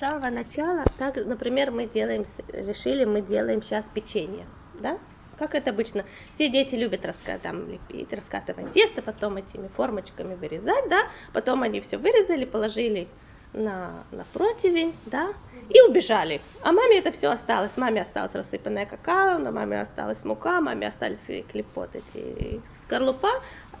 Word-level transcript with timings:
самого 0.00 0.30
начала, 0.30 0.84
так, 0.98 1.16
например, 1.16 1.70
мы 1.70 1.86
делаем, 1.86 2.26
решили, 2.48 3.04
мы 3.04 3.20
делаем 3.20 3.62
сейчас 3.62 3.84
печенье, 3.94 4.46
да? 4.80 4.98
Как 5.38 5.54
это 5.54 5.70
обычно? 5.70 6.04
Все 6.32 6.48
дети 6.48 6.74
любят 6.74 7.06
там, 7.42 7.68
лепить, 7.68 8.12
раскатывать 8.12 8.72
тесто, 8.72 9.02
потом 9.02 9.36
этими 9.36 9.68
формочками 9.68 10.34
вырезать, 10.34 10.88
да? 10.88 11.02
Потом 11.32 11.62
они 11.62 11.80
все 11.80 11.98
вырезали, 11.98 12.44
положили 12.44 13.08
на, 13.52 14.04
на 14.12 14.24
противень, 14.32 14.94
да, 15.06 15.32
и 15.68 15.80
убежали. 15.82 16.40
А 16.62 16.72
маме 16.72 16.98
это 16.98 17.12
все 17.12 17.28
осталось. 17.28 17.76
Маме 17.76 18.02
осталось 18.02 18.34
рассыпанное 18.34 18.86
какао, 18.86 19.38
на 19.38 19.52
маме 19.52 19.80
осталась 19.80 20.24
мука, 20.24 20.60
маме 20.60 20.88
остались 20.88 21.44
клепот 21.50 21.90
эти 21.94 22.60
скорлупа. 22.84 23.30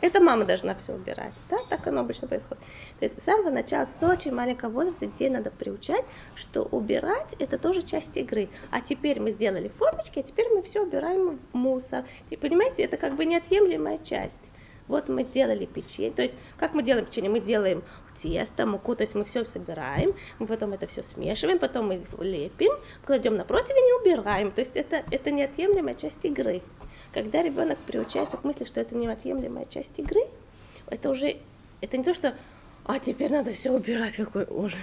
Это 0.00 0.20
мама 0.20 0.46
должна 0.46 0.74
все 0.76 0.94
убирать. 0.94 1.34
Да? 1.50 1.58
Так 1.68 1.86
оно 1.86 2.00
обычно 2.00 2.26
происходит. 2.26 2.62
То 3.00 3.04
есть 3.04 3.20
с 3.20 3.24
самого 3.24 3.50
начала, 3.50 3.86
с 3.86 4.02
очень 4.02 4.32
маленького 4.32 4.70
возраста 4.70 5.06
детей 5.06 5.28
надо 5.28 5.50
приучать, 5.50 6.04
что 6.36 6.62
убирать 6.62 7.36
это 7.38 7.58
тоже 7.58 7.82
часть 7.82 8.16
игры. 8.16 8.48
А 8.70 8.80
теперь 8.80 9.20
мы 9.20 9.32
сделали 9.32 9.68
формочки, 9.68 10.20
а 10.20 10.22
теперь 10.22 10.48
мы 10.54 10.62
все 10.62 10.82
убираем 10.82 11.38
в 11.52 11.56
мусор. 11.56 12.04
И 12.30 12.36
понимаете, 12.36 12.82
это 12.84 12.96
как 12.96 13.14
бы 13.14 13.26
неотъемлемая 13.26 13.98
часть. 13.98 14.50
Вот 14.88 15.08
мы 15.08 15.22
сделали 15.22 15.66
печенье. 15.66 16.10
То 16.10 16.22
есть, 16.22 16.36
как 16.56 16.72
мы 16.72 16.82
делаем 16.82 17.04
печенье? 17.04 17.30
Мы 17.30 17.40
делаем 17.40 17.82
тесто, 18.22 18.66
муку, 18.66 18.94
то 18.94 19.02
есть 19.02 19.14
мы 19.14 19.24
все 19.24 19.44
собираем, 19.44 20.14
мы 20.38 20.46
потом 20.46 20.72
это 20.72 20.86
все 20.86 21.02
смешиваем, 21.02 21.58
потом 21.58 21.88
мы 21.88 22.02
лепим, 22.20 22.72
кладем 23.04 23.36
на 23.36 23.44
противень 23.44 23.88
и 23.88 24.00
убираем. 24.00 24.50
То 24.50 24.60
есть 24.60 24.76
это, 24.76 25.02
это 25.10 25.30
неотъемлемая 25.30 25.94
часть 25.94 26.24
игры. 26.24 26.62
Когда 27.12 27.42
ребенок 27.42 27.78
приучается 27.86 28.36
к 28.36 28.44
мысли, 28.44 28.64
что 28.64 28.80
это 28.80 28.94
неотъемлемая 28.94 29.64
часть 29.66 29.98
игры, 29.98 30.20
это 30.88 31.10
уже, 31.10 31.36
это 31.80 31.96
не 31.96 32.04
то, 32.04 32.14
что 32.14 32.34
а 32.84 32.98
теперь 32.98 33.30
надо 33.30 33.52
все 33.52 33.70
убирать, 33.70 34.16
какой 34.16 34.44
ужин. 34.44 34.80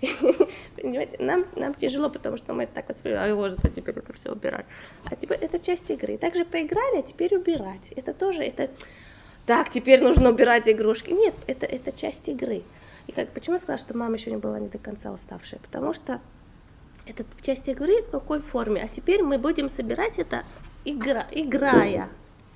Понимаете, 0.76 1.16
нам, 1.18 1.46
нам 1.56 1.72
тяжело, 1.74 2.10
потому 2.10 2.36
что 2.36 2.52
мы 2.52 2.66
так 2.66 2.88
воспринимаем, 2.88 3.38
ой, 3.38 3.48
ужас, 3.48 3.60
а 3.62 3.68
теперь 3.70 3.96
это 3.96 4.12
все 4.12 4.32
убирать. 4.32 4.66
А 5.04 5.16
теперь 5.16 5.38
это 5.38 5.58
часть 5.58 5.88
игры. 5.88 6.18
Также 6.18 6.44
поиграли, 6.44 6.98
а 6.98 7.02
теперь 7.02 7.34
убирать. 7.34 7.92
Это 7.96 8.12
тоже, 8.12 8.42
это 8.42 8.70
так, 9.46 9.70
теперь 9.70 10.02
нужно 10.02 10.30
убирать 10.30 10.68
игрушки. 10.68 11.10
Нет, 11.10 11.34
это, 11.46 11.66
это 11.66 11.90
часть 11.92 12.28
игры. 12.28 12.62
И 13.06 13.12
как, 13.12 13.30
почему 13.32 13.56
я 13.56 13.60
сказала, 13.60 13.78
что 13.78 13.96
мама 13.96 14.14
еще 14.14 14.30
не 14.30 14.36
была 14.36 14.60
не 14.60 14.68
до 14.68 14.78
конца 14.78 15.12
уставшая? 15.12 15.60
Потому 15.60 15.92
что 15.92 16.20
это 17.06 17.24
часть 17.40 17.68
игры 17.68 18.02
в 18.02 18.10
какой 18.10 18.40
форме. 18.40 18.82
А 18.82 18.88
теперь 18.88 19.22
мы 19.22 19.38
будем 19.38 19.68
собирать 19.68 20.18
это 20.18 20.44
игра, 20.84 21.26
играя. 21.32 22.08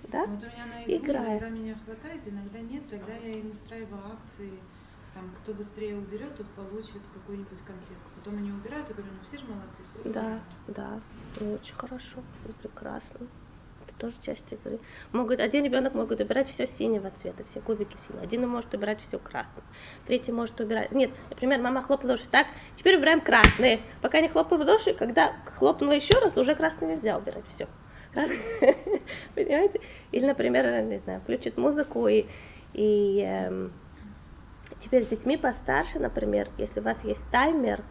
Да? 0.04 0.26
Вот 0.26 0.42
у 0.42 0.46
меня 0.46 0.66
на 0.66 0.84
игру 0.84 1.04
играя. 1.04 1.30
иногда 1.30 1.48
меня 1.48 1.76
хватает, 1.84 2.20
иногда 2.26 2.60
нет. 2.60 2.88
Тогда 2.88 3.14
я 3.14 3.38
им 3.40 3.50
устраиваю 3.50 4.00
акции. 4.06 4.52
Там, 5.14 5.34
кто 5.40 5.54
быстрее 5.54 5.96
уберет, 5.96 6.36
тот 6.36 6.46
получит 6.50 7.00
какой-нибудь 7.14 7.58
комплект. 7.66 8.02
Потом 8.16 8.36
они 8.36 8.52
убирают, 8.52 8.88
и 8.90 8.92
говорю, 8.92 9.10
ну 9.12 9.26
все 9.26 9.38
же 9.38 9.50
молодцы, 9.50 9.82
все. 9.88 10.12
Да, 10.12 10.40
да, 10.68 11.00
очень 11.40 11.74
хорошо, 11.74 12.22
прекрасно 12.62 13.26
тоже 13.92 14.16
часть 14.20 14.52
игры. 14.52 14.80
Могут, 15.12 15.40
один 15.40 15.64
ребенок 15.64 15.94
может 15.94 16.20
убирать 16.20 16.48
все 16.48 16.66
синего 16.66 17.10
цвета, 17.10 17.44
все 17.44 17.60
кубики 17.60 17.96
синего. 17.96 18.22
Один 18.22 18.48
может 18.48 18.72
убирать 18.74 19.00
все 19.00 19.18
красным. 19.18 19.64
Третий 20.06 20.32
может 20.32 20.60
убирать... 20.60 20.92
Нет, 20.92 21.10
например, 21.30 21.60
мама 21.60 21.82
хлопала 21.82 22.10
ладоши. 22.10 22.28
Так, 22.30 22.46
теперь 22.74 22.96
убираем 22.96 23.20
красные. 23.20 23.80
Пока 24.00 24.20
не 24.20 24.28
хлопаю 24.28 24.58
в 24.58 24.64
ладоши, 24.64 24.94
когда 24.94 25.32
хлопнула 25.56 25.92
еще 25.92 26.18
раз, 26.18 26.36
уже 26.36 26.54
красный 26.54 26.88
нельзя 26.88 27.16
убирать. 27.16 27.44
Все. 27.48 27.68
Понимаете? 29.34 29.80
Или, 30.10 30.26
например, 30.26 30.82
не 30.82 30.98
знаю, 30.98 31.20
включит 31.20 31.56
музыку 31.56 32.08
и, 32.08 32.26
и 32.72 33.20
эм, 33.20 33.72
теперь 34.78 35.04
с 35.04 35.08
детьми 35.08 35.36
постарше, 35.36 35.98
например, 35.98 36.48
если 36.58 36.80
у 36.80 36.82
вас 36.82 37.04
есть 37.04 37.28
таймер, 37.30 37.82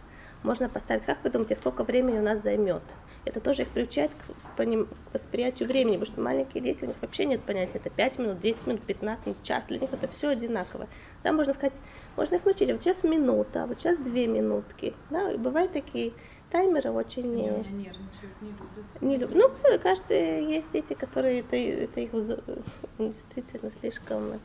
можно 0.45 0.69
поставить, 0.69 1.05
как 1.05 1.23
вы 1.23 1.29
думаете, 1.31 1.55
сколько 1.55 1.83
времени 1.83 2.19
у 2.19 2.23
нас 2.23 2.41
займет? 2.41 2.83
это 3.25 3.39
тоже 3.39 3.63
их 3.63 3.69
приучает 3.69 4.11
к, 4.11 4.65
восприятию 5.13 5.67
времени, 5.67 5.97
потому 5.97 6.13
что 6.13 6.21
маленькие 6.21 6.63
дети, 6.63 6.83
у 6.83 6.87
них 6.87 6.95
вообще 7.01 7.25
нет 7.25 7.41
понятия, 7.43 7.79
это 7.79 7.89
5 7.89 8.19
минут, 8.19 8.39
10 8.39 8.67
минут, 8.67 8.81
15 8.83 9.25
минут, 9.25 9.43
час, 9.43 9.65
для 9.65 9.79
них 9.79 9.91
это 9.91 10.07
все 10.07 10.29
одинаково. 10.29 10.87
Да, 11.23 11.31
можно 11.31 11.53
сказать, 11.53 11.81
можно 12.15 12.35
их 12.35 12.45
научить, 12.45 12.71
вот 12.71 12.83
сейчас 12.83 13.03
минута, 13.03 13.63
а 13.63 13.65
вот 13.65 13.79
сейчас 13.79 13.97
две 13.97 14.27
минутки. 14.27 14.93
Да, 15.09 15.31
и 15.31 15.37
бывают 15.37 15.73
такие 15.73 16.13
таймеры 16.51 16.91
очень... 16.91 17.33
Не, 17.33 17.49
не 17.49 17.85
нервничают, 17.85 18.41
не 18.41 18.51
любят. 18.51 19.01
Не 19.01 19.17
любят. 19.17 19.35
Ну, 19.35 19.55
все, 19.55 19.79
каждый, 19.79 20.45
есть 20.45 20.71
дети, 20.71 20.93
которые, 20.93 21.39
это, 21.39 21.55
это 21.55 21.99
их 21.99 22.11
действительно 22.99 23.71
слишком... 23.79 24.39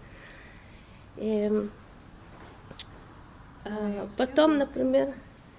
Эм, 1.18 1.70
а, 3.64 4.08
потом, 4.16 4.56
например, 4.56 5.14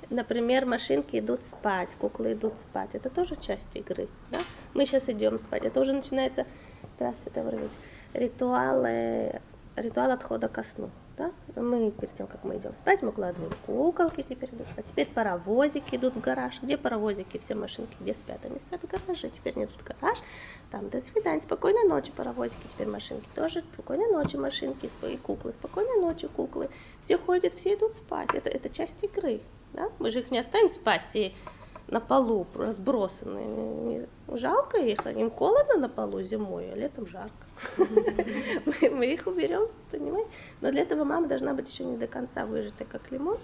например, 0.10 0.66
машинки 0.66 1.20
идут 1.20 1.42
спать, 1.44 1.90
куклы 2.00 2.34
идут 2.34 2.58
спать. 2.60 2.90
Это 2.94 3.10
тоже 3.10 3.36
часть 3.36 3.76
игры. 3.76 4.08
Да? 4.32 4.40
Мы 4.74 4.86
сейчас 4.86 5.08
идем 5.08 5.40
спать. 5.40 5.64
Это 5.64 5.80
уже 5.80 5.94
начинается, 5.94 6.46
здравствуйте, 6.96 7.42
добрый 7.42 7.70
ритуал, 8.14 10.12
отхода 10.12 10.48
ко 10.48 10.64
сну. 10.64 10.90
Да? 11.18 11.32
Мы 11.56 11.92
перед 11.92 12.16
тем, 12.16 12.28
как 12.28 12.44
мы 12.44 12.58
идем 12.58 12.74
спать, 12.74 13.02
мы 13.02 13.10
укладываем 13.10 13.54
куколки, 13.66 14.24
теперь 14.24 14.50
идут 14.50 14.68
спать. 14.70 14.86
Теперь 14.86 15.08
паровозики 15.08 15.96
идут 15.96 16.16
в 16.16 16.22
гараж. 16.22 16.62
Где 16.62 16.78
паровозики, 16.78 17.38
все 17.38 17.54
машинки, 17.54 17.96
где 18.00 18.14
спят? 18.14 18.40
Они 18.44 18.60
спят 18.60 18.82
в 18.82 18.88
гараже. 18.88 19.30
Теперь 19.30 19.54
идут 19.54 19.72
в 19.80 19.84
гараж. 19.84 20.18
Там, 20.72 20.90
до 20.90 21.02
свидания, 21.02 21.42
спокойной 21.42 21.88
ночи, 21.88 22.12
паровозики. 22.12 22.66
Теперь 22.74 22.88
машинки 22.88 23.28
тоже. 23.36 23.64
Спокойной 23.74 24.12
ночи, 24.12 24.36
машинки 24.36 24.90
и 25.04 25.18
куклы. 25.18 25.54
Спокойной 25.54 26.02
ночи, 26.02 26.28
куклы. 26.28 26.70
Все 27.02 27.18
ходят, 27.18 27.54
все 27.54 27.76
идут 27.76 27.96
спать. 27.96 28.34
Это, 28.34 28.50
это 28.50 28.70
часть 28.70 29.04
игры. 29.04 29.42
Да? 29.74 29.90
Мы 30.00 30.12
же 30.12 30.20
их 30.20 30.32
не 30.32 30.40
оставим 30.40 30.70
спать 30.70 31.16
и 31.16 31.34
на 31.88 32.00
полу 32.00 32.48
разбросаны. 32.56 34.08
Жалко 34.30 34.78
их, 34.78 35.06
им 35.06 35.30
холодно 35.30 35.78
на 35.78 35.90
полу 35.90 36.22
зимой, 36.22 36.72
а 36.72 36.76
летом 36.76 37.06
жарко. 37.08 37.48
Мы 37.78 39.14
их 39.14 39.28
уберем, 39.28 39.68
понимаете? 39.92 40.30
Но 40.62 40.72
для 40.72 40.82
этого 40.84 41.04
мама 41.04 41.28
должна 41.28 41.54
быть 41.54 41.70
еще 41.70 41.84
не 41.84 41.98
до 41.98 42.08
конца 42.08 42.46
выжатая, 42.46 42.88
как 42.88 43.12
лимон, 43.12 43.38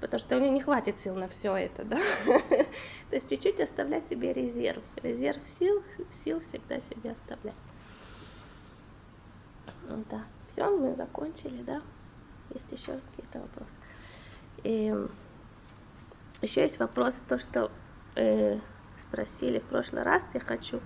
потому 0.00 0.20
что 0.20 0.36
у 0.36 0.40
нее 0.40 0.50
не 0.50 0.60
хватит 0.60 1.00
сил 1.00 1.16
на 1.16 1.28
все 1.28 1.56
это, 1.56 1.84
да? 1.84 1.98
То 2.26 3.16
есть 3.16 3.28
чуть-чуть 3.28 3.60
оставлять 3.60 4.08
себе 4.08 4.32
резерв. 4.32 4.82
Резерв 5.02 5.40
сил, 5.46 5.82
сил 6.24 6.40
всегда 6.40 6.78
себе 6.78 7.10
оставлять. 7.10 7.54
Да, 10.10 10.24
все, 10.52 10.70
мы 10.70 10.94
закончили, 10.94 11.62
да? 11.62 11.82
Есть 12.54 12.70
еще 12.70 12.98
какие-то 13.10 13.40
вопросы? 13.40 13.74
Еще 16.42 16.62
есть 16.62 16.80
вопрос, 16.80 17.14
то, 17.28 17.38
что 17.38 17.70
э, 18.16 18.58
спросили 19.00 19.60
в 19.60 19.62
прошлый 19.62 20.02
раз, 20.02 20.24
я 20.34 20.40
хочу 20.40 20.80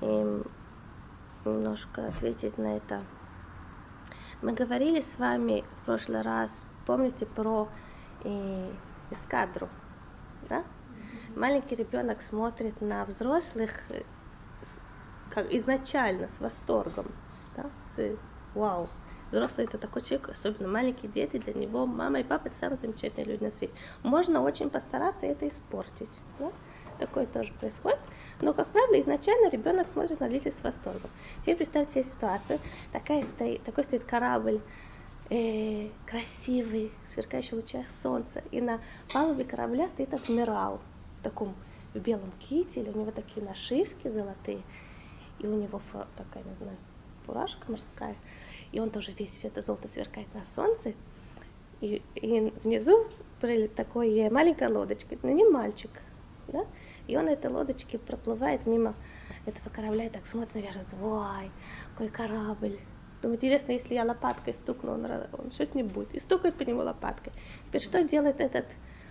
э, 0.00 0.42
немножко 1.44 2.06
ответить 2.06 2.56
на 2.56 2.78
это. 2.78 3.04
Мы 4.40 4.54
говорили 4.54 5.02
с 5.02 5.18
вами 5.18 5.64
в 5.82 5.84
прошлый 5.84 6.22
раз, 6.22 6.64
помните 6.86 7.26
про 7.26 7.68
э, 8.24 8.72
эскадру, 9.10 9.68
да? 10.48 10.64
Маленький 11.36 11.74
ребенок 11.74 12.22
смотрит 12.22 12.80
на 12.80 13.04
взрослых 13.04 13.72
э, 13.90 14.02
как 15.28 15.52
изначально 15.52 16.30
с 16.30 16.40
восторгом, 16.40 17.04
да, 17.54 17.66
с 17.82 18.16
вау, 18.54 18.88
Взрослый 19.30 19.66
это 19.66 19.78
такой 19.78 20.02
человек, 20.02 20.30
особенно 20.30 20.68
маленькие 20.68 21.10
дети, 21.10 21.38
для 21.38 21.52
него 21.54 21.86
мама 21.86 22.20
и 22.20 22.24
папа 22.24 22.48
это 22.48 22.56
самые 22.56 22.78
замечательные 22.78 23.26
люди 23.26 23.44
на 23.44 23.50
свете. 23.50 23.72
Можно 24.02 24.42
очень 24.42 24.70
постараться 24.70 25.26
это 25.26 25.48
испортить. 25.48 26.20
Да? 26.38 26.50
Такое 26.98 27.26
тоже 27.26 27.52
происходит. 27.54 27.98
Но, 28.40 28.52
как 28.52 28.68
правило, 28.68 29.00
изначально 29.00 29.48
ребенок 29.48 29.88
смотрит 29.88 30.20
на 30.20 30.26
родителей 30.26 30.52
с 30.52 30.62
восторгом. 30.62 31.10
Теперь 31.40 31.56
представьте 31.56 32.02
себе 32.02 32.04
ситуацию. 32.04 32.58
Такая 32.92 33.22
стоит, 33.22 33.62
такой 33.64 33.84
стоит 33.84 34.04
корабль, 34.04 34.60
э, 35.30 35.88
красивый, 36.06 36.92
сверкающий 37.08 37.50
в 37.50 37.52
лучах 37.54 37.86
солнца. 38.02 38.42
И 38.50 38.60
на 38.60 38.80
палубе 39.12 39.44
корабля 39.44 39.88
стоит 39.88 40.12
адмирал 40.12 40.80
в 41.20 41.24
таком 41.24 41.54
в 41.94 41.98
белом 41.98 42.32
кителе, 42.38 42.90
у 42.92 42.98
него 42.98 43.10
такие 43.10 43.44
нашивки 43.44 44.08
золотые, 44.08 44.62
и 45.38 45.46
у 45.46 45.56
него 45.56 45.80
такая, 46.16 46.44
не 46.44 46.54
знаю, 46.56 46.76
фуражка 47.26 47.70
морская 47.70 48.16
и 48.72 48.80
он 48.80 48.90
тоже 48.90 49.12
весь 49.12 49.30
все 49.30 49.48
это 49.48 49.62
золото 49.62 49.88
сверкает 49.88 50.32
на 50.34 50.42
солнце. 50.54 50.94
И, 51.80 52.02
и 52.14 52.52
внизу 52.62 53.06
такой 53.74 54.28
маленькая 54.30 54.68
лодочка, 54.68 55.16
на 55.22 55.30
нем 55.32 55.52
мальчик, 55.52 55.90
да? 56.48 56.66
И 57.06 57.16
он 57.16 57.24
на 57.24 57.30
этой 57.30 57.50
лодочке 57.50 57.98
проплывает 57.98 58.66
мимо 58.66 58.94
этого 59.46 59.70
корабля 59.70 60.04
и 60.04 60.10
так 60.10 60.26
смотрит 60.26 60.54
наверх, 60.54 60.76
ой, 61.02 61.50
какой 61.92 62.08
корабль. 62.08 62.78
Думаю, 63.22 63.36
интересно, 63.36 63.72
если 63.72 63.94
я 63.94 64.04
лопаткой 64.04 64.54
стукну, 64.54 64.92
он, 64.92 65.06
он 65.32 65.50
что 65.50 65.66
с 65.66 65.74
ним 65.74 65.88
будет? 65.88 66.14
И 66.14 66.20
стукает 66.20 66.54
по 66.54 66.62
нему 66.62 66.82
лопаткой. 66.82 67.32
Теперь 67.66 67.82
что 67.82 68.02
делает 68.04 68.40
этот 68.40 68.66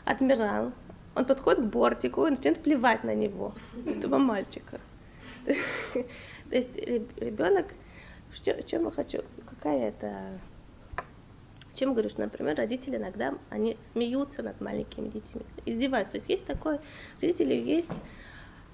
адмирал? 0.06 0.72
Он 1.16 1.26
подходит 1.26 1.66
к 1.66 1.68
бортику 1.68 2.26
и 2.26 2.32
начинает 2.32 2.64
плевать 2.64 3.04
на 3.04 3.14
него, 3.14 3.54
этого 3.86 4.18
мальчика. 4.18 4.80
То 5.46 6.56
есть 6.56 6.76
ребенок, 6.76 7.68
чем 8.66 8.86
я 8.86 8.92
хочу, 8.92 9.20
какая 9.46 9.90
это, 9.90 10.40
Чем 11.74 11.94
говорю, 11.94 12.10
что, 12.10 12.22
например, 12.22 12.56
родители 12.56 12.98
иногда, 12.98 13.34
они 13.50 13.78
смеются 13.92 14.44
над 14.44 14.60
маленькими 14.62 15.10
детьми, 15.10 15.42
издеваются. 15.66 16.14
То 16.14 16.18
есть 16.18 16.30
есть 16.30 16.46
такое, 16.46 16.80
родители 17.22 17.54
есть 17.54 17.92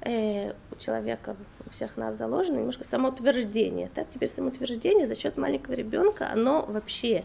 э, 0.02 0.54
у 0.72 0.76
человека, 0.78 1.36
у 1.66 1.70
всех 1.72 1.98
нас 1.98 2.18
заложено 2.18 2.58
немножко 2.58 2.84
самоутверждение. 2.84 3.90
Так? 3.94 4.08
Теперь 4.14 4.30
самоутверждение 4.30 5.08
за 5.08 5.16
счет 5.16 5.38
маленького 5.38 5.74
ребенка, 5.74 6.30
оно 6.30 6.66
вообще 6.66 7.24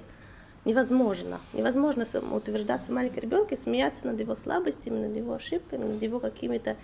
невозможно. 0.64 1.40
Невозможно 1.52 2.04
самоутверждаться 2.04 2.92
маленького 2.92 3.20
ребенка 3.20 3.54
и 3.54 3.60
смеяться 3.60 4.06
над 4.06 4.20
его 4.20 4.34
слабостями, 4.34 5.06
над 5.06 5.16
его 5.16 5.34
ошибками, 5.34 5.84
над 5.84 6.02
его 6.02 6.20
какими-то 6.20 6.76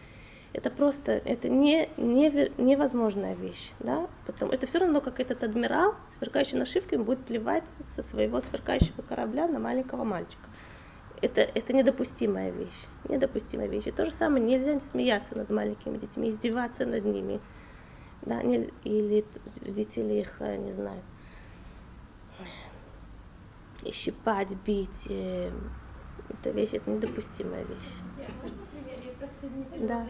это 0.53 0.71
просто, 0.71 1.13
это 1.13 1.49
не, 1.49 1.89
не, 1.97 2.31
невозможная 2.61 3.35
вещь, 3.35 3.73
да, 3.81 4.09
Потому, 4.27 4.53
это 4.53 4.67
все 4.67 4.79
равно, 4.79 5.01
как 5.01 5.21
этот 5.21 5.43
адмирал, 5.43 5.95
сверкающий 6.17 6.59
нашивками, 6.59 7.03
будет 7.03 7.25
плевать 7.25 7.65
со 7.85 8.03
своего 8.03 8.41
сверкающего 8.41 9.03
корабля 9.03 9.47
на 9.49 9.59
маленького 9.59 10.05
мальчика. 10.05 10.49
Это, 11.23 11.41
это 11.41 11.73
недопустимая 11.73 12.51
вещь, 12.51 12.87
недопустимая 13.09 13.69
вещь. 13.69 13.87
И 13.87 13.93
то 13.93 14.05
же 14.05 14.13
самое, 14.13 14.45
нельзя 14.45 14.79
смеяться 14.81 15.37
над 15.37 15.51
маленькими 15.51 15.99
детьми, 15.99 16.29
издеваться 16.29 16.85
над 16.87 17.05
ними, 17.05 17.41
да, 18.23 18.41
или 18.41 19.25
детей 19.63 20.21
их, 20.21 20.37
э, 20.41 20.57
не 20.57 20.73
знаю, 20.73 21.03
щипать, 23.93 24.55
бить, 24.67 25.07
э, 25.09 25.51
это 26.29 26.51
вещь, 26.51 26.71
это 26.73 26.91
недопустимая 26.91 27.65
вещь. 27.65 28.27
Да. 29.81 30.07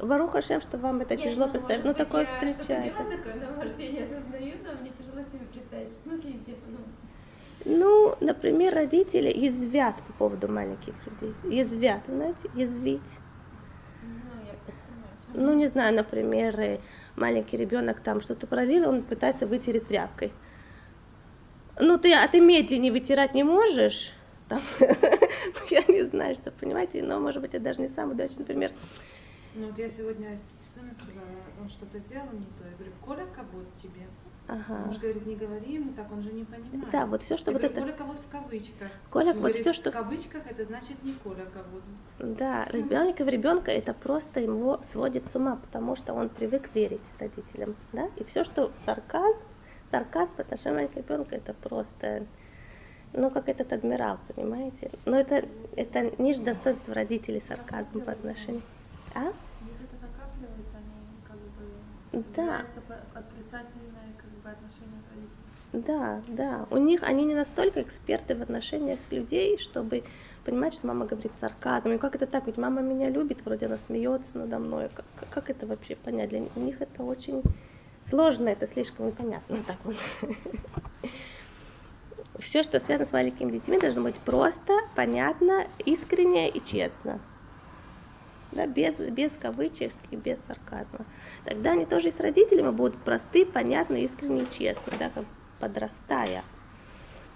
Ну... 0.00 0.06
Варух 0.06 0.36
Ашем, 0.36 0.60
что 0.60 0.78
вам 0.78 1.00
это 1.00 1.16
Нет, 1.16 1.24
тяжело 1.24 1.46
ну, 1.46 1.52
представить, 1.52 1.84
но 1.84 1.92
такое 1.92 2.26
встречается. 2.26 3.02
Такое, 3.02 3.34
но, 3.34 3.56
может, 3.56 3.78
я 3.78 3.90
не 3.90 3.98
осознаю, 4.00 4.54
но 4.64 4.80
мне 4.80 4.90
тяжело 4.90 5.22
себе 5.24 5.46
представить. 5.52 5.90
В 5.90 6.02
смысле, 6.02 6.34
ну... 6.68 6.78
Ну, 7.64 8.14
например, 8.20 8.74
родители 8.74 9.30
язвят 9.36 9.96
по 9.96 10.12
поводу 10.12 10.48
маленьких 10.48 10.94
людей. 11.06 11.34
Язвят, 11.44 12.02
знаете, 12.06 12.48
язвить. 12.54 13.00
Ну, 15.34 15.46
ну, 15.46 15.52
не 15.54 15.66
знаю, 15.66 15.94
например, 15.94 16.58
э, 16.58 16.78
маленький 17.16 17.56
ребенок 17.56 18.00
там 18.00 18.20
что-то 18.20 18.46
пролил, 18.46 18.88
он 18.88 19.02
пытается 19.02 19.46
вытереть 19.46 19.88
тряпкой. 19.88 20.32
Ну, 21.78 21.98
ты, 21.98 22.12
а 22.14 22.26
ты 22.28 22.40
медленнее 22.40 22.92
вытирать 22.92 23.34
не 23.34 23.44
можешь, 23.44 24.12
там, 24.48 24.62
я 25.70 25.82
не 25.88 26.06
знаю, 26.06 26.34
что, 26.34 26.50
понимаете, 26.50 27.02
но, 27.02 27.20
может 27.20 27.42
быть, 27.42 27.54
это 27.54 27.64
даже 27.64 27.82
не 27.82 27.88
самый 27.88 28.14
удачный 28.14 28.44
пример. 28.44 28.72
Ну, 29.54 29.66
вот 29.66 29.78
я 29.78 29.88
сегодня 29.88 30.38
сыну 30.74 30.92
сказала, 30.94 31.26
он 31.60 31.68
что-то 31.68 31.98
сделал 31.98 32.26
не 32.32 32.44
то, 32.44 32.64
я 32.68 32.74
говорю, 32.76 32.92
Коля, 33.04 33.26
кого 33.34 33.62
тебе? 33.82 34.06
Ага. 34.46 34.86
Муж 34.86 34.96
говорит, 34.96 35.26
не 35.26 35.36
говори 35.36 35.74
ему 35.74 35.92
так, 35.92 36.10
он 36.10 36.22
же 36.22 36.32
не 36.32 36.44
понимает. 36.44 36.90
Да, 36.90 37.04
вот 37.04 37.22
все, 37.22 37.36
что 37.36 37.50
я 37.50 37.58
вот 37.58 37.62
говорю, 37.62 37.76
это... 37.76 37.80
Коля 37.82 37.98
кого 37.98 38.12
в 38.14 38.30
кавычках. 38.30 38.88
Коля, 39.10 39.34
вот 39.34 39.54
все, 39.54 39.72
что... 39.74 39.90
В 39.90 39.92
кавычках 39.92 40.42
это 40.50 40.64
значит 40.64 41.02
не 41.02 41.12
Коля 41.12 41.44
кого 41.52 41.80
Да, 42.18 42.66
ребенка 42.70 43.24
в 43.24 43.28
ребенка 43.28 43.70
это 43.70 43.92
просто 43.92 44.40
его 44.40 44.80
сводит 44.82 45.26
с 45.30 45.36
ума, 45.36 45.56
потому 45.56 45.96
что 45.96 46.14
он 46.14 46.30
привык 46.30 46.70
верить 46.74 47.02
родителям, 47.18 47.76
да, 47.92 48.08
и 48.16 48.24
все, 48.24 48.42
что 48.42 48.72
сарказм, 48.86 49.42
сарказм 49.90 50.34
к 50.36 50.96
ребенку, 50.96 51.34
это 51.34 51.52
просто 51.52 52.26
ну, 53.12 53.30
как 53.30 53.48
этот 53.48 53.72
адмирал, 53.72 54.18
понимаете? 54.34 54.90
Но 55.04 55.18
это, 55.18 55.44
это 55.76 56.10
ниже 56.20 56.42
достоинства 56.42 56.94
родителей 56.94 57.42
сарказм 57.46 58.00
по 58.00 58.12
отношению. 58.12 58.62
А? 59.14 59.32
да. 62.12 62.64
отрицательное 63.14 64.12
как 64.16 64.30
бы, 64.30 64.50
отношение 64.50 65.02
родителей. 65.10 65.48
Да, 65.72 66.22
да. 66.28 66.66
У 66.70 66.78
них 66.78 67.02
они 67.02 67.24
не 67.24 67.34
настолько 67.34 67.82
эксперты 67.82 68.34
в 68.34 68.42
отношениях 68.42 68.98
людей, 69.10 69.58
чтобы 69.58 70.02
понимать, 70.44 70.74
что 70.74 70.86
мама 70.86 71.06
говорит 71.06 71.32
сарказм. 71.38 71.90
И 71.92 71.98
как 71.98 72.14
это 72.14 72.26
так? 72.26 72.46
Ведь 72.46 72.56
мама 72.56 72.80
меня 72.80 73.10
любит, 73.10 73.44
вроде 73.44 73.66
она 73.66 73.76
смеется 73.76 74.38
надо 74.38 74.58
мной. 74.58 74.88
Как, 74.94 75.04
как 75.30 75.50
это 75.50 75.66
вообще 75.66 75.96
понять? 75.96 76.30
Для 76.30 76.40
них 76.56 76.80
это 76.80 77.02
очень 77.02 77.42
сложно, 78.08 78.48
это 78.48 78.66
слишком 78.66 79.08
непонятно. 79.08 79.58
Так 79.66 79.76
вот. 79.84 79.96
Все, 82.40 82.62
что 82.62 82.78
связано 82.78 83.08
с 83.08 83.12
маленькими 83.12 83.50
детьми, 83.50 83.78
должно 83.78 84.02
быть 84.02 84.16
просто, 84.20 84.72
понятно, 84.94 85.66
искренне 85.78 86.48
и 86.50 86.64
честно. 86.64 87.20
Да, 88.52 88.66
без, 88.66 88.98
без 88.98 89.32
кавычек 89.32 89.92
и 90.10 90.16
без 90.16 90.38
сарказма. 90.44 91.04
Тогда 91.44 91.72
они 91.72 91.84
тоже 91.84 92.08
и 92.08 92.10
с 92.10 92.20
родителями 92.20 92.70
будут 92.70 93.04
просты, 93.04 93.44
понятны, 93.44 94.04
искренне 94.04 94.44
и 94.44 94.50
честны, 94.50 94.96
да, 94.98 95.10
как 95.10 95.24
подрастая. 95.58 96.42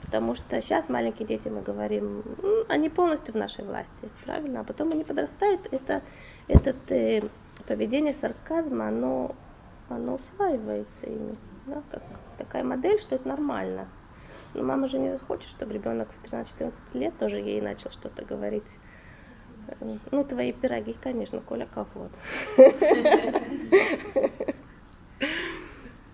Потому 0.00 0.34
что 0.34 0.60
сейчас 0.60 0.88
маленькие 0.88 1.26
дети, 1.26 1.48
мы 1.48 1.62
говорим, 1.62 2.22
они 2.69 2.88
полностью 2.88 3.34
в 3.34 3.37
нашей 3.37 3.64
власти, 3.64 4.10
правильно? 4.25 4.60
А 4.60 4.64
потом 4.64 4.90
они 4.93 5.05
подрастают, 5.05 5.69
это, 5.70 6.02
это 6.48 6.75
э, 6.94 7.22
поведение 7.66 8.14
сарказма, 8.14 8.88
оно, 8.88 9.37
оно 9.88 10.14
усваивается 10.14 11.06
ими. 11.06 11.38
Да, 11.66 11.82
как 11.90 12.02
такая 12.38 12.64
модель, 12.64 13.00
что 13.00 13.14
это 13.14 13.28
нормально. 13.28 13.88
Но 14.55 14.62
мама 14.62 14.88
же 14.88 14.99
не 14.99 15.19
хочет, 15.19 15.50
чтобы 15.50 15.73
ребенок 15.73 16.08
в 16.12 16.25
13-14 16.25 16.73
лет 16.94 17.17
тоже 17.19 17.38
ей 17.38 17.61
начал 17.61 17.90
что-то 17.90 18.25
говорить. 18.25 18.67
Ну, 20.11 20.25
твои 20.25 20.52
пироги, 20.52 20.94
конечно, 20.94 21.40
Коля 21.40 21.67
кого 21.67 22.08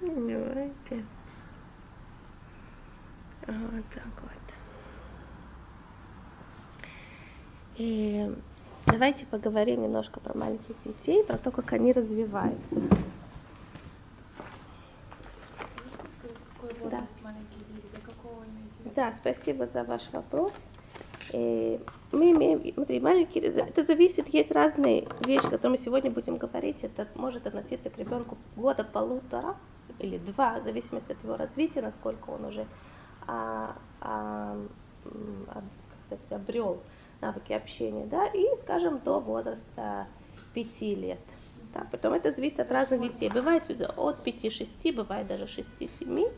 Понимаете? 0.00 1.04
Вот 3.46 3.84
так 3.94 4.22
вот. 4.22 4.32
И 7.76 8.30
давайте 8.86 9.26
поговорим 9.26 9.82
немножко 9.82 10.20
про 10.20 10.36
маленьких 10.36 10.76
детей, 10.84 11.24
про 11.24 11.38
то, 11.38 11.50
как 11.50 11.72
они 11.72 11.92
развиваются. 11.92 12.80
да. 16.90 17.06
Да, 18.94 19.12
спасибо 19.12 19.66
за 19.66 19.84
ваш 19.84 20.02
вопрос. 20.12 20.52
Э, 21.32 21.78
мы 22.10 22.30
имеем, 22.32 22.72
смотри, 22.74 23.00
маленький, 23.00 23.40
это 23.40 23.84
зависит, 23.84 24.28
есть 24.28 24.50
разные 24.50 25.06
вещи, 25.20 25.46
о 25.46 25.50
которых 25.50 25.72
мы 25.72 25.76
сегодня 25.78 26.10
будем 26.10 26.36
говорить. 26.36 26.84
Это 26.84 27.06
может 27.14 27.46
относиться 27.46 27.90
к 27.90 27.98
ребенку 27.98 28.38
года 28.56 28.84
полутора 28.84 29.56
или 29.98 30.18
два, 30.18 30.60
в 30.60 30.64
зависимости 30.64 31.12
от 31.12 31.22
его 31.22 31.36
развития, 31.36 31.82
насколько 31.82 32.30
он 32.30 32.46
уже 32.46 32.66
а, 33.26 33.76
а, 34.00 34.56
а, 35.48 35.62
сказать, 36.06 36.32
обрел 36.32 36.80
навыки 37.20 37.52
общения, 37.52 38.06
да, 38.06 38.26
и, 38.26 38.46
скажем, 38.62 39.00
до 39.00 39.20
возраста 39.20 40.06
пяти 40.54 40.94
лет. 40.94 41.20
Да, 41.74 41.86
потом 41.90 42.14
это 42.14 42.32
зависит 42.32 42.60
от 42.60 42.72
разных 42.72 43.02
детей. 43.02 43.28
Бывает 43.28 43.64
от 43.70 44.26
5-6, 44.26 44.92
бывает 44.94 45.26
даже 45.26 45.44
6-7. 45.44 46.32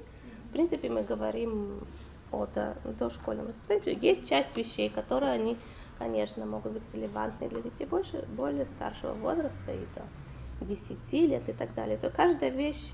В 0.51 0.53
принципе, 0.53 0.91
мы 0.91 1.05
говорим 1.05 1.87
от 2.33 2.59
дошкольном 2.99 3.47
воспитании. 3.47 4.05
Есть 4.05 4.29
часть 4.29 4.57
вещей, 4.57 4.91
которые 4.91 5.31
они, 5.31 5.57
конечно, 5.97 6.45
могут 6.45 6.73
быть 6.73 6.93
релевантны 6.93 7.49
для 7.49 7.63
детей 7.63 7.87
больше, 7.87 8.27
более 8.37 8.67
старшего 8.67 9.15
возраста 9.15 9.73
и 9.73 9.87
до 9.95 10.67
10 10.67 11.13
лет 11.13 11.49
и 11.49 11.53
так 11.53 11.73
далее. 11.75 11.97
То 11.99 12.11
каждая 12.11 12.51
вещь 12.51 12.91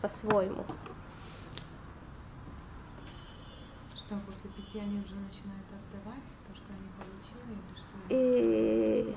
по-своему. 0.00 0.64
Что 3.96 4.16
после 4.24 4.50
пяти 4.50 4.78
они 4.78 5.00
уже 5.00 5.16
начинают 5.16 5.66
отдавать 5.68 6.30
то, 6.46 6.54
что 6.54 6.72
они 6.72 6.88
получили, 6.96 7.58
или 7.58 7.74
что? 7.76 7.96
И... 8.08 9.16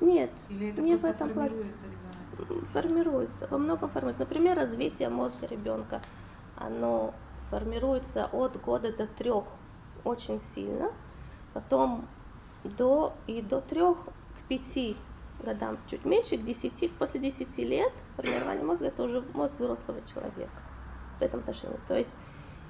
Нет, 0.00 0.30
или 0.48 0.70
это 0.70 0.80
не 0.80 0.96
в 0.96 1.04
этом 1.04 1.28
формируется 1.28 1.86
ребенок? 1.86 2.68
Формируется, 2.70 3.48
во 3.50 3.58
многом 3.58 3.90
формируется. 3.90 4.22
Например, 4.22 4.56
развитие 4.56 5.08
мозга 5.10 5.46
ребенка 5.46 6.00
оно 6.56 7.14
формируется 7.50 8.26
от 8.26 8.60
года 8.60 8.96
до 8.96 9.06
трех 9.06 9.44
очень 10.04 10.40
сильно, 10.40 10.90
потом 11.52 12.06
до 12.64 13.14
и 13.26 13.42
до 13.42 13.60
трех 13.60 13.98
к 13.98 14.48
пяти 14.48 14.96
годам 15.42 15.78
чуть 15.88 16.04
меньше, 16.04 16.36
к 16.36 16.42
десяти, 16.42 16.88
после 16.88 17.20
десяти 17.20 17.64
лет 17.64 17.92
формирование 18.16 18.64
мозга 18.64 18.86
это 18.86 19.02
уже 19.02 19.22
мозг 19.34 19.58
взрослого 19.58 20.00
человека 20.02 20.62
в 21.18 21.22
этом 21.22 21.40
отношении. 21.40 21.78
То 21.88 21.96
есть, 21.96 22.10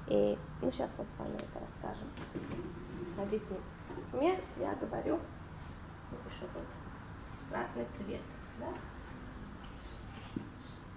и, 0.07 0.37
ну 0.61 0.71
сейчас 0.71 0.89
мы 0.97 1.05
с 1.05 1.19
вами 1.19 1.35
это 1.35 1.59
расскажем, 1.59 2.07
объясним. 3.17 3.61
Например, 4.11 4.39
я 4.57 4.75
говорю, 4.75 5.19
напишу 6.11 6.45
тут 6.53 6.63
красный 7.49 7.85
цвет, 7.97 8.21
да? 8.59 8.67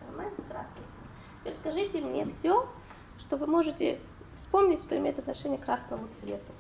Нормально? 0.07 0.37
Красный 0.49 0.75
цвет. 0.75 0.96
Теперь 1.47 1.59
скажите 1.61 2.01
мне 2.01 2.27
все, 2.27 2.69
что 3.19 3.37
вы 3.37 3.47
можете 3.47 4.01
вспомнить, 4.35 4.81
что 4.81 4.99
имеет 4.99 5.17
отношение 5.21 5.59
к 5.59 5.65
красному 5.65 6.09
цвету. 6.21 6.53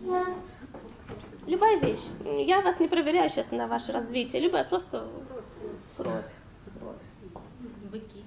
Да, 0.00 0.24
Любая 1.46 1.78
вещь. 1.78 2.04
Я 2.24 2.60
вас 2.62 2.80
не 2.80 2.88
проверяю 2.88 3.30
сейчас 3.30 3.52
на 3.52 3.68
ваше 3.68 3.92
развитие. 3.92 4.42
Любая 4.42 4.64
просто 4.64 5.08
кровь. 5.96 6.24
Быки. 7.92 8.24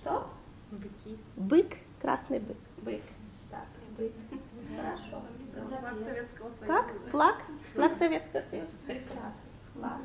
Что? 0.00 0.26
Быки. 0.70 1.18
Бык, 1.36 1.76
красный 2.00 2.40
бык. 2.40 2.56
Бык. 2.78 3.02
бык. 3.98 4.12
Хорошо. 4.74 5.22
Флаг 5.68 6.00
Советского 6.00 6.50
Союза. 6.50 6.66
Как? 6.66 7.10
Флаг? 7.10 7.36
Флаг 7.74 7.94
Советского 7.98 8.42
Союза. 8.50 8.72
Прекрасно. 8.86 9.34
Флаг. 9.74 10.00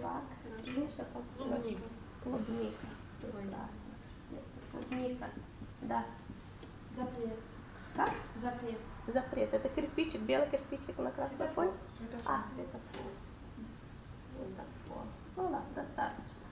Флаг. 0.00 0.22
Там 0.96 1.62
Клубника. 2.22 2.86
Клубника. 3.22 3.58
Прекрасно. 4.30 4.82
Клубника. 4.88 5.30
Да. 5.82 6.04
Запрет. 6.96 7.38
Как? 7.94 8.10
Запрет. 8.42 8.78
Запрет. 9.06 9.54
Это 9.54 9.68
кирпичик, 9.68 10.20
белый 10.22 10.48
кирпичик 10.50 10.98
на 10.98 11.10
красном 11.10 11.48
фоне? 11.48 11.72
А, 12.24 12.42
светофор. 12.44 13.12
Светофор. 14.36 15.04
Ну 15.36 15.42
ладно, 15.44 15.62
достаточно. 15.74 16.46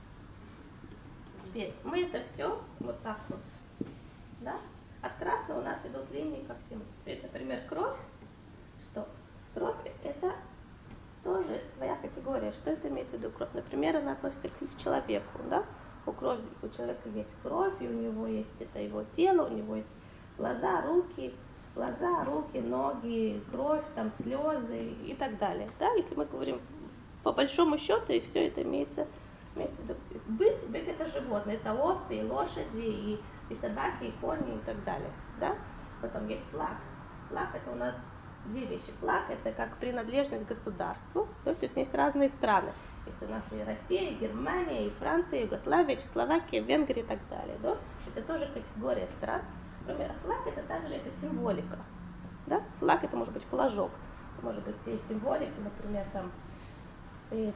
Теперь 1.45 1.75
мы 1.85 2.03
это 2.03 2.23
все 2.25 2.63
вот 2.79 3.03
так 3.03 3.19
вот, 3.29 3.41
да? 4.41 4.57
От 5.03 5.13
красного 5.15 5.61
у 5.61 5.65
нас 5.65 5.79
идут 5.85 6.11
линии 6.11 6.45
ко 6.45 6.55
всему. 6.65 6.83
Теперь, 7.01 7.21
например, 7.23 7.61
кровь. 7.69 7.97
Что? 8.83 9.09
Кровь 9.55 9.77
это 10.05 10.35
тоже 11.25 11.61
своя 11.77 11.97
категория. 11.97 12.53
Что 12.53 12.71
это 12.71 12.89
имеется 12.89 13.17
в 13.17 13.21
виду 13.21 13.31
кровь? 13.31 13.51
Например, 13.55 13.97
она 13.97 14.13
относится 14.13 14.49
к 14.49 14.83
человеку, 14.83 15.41
да? 15.49 15.65
У, 16.07 16.13
крови, 16.13 16.43
у 16.63 16.69
человека 16.69 17.09
есть 17.15 17.31
кровь, 17.43 17.75
и 17.81 17.87
у 17.87 17.93
него 17.93 18.27
есть 18.27 18.55
это 18.59 18.81
его 18.81 19.05
тело, 19.15 19.47
у 19.47 19.55
него 19.55 19.77
есть 19.77 19.89
глаза, 20.39 20.83
руки, 20.83 21.35
глаза, 21.75 22.25
руки, 22.25 22.59
ноги, 22.59 23.43
кровь, 23.53 23.85
там 23.95 24.11
слезы 24.21 24.93
и 25.07 25.15
так 25.15 25.39
далее. 25.39 25.69
Да? 25.79 25.91
Если 25.93 26.15
мы 26.15 26.25
говорим 26.25 26.61
по 27.23 27.33
большому 27.33 27.79
счету, 27.79 28.13
и 28.13 28.21
все 28.21 28.47
это 28.49 28.63
имеется, 28.63 29.07
имеется 29.55 29.77
в 29.83 29.85
виду. 29.85 29.95
Бык, 30.29 30.69
бык 30.69 30.89
это 30.89 31.07
животное, 31.07 31.55
это 31.55 31.75
овцы, 31.75 32.17
и 32.17 32.23
лошади, 32.23 32.65
и, 32.75 33.21
и 33.51 33.55
собаки, 33.57 34.05
и 34.05 34.13
кони 34.21 34.57
и 34.57 34.59
так 34.65 34.83
далее. 34.85 35.11
Да? 35.39 35.55
Потом 36.01 36.29
есть 36.29 36.45
флаг. 36.51 36.77
Флаг 37.29 37.49
это 37.55 37.71
у 37.71 37.75
нас 37.75 37.95
две 38.47 38.65
вещи. 38.65 38.91
Флаг 39.01 39.25
это 39.29 39.53
как 39.53 39.77
принадлежность 39.77 40.47
государству, 40.47 41.29
то 41.45 41.51
есть, 41.51 41.61
то 41.61 41.67
есть 41.67 41.77
есть 41.77 41.95
разные 41.95 42.29
страны. 42.31 42.73
Это 43.11 43.27
у 43.27 43.29
нас 43.35 43.43
и 43.51 43.63
Россия, 43.63 44.11
и 44.11 44.15
Германия, 44.15 44.87
и 44.87 44.91
Франция, 44.91 45.41
и 45.41 45.45
Югославия, 45.45 45.97
Чехословакия, 45.97 46.63
Венгрия 46.63 47.03
и 47.03 47.07
так 47.07 47.19
далее. 47.29 47.59
Да? 47.63 47.77
Это 48.07 48.23
тоже 48.23 48.47
категория 48.47 49.09
стран. 49.19 49.43
Например, 49.81 50.13
флаг 50.23 50.47
это 50.47 50.63
также 50.63 50.95
это 50.95 51.11
символика. 51.21 51.79
Да? 52.47 52.63
Флаг 52.79 53.03
это 53.05 53.17
может 53.17 53.35
быть 53.35 53.45
флажок, 53.45 53.91
может 54.43 54.65
быть 54.65 54.87
и 54.87 54.99
символика, 55.09 55.61
например, 55.61 56.07
там, 56.13 56.33
и, 57.31 57.53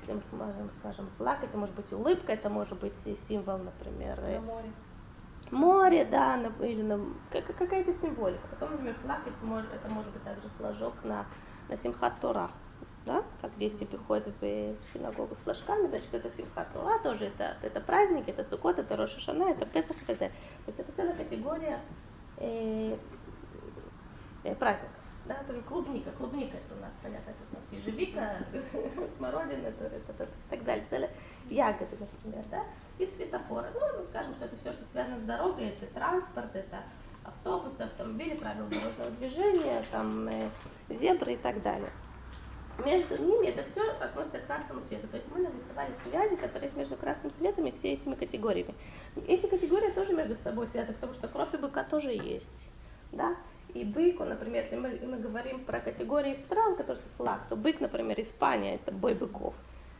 если 0.00 0.12
мы 0.12 0.20
скажем, 0.20 0.70
скажем, 0.80 1.10
флаг, 1.18 1.42
это 1.44 1.56
может 1.56 1.74
быть 1.74 1.92
улыбка, 1.92 2.32
это 2.32 2.48
может 2.50 2.78
быть 2.80 2.98
символ, 3.28 3.58
например, 3.58 4.20
На 4.20 4.40
море. 4.40 4.72
море, 5.50 6.04
да, 6.04 6.36
на- 6.36 6.64
или 6.64 6.82
на, 6.82 7.00
как- 7.30 7.54
какая-то 7.56 7.92
символика. 7.94 8.46
Потом, 8.48 8.72
например, 8.72 8.94
флаг, 9.02 9.20
если 9.26 9.44
может, 9.44 9.72
это 9.72 9.88
может 9.88 10.12
быть 10.12 10.22
также 10.24 10.48
флажок 10.58 11.02
на, 11.04 11.26
на 11.68 11.76
Симхат 11.76 12.20
Тора, 12.20 12.50
да, 13.06 13.22
как 13.40 13.56
дети 13.56 13.84
приходят 13.84 14.26
в, 14.26 14.40
в 14.40 14.76
синагогу 14.92 15.34
с 15.36 15.38
флажками, 15.38 15.86
значит, 15.86 16.12
это 16.12 16.30
Симхат 16.36 16.72
Тора, 16.72 16.98
тоже 16.98 17.26
это, 17.26 17.56
это 17.62 17.80
праздник, 17.80 18.28
это 18.28 18.42
Сукот, 18.42 18.80
это 18.80 18.96
Роша 18.96 19.20
Шана, 19.20 19.44
это 19.44 19.64
Песах 19.64 19.96
далее. 20.06 20.28
То 20.28 20.66
есть 20.66 20.80
это 20.80 20.92
целая 20.92 21.14
категория 21.14 21.80
э, 22.38 22.96
э, 24.42 24.54
праздников. 24.56 24.90
Да, 25.24 25.38
например, 25.38 25.62
клубника. 25.64 26.10
Клубника 26.12 26.56
это 26.56 26.74
у 26.76 26.80
нас, 26.80 26.92
понятно, 27.02 27.30
это 27.30 27.38
у 27.50 27.54
нас 27.54 27.72
ежевика, 27.72 28.38
смородина, 29.16 29.66
это, 29.66 29.84
это, 29.84 30.12
это, 30.12 30.28
так 30.50 30.64
далее. 30.64 30.84
Целые 30.90 31.10
ягоды, 31.48 31.96
например, 31.98 32.44
да. 32.50 32.64
И 32.98 33.06
светофоры. 33.06 33.68
Ну, 33.74 34.00
мы 34.00 34.06
скажем, 34.06 34.34
что 34.34 34.46
это 34.46 34.56
все, 34.56 34.72
что 34.72 34.84
связано 34.90 35.18
с 35.18 35.22
дорогой, 35.22 35.68
это 35.68 35.86
транспорт, 35.94 36.54
это 36.54 36.82
автобусы, 37.24 37.82
автомобили, 37.82 38.36
правила 38.36 38.68
дорожного 38.68 39.10
движения, 39.12 39.82
там, 39.90 40.28
э, 40.28 40.48
зебры 40.88 41.34
и 41.34 41.36
так 41.36 41.62
далее. 41.62 41.90
Между 42.84 43.16
ними 43.16 43.48
это 43.48 43.64
все 43.70 43.90
относится 43.92 44.38
к 44.38 44.46
красному 44.46 44.82
свету. 44.86 45.08
То 45.08 45.16
есть 45.16 45.28
мы 45.34 45.40
нарисовали 45.40 45.92
связи, 46.04 46.36
которые 46.36 46.70
между 46.76 46.96
красным 46.96 47.30
светом 47.30 47.66
и 47.66 47.72
все 47.72 47.92
этими 47.92 48.14
категориями. 48.14 48.74
Эти 49.26 49.46
категории 49.46 49.90
тоже 49.90 50.12
между 50.12 50.36
собой 50.36 50.68
связаны, 50.68 50.94
потому 50.94 51.14
что 51.14 51.28
кровь 51.28 51.54
у 51.54 51.58
быка 51.58 51.84
тоже 51.84 52.10
есть. 52.12 52.68
Да? 53.12 53.36
И 53.72 53.84
бык, 53.84 54.20
он, 54.20 54.28
например, 54.28 54.64
если 54.64 54.76
мы, 54.76 54.98
мы 55.06 55.16
говорим 55.16 55.64
про 55.64 55.80
категории 55.80 56.34
стран, 56.34 56.76
которые 56.76 57.02
флаг, 57.16 57.46
то 57.48 57.56
бык, 57.56 57.80
например, 57.80 58.20
Испания, 58.20 58.76
это 58.76 58.92
бой 58.92 59.14
быков. 59.14 59.54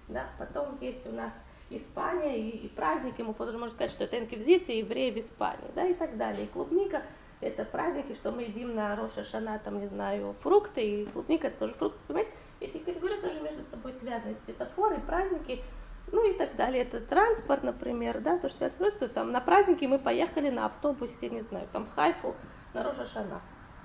Да? 0.08 0.26
Потом 0.38 0.78
есть 0.80 1.06
у 1.06 1.12
нас 1.12 1.32
Испания 1.70 2.38
и, 2.38 2.50
и 2.50 2.68
праздник, 2.68 3.18
ему 3.18 3.34
тоже 3.34 3.58
можно 3.58 3.74
сказать, 3.74 3.90
что 3.90 4.04
это 4.04 4.18
инквизиция 4.18 4.76
евреи 4.76 5.10
в 5.10 5.18
Испании, 5.18 5.70
да, 5.74 5.84
и 5.84 5.94
так 5.94 6.16
далее. 6.16 6.44
И 6.44 6.48
клубника 6.48 7.02
это 7.40 7.64
праздники, 7.64 8.14
что 8.14 8.32
мы 8.32 8.42
едим 8.42 8.74
на 8.74 8.94
Роша 8.96 9.24
Шана, 9.24 9.58
там, 9.58 9.80
не 9.80 9.86
знаю, 9.86 10.34
фрукты, 10.40 10.82
и 10.82 11.06
клубника 11.06 11.48
это 11.48 11.58
тоже 11.58 11.74
фрукты, 11.74 12.02
понимаете? 12.06 12.30
Эти 12.66 12.78
категории 12.78 13.20
тоже 13.20 13.40
между 13.40 13.62
собой 13.70 13.92
связаны, 13.92 14.36
светофоры, 14.44 14.98
праздники, 14.98 15.62
ну 16.10 16.28
и 16.28 16.34
так 16.34 16.56
далее. 16.56 16.82
Это 16.82 17.00
транспорт, 17.00 17.62
например, 17.62 18.20
да, 18.20 18.38
то, 18.38 18.48
что 18.48 18.58
связано 18.58 18.74
с 18.74 18.78
фруктами. 18.78 19.08
там 19.08 19.30
на 19.30 19.40
праздники 19.40 19.84
мы 19.84 20.00
поехали 20.00 20.50
на 20.50 20.66
автобусе, 20.66 21.30
не 21.30 21.42
знаю, 21.42 21.68
там 21.72 21.86
в 21.86 21.94
Хайфу, 21.94 22.34
на 22.74 22.82
Роша 22.82 23.06
Шана. 23.06 23.40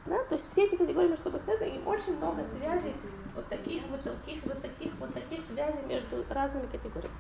Да? 0.08 0.24
То 0.24 0.36
есть 0.36 0.52
все 0.52 0.66
эти 0.66 0.78
категории 0.78 1.10
между 1.10 1.26
собой 1.26 1.42
связаны, 1.46 1.70
и 1.70 1.84
очень 1.86 2.18
много 2.18 2.44
связей, 2.46 2.96
вот 3.36 3.48
таких, 3.50 3.84
вот 3.92 4.02
таких, 4.02 4.44
вот 4.46 4.62
таких, 4.64 4.92
вот 5.00 5.14
таких 5.14 5.46
связей 5.46 5.86
между 5.88 6.26
разными 6.30 6.66
категориями. 6.66 7.14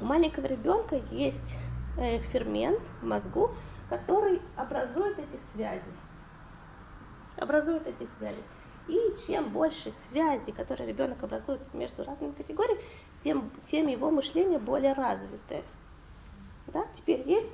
У 0.00 0.06
маленького 0.06 0.46
ребенка 0.46 0.96
есть 1.10 1.54
э, 1.98 2.18
фермент 2.20 2.80
в 3.02 3.06
мозгу, 3.06 3.50
который 3.90 4.40
образует 4.56 5.18
эти 5.18 5.38
связи. 5.52 5.82
Образует 7.36 7.86
эти 7.86 8.08
связи. 8.16 8.42
И 8.88 9.16
чем 9.26 9.50
больше 9.50 9.90
связей, 9.90 10.52
которые 10.52 10.88
ребенок 10.88 11.22
образует 11.22 11.74
между 11.74 12.04
разными 12.04 12.32
категориями, 12.32 12.80
тем, 13.20 13.50
тем 13.64 13.88
его 13.88 14.10
мышление 14.10 14.58
более 14.58 14.92
развитое. 14.92 15.64
Да? 16.68 16.86
Теперь 16.92 17.28
есть 17.28 17.52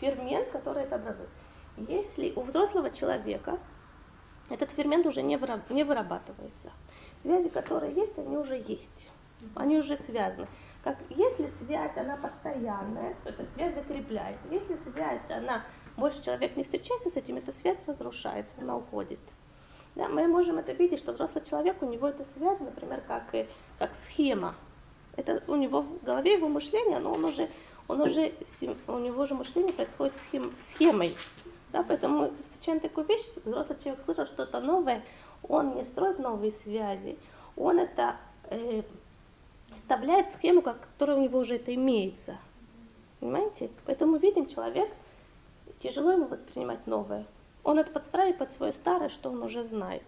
фермент, 0.00 0.50
который 0.50 0.82
это 0.82 0.96
образует. 0.96 1.30
Если 1.76 2.32
у 2.34 2.42
взрослого 2.42 2.90
человека 2.90 3.58
этот 4.50 4.70
фермент 4.72 5.06
уже 5.06 5.22
не, 5.22 5.36
выраб- 5.36 5.72
не 5.72 5.84
вырабатывается, 5.84 6.72
связи, 7.22 7.48
которые 7.48 7.94
есть, 7.94 8.18
они 8.18 8.36
уже 8.36 8.56
есть. 8.56 9.10
Они 9.54 9.78
уже 9.78 9.96
связаны. 9.96 10.46
Как, 10.82 10.98
если 11.10 11.46
связь, 11.46 11.96
она 11.96 12.16
постоянная, 12.16 13.14
то 13.24 13.30
эта 13.30 13.44
связь 13.46 13.74
закрепляется. 13.74 14.46
Если 14.50 14.76
связь, 14.76 15.28
она 15.30 15.64
больше 15.96 16.22
человек 16.22 16.56
не 16.56 16.62
встречается 16.62 17.10
с 17.10 17.16
этим, 17.16 17.36
эта 17.36 17.50
связь 17.52 17.82
разрушается, 17.86 18.54
она 18.58 18.76
уходит. 18.76 19.18
Да, 19.94 20.08
мы 20.08 20.26
можем 20.26 20.58
это 20.58 20.72
видеть, 20.72 21.00
что 21.00 21.12
взрослый 21.12 21.44
человек, 21.44 21.82
у 21.82 21.86
него 21.86 22.08
это 22.08 22.24
связь, 22.24 22.58
например, 22.60 23.02
как, 23.06 23.34
и- 23.34 23.46
как 23.78 23.94
схема. 23.94 24.54
Это 25.16 25.42
у 25.46 25.56
него 25.56 25.82
в 25.82 26.02
голове 26.02 26.32
его 26.32 26.48
мышление, 26.48 26.98
но 26.98 27.12
он 27.12 27.24
уже, 27.24 27.50
он 27.88 28.00
уже, 28.00 28.32
у 28.88 28.98
него 28.98 29.26
же 29.26 29.34
мышление 29.34 29.74
происходит 29.74 30.16
схем, 30.16 30.52
схемой. 30.58 31.14
Да, 31.72 31.82
поэтому 31.82 32.18
мы 32.18 32.32
встречаем 32.44 32.80
такую 32.80 33.06
вещь, 33.06 33.30
взрослый 33.44 33.78
человек 33.78 34.02
слышал 34.04 34.26
что-то 34.26 34.60
новое, 34.60 35.02
он 35.42 35.74
не 35.74 35.84
строит 35.84 36.18
новые 36.18 36.52
связи, 36.52 37.18
он 37.56 37.78
это 37.78 38.16
э, 38.44 38.82
вставляет 39.74 40.28
в 40.28 40.34
схему, 40.34 40.62
как, 40.62 40.80
которая 40.80 41.18
у 41.18 41.22
него 41.22 41.38
уже 41.38 41.56
это 41.56 41.74
имеется. 41.74 42.38
Понимаете? 43.20 43.70
Поэтому 43.86 44.12
мы 44.12 44.18
видим, 44.18 44.46
человек, 44.46 44.90
тяжело 45.78 46.12
ему 46.12 46.26
воспринимать 46.26 46.86
новое. 46.86 47.26
Он 47.64 47.78
это 47.78 47.90
подстраивает 47.90 48.38
под 48.38 48.52
свое 48.52 48.72
старое, 48.72 49.08
что 49.08 49.30
он 49.30 49.42
уже 49.42 49.62
знает. 49.62 50.02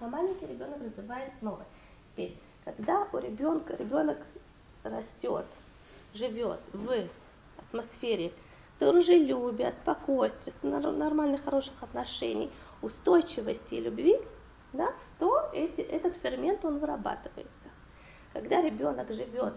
А 0.00 0.08
маленький 0.08 0.46
ребенок 0.46 0.80
развивает 0.82 1.32
новое. 1.42 1.66
Теперь, 2.08 2.36
когда 2.64 3.06
у 3.12 3.18
ребенка, 3.18 3.76
ребенок 3.76 4.18
растет, 4.82 5.46
живет 6.12 6.60
в 6.72 7.08
атмосфере 7.58 8.32
дружелюбия, 8.80 9.70
спокойствия, 9.70 10.52
нормальных, 10.62 11.44
хороших 11.44 11.82
отношений, 11.82 12.50
устойчивости 12.82 13.76
и 13.76 13.80
любви, 13.80 14.16
да, 14.72 14.92
то 15.18 15.50
эти, 15.52 15.82
этот 15.82 16.16
фермент, 16.16 16.64
он 16.64 16.78
вырабатывается. 16.78 17.68
Когда 18.32 18.60
ребенок 18.60 19.12
живет 19.12 19.54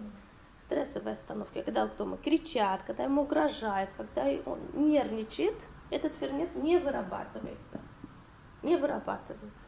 в 0.59 0.63
стрессовой 0.65 1.13
остановке, 1.13 1.63
когда 1.63 1.87
дома 1.87 2.17
кричат, 2.17 2.81
когда 2.85 3.03
ему 3.03 3.23
угрожают, 3.23 3.89
когда 3.97 4.25
он 4.45 4.59
нервничает, 4.73 5.55
этот 5.89 6.13
фермент 6.13 6.55
не 6.55 6.77
вырабатывается. 6.77 7.79
Не 8.63 8.77
вырабатывается. 8.77 9.67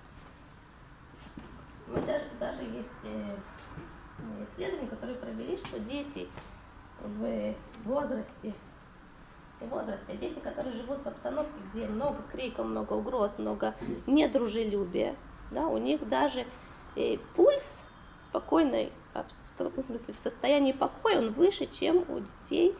Мы 1.87 2.01
даже, 2.01 2.25
даже 2.39 2.63
есть 2.63 3.03
э, 3.03 3.37
исследования, 4.43 4.87
которые 4.89 5.17
провели, 5.17 5.57
что 5.57 5.79
дети 5.79 6.27
в 6.99 7.55
возрасте, 7.85 8.53
в 9.59 9.67
возрасте, 9.67 10.17
дети, 10.17 10.39
которые 10.39 10.75
живут 10.75 11.03
в 11.03 11.07
обстановке, 11.07 11.61
где 11.71 11.87
много 11.87 12.23
крика, 12.31 12.63
много 12.63 12.93
угроз, 12.93 13.37
много 13.37 13.75
недружелюбия, 14.05 15.15
да, 15.51 15.67
у 15.67 15.77
них 15.77 16.07
даже 16.09 16.45
э, 16.95 17.17
пульс 17.35 17.83
в 18.17 18.23
спокойной, 18.23 18.91
в 19.57 19.81
смысле, 19.81 20.13
в 20.13 20.19
состоянии 20.19 20.71
покоя, 20.71 21.19
он 21.19 21.31
выше, 21.33 21.67
чем 21.67 22.05
у 22.09 22.19
детей 22.19 22.75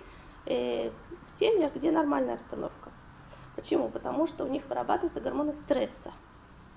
э, 0.46 0.90
в 0.90 1.32
семьях, 1.32 1.76
где 1.76 1.92
нормальная 1.92 2.36
обстановка. 2.36 2.92
Почему? 3.58 3.90
Потому 3.90 4.28
что 4.28 4.46
у 4.46 4.48
них 4.48 4.64
вырабатываются 4.70 5.20
гормоны 5.20 5.52
стресса. 5.52 6.14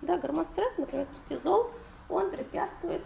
Да, 0.01 0.17
гормон 0.17 0.47
стресса, 0.47 0.81
например, 0.81 1.07
кортизол, 1.07 1.71
он 2.09 2.31
препятствует 2.31 3.03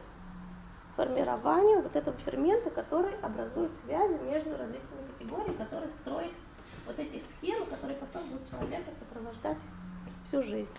формированию 0.97 1.83
вот 1.83 1.97
этого 1.97 2.16
фермента, 2.19 2.71
который 2.71 3.12
образует 3.21 3.75
связи 3.85 4.14
между 4.23 4.57
различными 4.57 5.09
категориями, 5.12 5.57
который 5.57 5.88
строит 6.00 6.33
вот 6.87 6.97
эти 7.00 7.21
схемы, 7.33 7.66
которые 7.66 7.99
потом 7.99 8.28
будут 8.28 8.49
человека 8.49 8.93
сопровождать 9.00 9.59
всю 10.25 10.40
жизнь. 10.40 10.71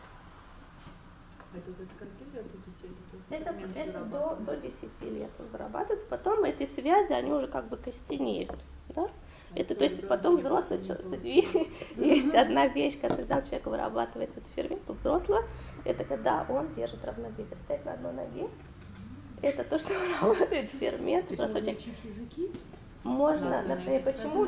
Это 1.53 1.71
до 1.71 1.85
скольки 1.95 2.33
лет 2.33 2.45
у 2.45 2.57
детей? 2.57 2.97
Это, 3.29 3.49
это 3.77 4.05
до, 4.05 4.35
до 4.35 4.55
10 4.55 5.01
лет 5.01 5.31
он 5.39 5.47
вырабатывается. 5.47 6.05
Потом 6.07 6.45
эти 6.45 6.65
связи, 6.65 7.11
они 7.11 7.33
уже 7.33 7.47
как 7.47 7.67
бы 7.67 7.75
костенеют. 7.75 8.57
Да? 8.89 9.09
Это 9.53 9.75
то 9.75 9.83
есть 9.83 10.07
потом 10.07 10.37
взрослый 10.37 10.83
человек, 10.83 11.45
есть 11.95 12.33
одна 12.33 12.67
вещь, 12.67 12.99
когда 12.99 13.37
у 13.37 13.41
человека 13.41 13.69
вырабатывается 13.69 14.39
этот 14.39 14.51
фермент, 14.55 14.89
у 14.89 14.93
взрослого, 14.93 15.43
это 15.83 16.03
когда 16.03 16.45
он 16.49 16.73
держит 16.73 17.03
равновесие, 17.05 17.57
стоит 17.65 17.85
на 17.85 17.93
одной 17.93 18.13
ноге, 18.13 18.47
это 19.41 19.63
то, 19.63 19.77
что 19.77 19.93
работает 20.21 20.69
фермент. 20.71 21.27
Просто 21.27 21.61
человек... 21.61 21.81
языки? 22.03 22.51
Можно, 23.05 23.61
например, 23.61 24.01
почему? 24.01 24.47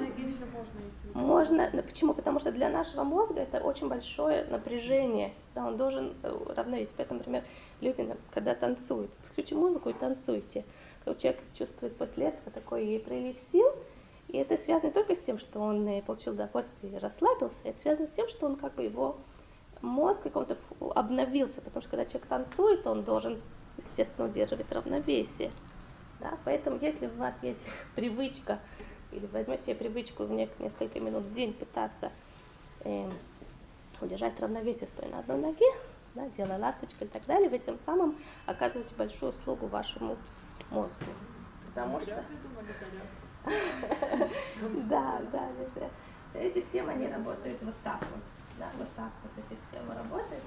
Можно, 1.13 1.69
почему? 1.85 2.15
Потому 2.15 2.39
что 2.39 2.51
для 2.51 2.69
нашего 2.69 3.03
мозга 3.03 3.41
это 3.41 3.59
очень 3.59 3.87
большое 3.87 4.45
напряжение, 4.45 5.31
да, 5.53 5.67
он 5.67 5.77
должен 5.77 6.15
э, 6.23 6.35
равновесить. 6.55 6.95
Поэтому, 6.97 7.19
например, 7.19 7.43
люди, 7.81 8.15
когда 8.33 8.55
танцуют, 8.55 9.11
включите 9.23 9.53
музыку 9.53 9.89
и 9.89 9.93
танцуйте. 9.93 10.65
Когда 11.05 11.19
человек 11.19 11.41
чувствует 11.55 11.95
после 11.97 12.29
этого 12.29 12.49
такой 12.51 12.99
прилив 13.05 13.37
сил, 13.51 13.67
и 14.27 14.37
это 14.37 14.57
связано 14.57 14.87
не 14.87 14.93
только 14.93 15.15
с 15.15 15.19
тем, 15.19 15.39
что 15.39 15.59
он 15.59 15.87
э, 15.87 16.01
получил 16.01 16.33
удовольствие 16.33 16.93
и 16.93 16.97
расслабился, 16.97 17.59
это 17.63 17.79
связано 17.79 18.07
с 18.07 18.11
тем, 18.11 18.27
что 18.27 18.45
он 18.45 18.57
как 18.57 18.75
бы 18.75 18.83
его 18.83 19.17
мозг 19.81 20.21
каком-то 20.21 20.57
обновился, 20.95 21.61
потому 21.61 21.81
что 21.81 21.91
когда 21.91 22.05
человек 22.05 22.27
танцует, 22.27 22.85
он 22.87 23.03
должен, 23.03 23.41
естественно, 23.77 24.27
удерживать 24.27 24.71
равновесие. 24.71 25.51
Да? 26.19 26.37
Поэтому 26.45 26.77
если 26.81 27.07
у 27.07 27.15
вас 27.15 27.35
есть 27.41 27.69
привычка, 27.95 28.59
или 29.11 29.25
возьмете 29.27 29.63
себе 29.63 29.75
привычку 29.75 30.25
в 30.25 30.31
несколько 30.31 30.99
минут 30.99 31.23
в 31.23 31.31
день 31.31 31.53
пытаться 31.53 32.11
э, 32.81 33.09
удержать 34.01 34.37
равновесие, 34.39 34.89
стоя 34.89 35.09
на 35.09 35.19
одной 35.19 35.37
ноге, 35.37 35.65
да, 36.15 36.27
делая 36.35 36.59
ласточку 36.59 37.05
и 37.05 37.07
так 37.07 37.25
далее, 37.25 37.49
вы 37.49 37.59
тем 37.59 37.79
самым 37.79 38.17
оказываете 38.45 38.93
большую 38.95 39.29
услугу 39.29 39.67
вашему 39.67 40.17
мозгу. 40.69 40.91
Потому 41.67 42.01
что... 42.01 42.23
Да, 44.89 45.21
да, 45.31 45.49
да. 45.75 45.89
Эти 46.33 46.65
схемы, 46.67 46.91
они 46.91 47.07
работают 47.07 47.61
вот 47.63 47.81
так 47.83 48.01
вот. 48.11 48.21
Да, 48.57 48.71
вот 48.77 48.93
так 48.95 49.11
вот 49.23 49.31
эти 49.37 49.59
схемы 49.67 49.93
работают. 49.93 50.43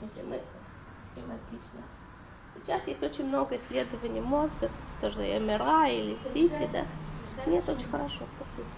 Если 0.00 0.22
мы 0.22 0.40
схематично 1.12 1.82
Сейчас 2.54 2.86
есть 2.86 3.02
очень 3.02 3.26
много 3.26 3.56
исследований 3.56 4.20
мозга, 4.20 4.70
тоже 5.00 5.22
МРА 5.40 5.88
или 5.88 6.20
СИТИ, 6.22 6.68
да. 6.72 6.86
Нет, 7.46 7.68
очень 7.68 7.88
хорошо, 7.88 8.26
спасибо. 8.26 8.68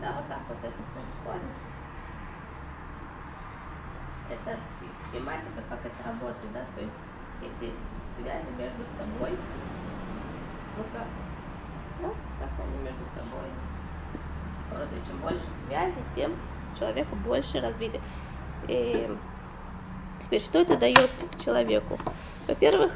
Да, 0.00 0.16
вот 0.16 0.28
так 0.28 0.48
вот 0.48 0.58
это 0.64 0.82
происходит. 0.94 1.42
Это 4.28 4.58
схематика, 5.10 5.62
как 5.68 5.84
это 5.84 6.02
работает, 6.02 6.52
да, 6.52 6.64
то 6.74 6.80
есть 6.80 6.94
эти 7.40 7.74
связи 8.16 8.50
между 8.56 8.84
собой, 8.96 9.38
ну 10.76 10.84
как, 10.92 11.08
ну, 11.98 12.14
как 12.38 12.58
они 12.60 12.78
между 12.78 13.06
собой. 13.14 13.50
Просто 14.68 15.00
чем 15.06 15.20
больше 15.20 15.46
связи, 15.64 16.04
тем 16.14 16.36
человеку 16.74 17.16
больше 17.16 17.60
развития. 17.60 18.00
И 18.68 19.08
Теперь, 20.20 20.42
что 20.42 20.60
это 20.60 20.76
дает 20.76 21.10
человеку? 21.38 21.98
Во-первых, 22.46 22.92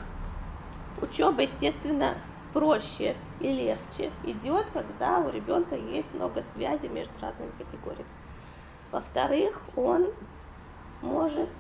учеба, 1.01 1.43
естественно, 1.43 2.17
проще 2.53 3.17
и 3.39 3.53
легче 3.53 4.13
идет, 4.23 4.71
когда 4.73 5.21
у 5.21 5.31
ребенка 5.31 5.77
есть 5.77 6.15
много 6.15 6.43
связей 6.43 6.89
между 6.89 7.19
разными 7.21 7.51
категориями. 7.53 8.11
Во-вторых, 8.91 9.63
он 9.77 10.15
может 11.01 11.51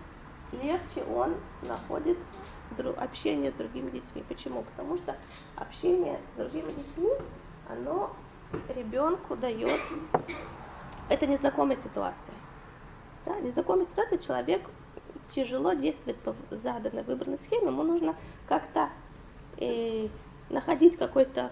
легче, 0.53 1.05
он 1.05 1.37
находит 1.63 2.19
общение 2.99 3.51
с 3.51 3.55
другими 3.55 3.91
детьми. 3.91 4.25
Почему? 4.29 4.63
Потому 4.63 4.97
что 4.97 5.17
общение 5.57 6.19
с 6.35 6.39
другими 6.39 6.73
детьми, 6.73 7.13
оно 7.69 8.15
ребенку 8.69 9.37
дает, 9.37 9.81
это 11.09 11.27
незнакомая 11.27 11.77
ситуация. 11.77 12.35
Да? 13.25 13.39
Незнакомая 13.41 13.85
ситуация 13.85 14.19
человек 14.19 14.71
тяжело 15.29 15.73
действовать 15.73 16.19
по 16.19 16.35
заданной 16.51 17.03
выбранной 17.03 17.39
схеме, 17.39 17.69
ему 17.69 17.83
нужно 17.83 18.15
как-то 18.47 18.91
э, 19.59 20.09
находить 20.51 20.97
какой-то 20.97 21.51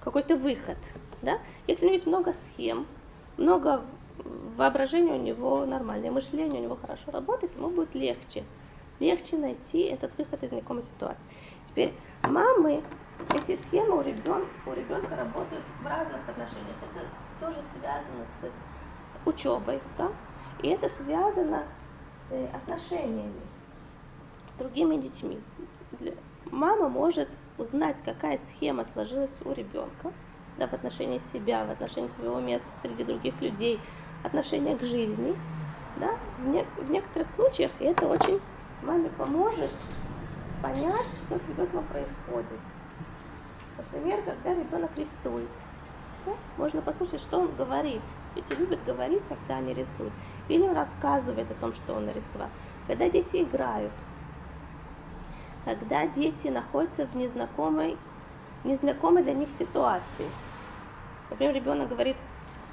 какой-то 0.00 0.36
выход. 0.36 0.76
Да? 1.22 1.38
Если 1.66 1.82
у 1.82 1.86
него 1.86 1.94
есть 1.94 2.06
много 2.06 2.34
схем, 2.34 2.86
много 3.36 3.82
воображения 4.56 5.14
у 5.14 5.22
него 5.22 5.64
нормальное, 5.64 6.10
мышление 6.10 6.60
у 6.60 6.64
него 6.64 6.76
хорошо 6.76 7.10
работает, 7.10 7.54
ему 7.56 7.70
будет 7.70 7.94
легче. 7.94 8.44
Легче 8.98 9.36
найти 9.36 9.82
этот 9.82 10.16
выход 10.18 10.42
из 10.42 10.50
знакомой 10.50 10.82
ситуации. 10.82 11.30
Теперь 11.64 11.94
мамы, 12.22 12.82
эти 13.34 13.56
схемы 13.56 13.98
у 13.98 14.02
ребенка, 14.02 14.50
у 14.66 14.72
ребенка 14.72 15.16
работают 15.16 15.64
в 15.78 15.86
разных 15.86 16.28
отношениях. 16.28 16.76
Это 16.82 17.08
тоже 17.38 17.62
связано 17.70 18.26
с 18.40 18.52
учебой, 19.24 19.82
да? 19.96 20.10
И 20.58 20.68
это 20.68 20.88
связано 20.88 21.68
Э, 22.30 22.46
отношениями 22.48 23.40
с 24.54 24.58
другими 24.58 24.96
детьми. 24.96 25.40
Мама 26.50 26.90
может 26.90 27.28
узнать, 27.56 28.02
какая 28.02 28.36
схема 28.36 28.84
сложилась 28.84 29.40
у 29.40 29.52
ребенка 29.52 30.12
да, 30.58 30.66
в 30.66 30.74
отношении 30.74 31.20
себя, 31.20 31.64
в 31.64 31.70
отношении 31.70 32.08
своего 32.08 32.38
места 32.40 32.68
среди 32.82 33.02
других 33.04 33.40
людей, 33.40 33.82
отношения 34.22 34.76
к 34.76 34.82
жизни. 34.82 35.38
Да? 35.94 36.10
В, 36.36 36.40
не, 36.40 36.64
в 36.76 36.90
некоторых 36.90 37.30
случаях 37.30 37.72
это 37.78 38.06
очень 38.06 38.42
маме 38.82 39.08
поможет 39.10 39.70
понять, 40.62 41.06
что 41.26 41.38
с 41.38 41.48
ребенком 41.48 41.84
происходит. 41.84 42.60
Например, 43.76 44.22
когда 44.22 44.54
ребенок 44.54 44.96
рисует. 44.96 45.48
Да? 46.26 46.32
Можно 46.56 46.82
послушать, 46.82 47.20
что 47.20 47.38
он 47.40 47.54
говорит. 47.54 48.02
Дети 48.34 48.52
любят 48.52 48.84
говорить, 48.84 49.22
когда 49.28 49.56
они 49.56 49.72
рисуют. 49.72 50.12
Или 50.48 50.62
он 50.62 50.74
рассказывает 50.74 51.50
о 51.50 51.54
том, 51.54 51.74
что 51.74 51.94
он 51.94 52.06
нарисовал. 52.06 52.48
Когда 52.86 53.08
дети 53.08 53.42
играют. 53.42 53.92
Когда 55.64 56.06
дети 56.06 56.48
находятся 56.48 57.06
в 57.06 57.14
незнакомой, 57.14 57.96
незнакомой 58.64 59.22
для 59.22 59.34
них 59.34 59.48
ситуации. 59.50 60.28
Например, 61.30 61.54
ребенок 61.54 61.88
говорит, 61.88 62.16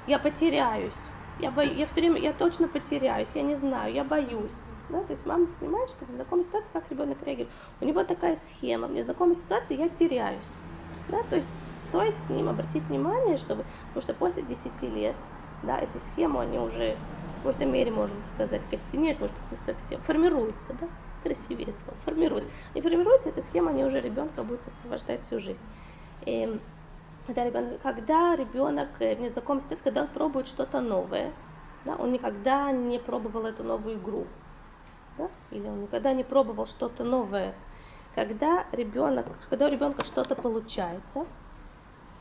я 0.06 0.18
потеряюсь. 0.18 0.98
Я, 1.38 1.50
бо... 1.50 1.62
я 1.62 1.86
все 1.86 2.00
время, 2.00 2.18
я 2.18 2.32
точно 2.32 2.68
потеряюсь, 2.68 3.28
я 3.34 3.42
не 3.42 3.56
знаю, 3.56 3.92
я 3.92 4.04
боюсь. 4.04 4.52
Да, 4.88 5.02
то 5.04 5.12
есть 5.12 5.26
мама 5.26 5.46
понимает, 5.46 5.90
что 5.90 6.04
в 6.04 6.10
незнакомой 6.10 6.44
ситуации 6.44 6.72
как 6.72 6.90
ребенок 6.90 7.22
реагирует. 7.22 7.52
У 7.80 7.84
него 7.84 8.04
такая 8.04 8.36
схема, 8.36 8.86
в 8.86 8.92
незнакомой 8.92 9.34
ситуации 9.34 9.76
я 9.76 9.88
теряюсь. 9.88 10.60
Да, 11.08 11.22
то 11.24 11.36
есть 11.36 11.50
стоит 11.72 12.16
с 12.16 12.28
ним 12.28 12.48
обратить 12.48 12.88
внимание, 12.88 13.36
чтобы, 13.36 13.66
потому 13.88 14.02
что 14.02 14.14
после 14.14 14.42
10 14.42 14.88
лет, 14.88 15.24
да, 15.62 15.78
эти 15.78 15.98
схемы, 15.98 16.40
они 16.42 16.58
уже 16.58 17.00
в 17.32 17.34
какой-то 17.34 17.64
мере, 17.64 17.90
можно 17.90 18.22
сказать, 18.22 18.68
костенеют, 18.68 19.20
может 19.20 19.36
не 19.50 19.56
совсем, 19.56 20.00
формируются, 20.02 20.72
да, 20.74 20.90
красивее 21.20 21.72
слово, 21.72 21.98
формируются. 22.00 22.50
И 22.74 22.80
формируется 22.80 23.28
эта 23.30 23.42
схема, 23.42 23.70
они 23.70 23.84
уже 23.84 24.00
ребенка 24.00 24.42
будут 24.44 24.62
сопровождать 24.64 25.22
всю 25.22 25.40
жизнь. 25.40 25.62
И 26.20 26.60
когда 27.26 27.44
ребенок, 27.44 27.80
когда 27.82 28.36
ребенок 28.36 28.98
в 29.00 29.20
незнакомой 29.20 29.60
ситуации, 29.62 29.84
когда 29.84 30.02
он 30.02 30.08
пробует 30.12 30.46
что-то 30.48 30.80
новое, 30.80 31.34
да, 31.84 31.96
он 31.96 32.12
никогда 32.12 32.70
не 32.72 32.98
пробовал 32.98 33.46
эту 33.46 33.64
новую 33.64 33.98
игру, 33.98 34.45
да, 35.18 35.28
или 35.50 35.66
он 35.66 35.82
никогда 35.82 36.12
не 36.12 36.24
пробовал 36.24 36.66
что-то 36.66 37.04
новое, 37.04 37.54
когда 38.14 38.66
ребенок, 38.72 39.26
когда 39.48 39.66
у 39.66 39.70
ребенка 39.70 40.04
что-то 40.04 40.34
получается, 40.34 41.26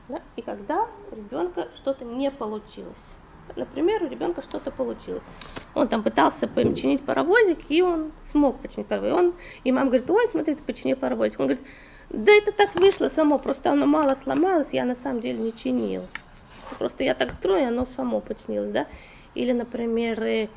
да? 0.08 0.22
И 0.36 0.42
когда 0.42 0.88
у 1.12 1.16
ребенка 1.16 1.68
что-то 1.76 2.06
не 2.06 2.30
получилось. 2.30 3.16
Например, 3.56 4.04
у 4.04 4.08
ребенка 4.08 4.42
что-то 4.42 4.72
получилось. 4.72 5.26
Он 5.74 5.88
там 5.88 6.04
пытался 6.04 6.48
починить 6.48 7.06
паровозик, 7.06 7.60
и 7.70 7.82
он 7.82 8.12
смог 8.22 8.60
починить 8.60 8.88
паровозик. 8.88 9.16
Он, 9.18 9.36
и 9.64 9.72
мама 9.72 9.88
говорит, 9.88 10.10
ой, 10.10 10.28
смотри, 10.32 10.56
ты 10.56 10.64
починил 10.64 10.98
паровозик. 10.98 11.40
Он 11.40 11.48
говорит, 11.48 11.66
да 12.10 12.32
это 12.32 12.52
так 12.52 12.74
вышло 12.76 13.08
само, 13.08 13.38
просто 13.40 13.72
оно 13.72 13.86
мало 13.86 14.16
сломалось, 14.16 14.74
я 14.74 14.84
на 14.84 14.96
самом 14.96 15.22
деле 15.22 15.40
не 15.40 15.54
чинил. 15.54 16.04
Просто 16.80 17.04
я 17.04 17.14
так 17.14 17.36
трою, 17.36 17.68
оно 17.68 17.86
само 17.86 18.20
починилось, 18.20 18.72
да. 18.72 18.88
Или, 19.36 19.52
например, 19.52 20.50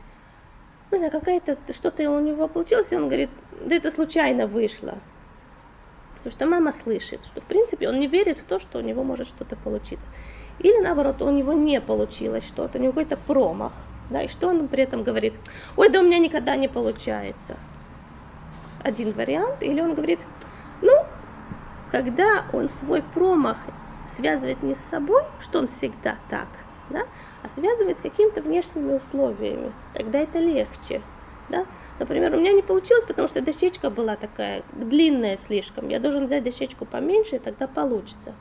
э, 0.90 0.98
ну, 0.98 1.10
какая-то 1.10 1.58
что-то 1.72 2.10
у 2.10 2.20
него 2.20 2.48
получилось, 2.48 2.92
и 2.92 2.96
он 2.96 3.08
говорит, 3.08 3.30
да 3.60 3.76
это 3.76 3.90
случайно 3.90 4.46
вышло. 4.46 4.98
Потому 6.14 6.32
что 6.32 6.46
мама 6.46 6.72
слышит, 6.72 7.24
что 7.24 7.40
в 7.40 7.44
принципе 7.44 7.88
он 7.88 7.98
не 8.00 8.08
верит 8.08 8.38
в 8.38 8.44
то, 8.44 8.58
что 8.58 8.78
у 8.78 8.82
него 8.82 9.04
может 9.04 9.28
что-то 9.28 9.56
получиться. 9.56 10.08
Или 10.58 10.78
наоборот, 10.82 11.22
у 11.22 11.30
него 11.30 11.52
не 11.52 11.80
получилось 11.80 12.44
что-то, 12.44 12.78
у 12.78 12.82
него 12.82 12.92
какой-то 12.92 13.16
промах. 13.16 13.72
Да, 14.10 14.22
и 14.22 14.28
что 14.28 14.48
он 14.48 14.68
при 14.68 14.82
этом 14.82 15.04
говорит? 15.04 15.34
Ой, 15.76 15.90
да 15.90 16.00
у 16.00 16.02
меня 16.02 16.18
никогда 16.18 16.56
не 16.56 16.68
получается. 16.68 17.56
Один 18.82 19.12
вариант. 19.12 19.62
Или 19.62 19.80
он 19.80 19.94
говорит, 19.94 20.26
ну, 20.80 20.92
когда 21.88 22.46
он 22.52 22.68
свой 22.68 23.02
промах 23.02 23.66
связывает 24.04 24.62
не 24.62 24.74
с 24.74 24.88
собой, 24.88 25.22
что 25.38 25.58
он 25.58 25.68
всегда 25.68 26.18
так, 26.28 26.67
да, 26.90 27.06
а 27.42 27.48
связывает 27.48 27.98
с 27.98 28.02
какими-то 28.02 28.40
внешними 28.40 28.94
условиями, 28.94 29.72
тогда 29.94 30.20
это 30.20 30.38
легче. 30.38 31.02
Да? 31.48 31.64
Например, 31.98 32.34
у 32.34 32.40
меня 32.40 32.52
не 32.52 32.62
получилось, 32.62 33.04
потому 33.04 33.26
что 33.26 33.40
дощечка 33.40 33.90
была 33.90 34.16
такая 34.16 34.62
длинная 34.72 35.38
слишком. 35.38 35.88
Я 35.88 35.98
должен 35.98 36.26
взять 36.26 36.44
дощечку 36.44 36.84
поменьше, 36.84 37.36
и 37.36 37.38
тогда 37.38 37.66
получится. 37.66 38.34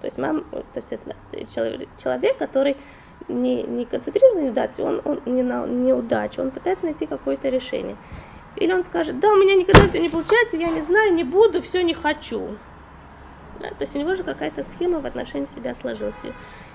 То 0.00 0.06
есть, 0.06 0.18
мам, 0.18 0.44
то 0.50 0.64
есть 0.76 0.92
это 0.92 1.16
человек, 2.02 2.38
который 2.38 2.76
не, 3.28 3.62
не 3.62 3.84
концентрируется 3.84 4.40
на 4.40 4.44
неудаче, 4.44 4.82
он, 4.82 5.00
он 5.04 5.22
не 5.26 5.42
на 5.42 5.66
неудачу, 5.66 6.42
он 6.42 6.50
пытается 6.50 6.86
найти 6.86 7.06
какое-то 7.06 7.48
решение. 7.48 7.96
Или 8.56 8.72
он 8.72 8.84
скажет, 8.84 9.18
да, 9.18 9.32
у 9.32 9.36
меня 9.36 9.54
никогда 9.54 9.88
все 9.88 10.00
не 10.00 10.08
получается, 10.08 10.56
я 10.56 10.70
не 10.70 10.82
знаю, 10.82 11.14
не 11.14 11.24
буду, 11.24 11.62
все 11.62 11.82
не 11.82 11.94
хочу. 11.94 12.48
Да, 13.60 13.68
то 13.68 13.82
есть 13.82 13.94
у 13.94 13.98
него 13.98 14.14
же 14.14 14.24
какая-то 14.24 14.62
схема 14.62 15.00
в 15.00 15.06
отношении 15.06 15.46
себя 15.46 15.74
сложилась. 15.74 16.14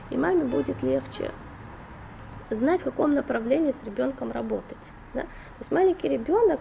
И 0.10 0.17
маме 0.17 0.46
будет 0.46 0.82
легче 0.84 1.32
знать, 2.50 2.82
в 2.82 2.86
каком 2.86 3.13
направлении 3.13 3.72
с 3.72 3.86
ребенком 3.86 4.32
работать. 4.32 4.78
Да? 5.13 5.22
То 5.22 5.28
есть 5.60 5.72
маленький 5.72 6.08
ребенок, 6.08 6.60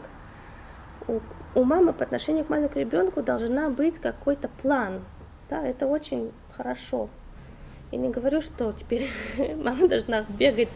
у, 1.07 1.21
у 1.55 1.65
мамы 1.65 1.93
по 1.93 2.05
отношению 2.05 2.45
к 2.45 2.49
маленькому 2.49 2.81
ребенку 2.81 3.23
должна 3.23 3.69
быть 3.71 3.99
какой-то 3.99 4.49
план. 4.49 5.03
Да? 5.49 5.67
Это 5.67 5.87
очень 5.87 6.33
хорошо. 6.57 7.09
Я 7.93 7.99
не 7.99 8.09
говорю, 8.09 8.43
что 8.43 8.73
теперь 8.73 9.09
мама 9.57 9.89
должна 9.89 10.23
бегать 10.23 10.71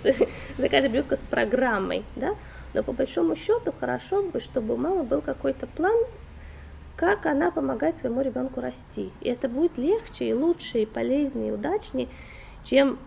за 0.58 0.68
каждым 0.68 0.92
ребенком 0.92 1.18
с 1.18 1.22
программой, 1.22 2.04
да? 2.16 2.36
но 2.72 2.82
по 2.82 2.92
большому 2.92 3.34
счету 3.34 3.74
хорошо 3.78 4.22
бы, 4.22 4.40
чтобы 4.40 4.74
у 4.74 4.76
мамы 4.76 5.02
был 5.02 5.20
какой-то 5.20 5.66
план, 5.66 5.96
как 6.96 7.26
она 7.26 7.50
помогает 7.50 7.96
своему 7.96 8.20
ребенку 8.20 8.60
расти. 8.60 9.10
И 9.20 9.28
это 9.28 9.48
будет 9.48 9.78
легче 9.78 10.28
и 10.28 10.34
лучше, 10.34 10.80
и 10.80 10.86
полезнее, 10.86 11.48
и 11.48 11.52
удачнее, 11.52 12.08
чем 12.64 12.98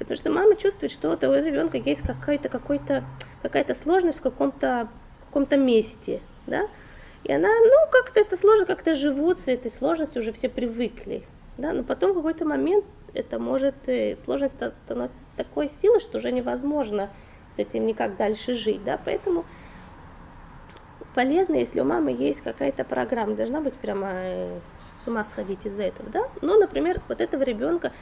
Потому 0.00 0.16
что 0.16 0.30
мама 0.30 0.56
чувствует, 0.56 0.92
что 0.92 1.12
у 1.12 1.16
того 1.16 1.36
ребенка 1.36 1.76
есть 1.76 2.00
какая-то 2.00 2.48
какой 2.48 2.80
какая-то 3.42 3.74
сложность 3.74 4.16
в 4.16 4.22
каком-то 4.22 4.88
каком-то 5.26 5.58
месте, 5.58 6.22
да, 6.46 6.68
и 7.22 7.30
она, 7.30 7.48
ну, 7.48 7.90
как-то 7.92 8.18
это 8.18 8.36
сложно, 8.38 8.64
как-то 8.64 8.94
живут 8.94 9.38
с 9.38 9.46
этой 9.46 9.70
сложностью, 9.70 10.22
уже 10.22 10.32
все 10.32 10.48
привыкли, 10.48 11.22
да, 11.58 11.72
но 11.72 11.84
потом 11.84 12.12
в 12.12 12.14
какой-то 12.14 12.46
момент 12.46 12.86
это 13.12 13.38
может, 13.38 13.74
э, 13.86 14.16
сложность 14.24 14.54
становится 14.54 15.20
такой 15.36 15.68
силой, 15.68 16.00
что 16.00 16.16
уже 16.16 16.32
невозможно 16.32 17.10
с 17.54 17.58
этим 17.58 17.86
никак 17.86 18.16
дальше 18.16 18.54
жить, 18.54 18.82
да, 18.82 18.98
поэтому 19.04 19.44
полезно, 21.14 21.56
если 21.56 21.78
у 21.80 21.84
мамы 21.84 22.10
есть 22.10 22.40
какая-то 22.40 22.84
программа, 22.84 23.34
должна 23.34 23.60
быть 23.60 23.74
прямо 23.74 24.08
э, 24.14 24.58
с 25.04 25.06
ума 25.06 25.24
сходить 25.24 25.66
из-за 25.66 25.82
этого, 25.82 26.08
да, 26.08 26.28
ну, 26.40 26.58
например, 26.58 27.02
вот 27.06 27.20
этого 27.20 27.42
ребенка, 27.42 27.92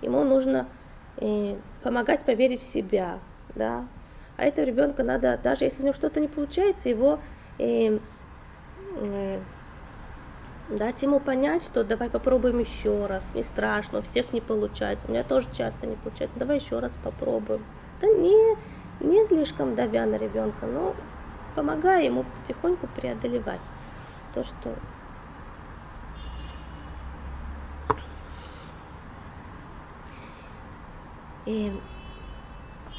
ему 0.00 0.24
нужно 0.24 0.68
э, 1.16 1.56
помогать 1.82 2.24
поверить 2.24 2.62
в 2.62 2.70
себя, 2.70 3.20
да, 3.54 3.88
а 4.36 4.44
этого 4.44 4.64
ребенка 4.66 5.02
надо, 5.02 5.38
даже 5.42 5.64
если 5.64 5.82
у 5.82 5.84
него 5.84 5.94
что-то 5.94 6.20
не 6.20 6.28
получается, 6.28 6.88
его 6.88 7.22
э, 7.58 7.98
э, 8.96 9.40
дать 10.68 11.02
ему 11.02 11.20
понять, 11.20 11.62
что 11.62 11.84
давай 11.84 12.10
попробуем 12.10 12.58
еще 12.58 13.06
раз, 13.06 13.32
не 13.34 13.42
страшно, 13.42 14.00
у 14.00 14.02
всех 14.02 14.32
не 14.32 14.40
получается, 14.40 15.08
у 15.08 15.10
меня 15.10 15.24
тоже 15.24 15.48
часто 15.52 15.86
не 15.86 15.96
получается, 15.96 16.38
давай 16.38 16.58
еще 16.58 16.78
раз 16.80 16.98
попробуем. 17.00 17.66
Да 18.00 18.06
не, 18.08 18.56
не 19.00 19.24
слишком 19.26 19.74
давя 19.74 20.04
на 20.06 20.16
ребенка, 20.16 20.66
но 20.66 20.96
помогая 21.54 22.04
ему 22.04 22.24
потихоньку 22.24 22.88
преодолевать 22.88 23.62
то, 24.32 24.44
что 24.44 24.78
И 31.46 31.72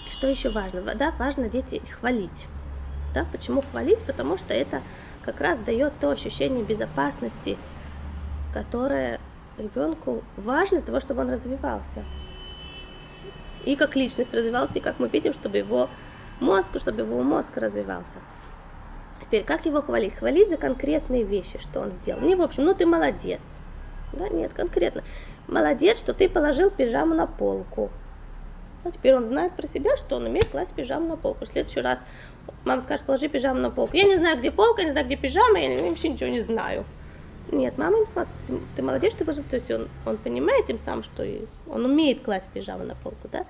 что 0.09 0.27
еще 0.27 0.49
важно? 0.49 0.81
Да, 0.95 1.13
важно 1.19 1.49
дети 1.49 1.81
хвалить. 1.91 2.47
Да, 3.13 3.25
почему 3.31 3.61
хвалить? 3.61 4.03
Потому 4.05 4.37
что 4.37 4.53
это 4.53 4.81
как 5.21 5.41
раз 5.41 5.59
дает 5.59 5.99
то 5.99 6.09
ощущение 6.09 6.63
безопасности, 6.63 7.57
которое 8.53 9.19
ребенку 9.57 10.23
важно 10.37 10.77
для 10.77 10.87
того, 10.87 10.99
чтобы 10.99 11.21
он 11.21 11.31
развивался. 11.31 12.03
И 13.65 13.75
как 13.75 13.95
личность 13.95 14.33
развивался, 14.33 14.77
и 14.77 14.81
как 14.81 14.99
мы 14.99 15.09
видим, 15.09 15.33
чтобы 15.33 15.57
его 15.57 15.89
мозг, 16.39 16.79
чтобы 16.79 17.01
его 17.01 17.21
мозг 17.23 17.57
развивался. 17.57 18.19
Теперь, 19.19 19.43
как 19.43 19.65
его 19.65 19.81
хвалить? 19.81 20.15
Хвалить 20.15 20.49
за 20.49 20.57
конкретные 20.57 21.23
вещи, 21.23 21.59
что 21.59 21.81
он 21.81 21.91
сделал. 21.91 22.21
Не 22.21 22.35
в 22.35 22.41
общем, 22.41 22.63
ну 22.63 22.73
ты 22.73 22.85
молодец. 22.85 23.41
Да, 24.13 24.29
нет, 24.29 24.53
конкретно. 24.53 25.03
Молодец, 25.47 25.97
что 25.97 26.13
ты 26.13 26.29
положил 26.29 26.69
пижаму 26.69 27.13
на 27.13 27.27
полку. 27.27 27.91
Ну, 28.87 28.93
теперь 28.93 29.15
он 29.15 29.25
знает 29.25 29.51
про 29.51 29.67
себя, 29.67 29.97
что 29.97 30.15
он 30.15 30.27
умеет 30.27 30.47
класть 30.47 30.73
пижаму 30.73 31.09
на 31.09 31.17
полку. 31.17 31.43
В 31.43 31.47
следующий 31.49 31.81
раз 31.81 31.99
мама 32.63 32.81
скажет, 32.81 33.05
положи 33.05 33.27
пижаму 33.27 33.59
на 33.59 33.69
полку. 33.69 33.97
Я 33.97 34.05
не 34.05 34.15
знаю, 34.15 34.37
где 34.37 34.49
полка, 34.49 34.81
не 34.83 34.91
знаю, 34.91 35.05
где 35.05 35.17
пижама, 35.17 35.59
я 35.59 35.89
вообще 35.89 36.07
ничего 36.07 36.29
не 36.29 36.39
знаю. 36.39 36.85
Нет, 37.51 37.77
мама 37.77 37.97
им 37.97 38.05
сказала, 38.05 38.29
ты, 38.47 38.57
ты 38.77 38.81
молодец, 38.81 39.11
что 39.11 39.25
положил. 39.25 39.43
То 39.43 39.57
есть 39.57 39.69
он, 39.69 39.89
он 40.05 40.15
понимает 40.15 40.67
тем 40.67 40.79
самым, 40.79 41.03
что 41.03 41.25
он 41.69 41.83
умеет 41.83 42.21
класть 42.21 42.47
пижаму 42.53 42.85
на 42.85 42.95
полку. 42.95 43.27
Да? 43.29 43.45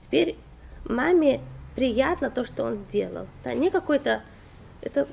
Теперь 0.00 0.38
маме 0.86 1.42
приятно 1.74 2.30
то, 2.30 2.44
что 2.44 2.64
он 2.64 2.76
сделал. 2.76 3.26
Да? 3.44 3.52
Не 3.52 3.70
какой-то... 3.70 4.22
Это 4.80 5.06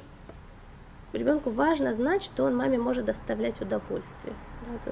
ребенку 1.11 1.49
важно 1.49 1.93
знать, 1.93 2.23
что 2.23 2.45
он 2.45 2.55
маме 2.55 2.77
может 2.77 3.03
доставлять 3.03 3.59
удовольствие. 3.59 4.33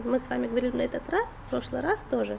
Мы 0.04 0.20
с 0.20 0.28
вами 0.28 0.48
говорили 0.48 0.76
на 0.76 0.82
этот 0.82 1.08
раз, 1.10 1.26
в 1.48 1.52
прошлый 1.52 1.80
раз 1.80 2.04
тоже 2.12 2.38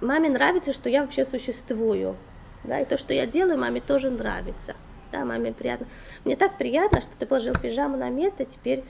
маме 0.00 0.28
нравится, 0.28 0.72
что 0.72 0.88
я 0.88 1.02
вообще 1.02 1.24
существую. 1.24 2.18
Да, 2.62 2.80
и 2.80 2.84
то, 2.84 2.96
что 2.96 3.14
я 3.14 3.26
делаю, 3.26 3.58
маме 3.58 3.80
тоже 3.80 4.10
нравится. 4.10 4.76
Да, 5.12 5.24
маме 5.24 5.52
приятно. 5.52 5.86
Мне 6.24 6.36
так 6.36 6.58
приятно, 6.58 7.00
что 7.00 7.16
ты 7.16 7.26
положил 7.26 7.54
пижаму 7.54 7.96
на 7.96 8.10
место, 8.10 8.44
теперь 8.44 8.84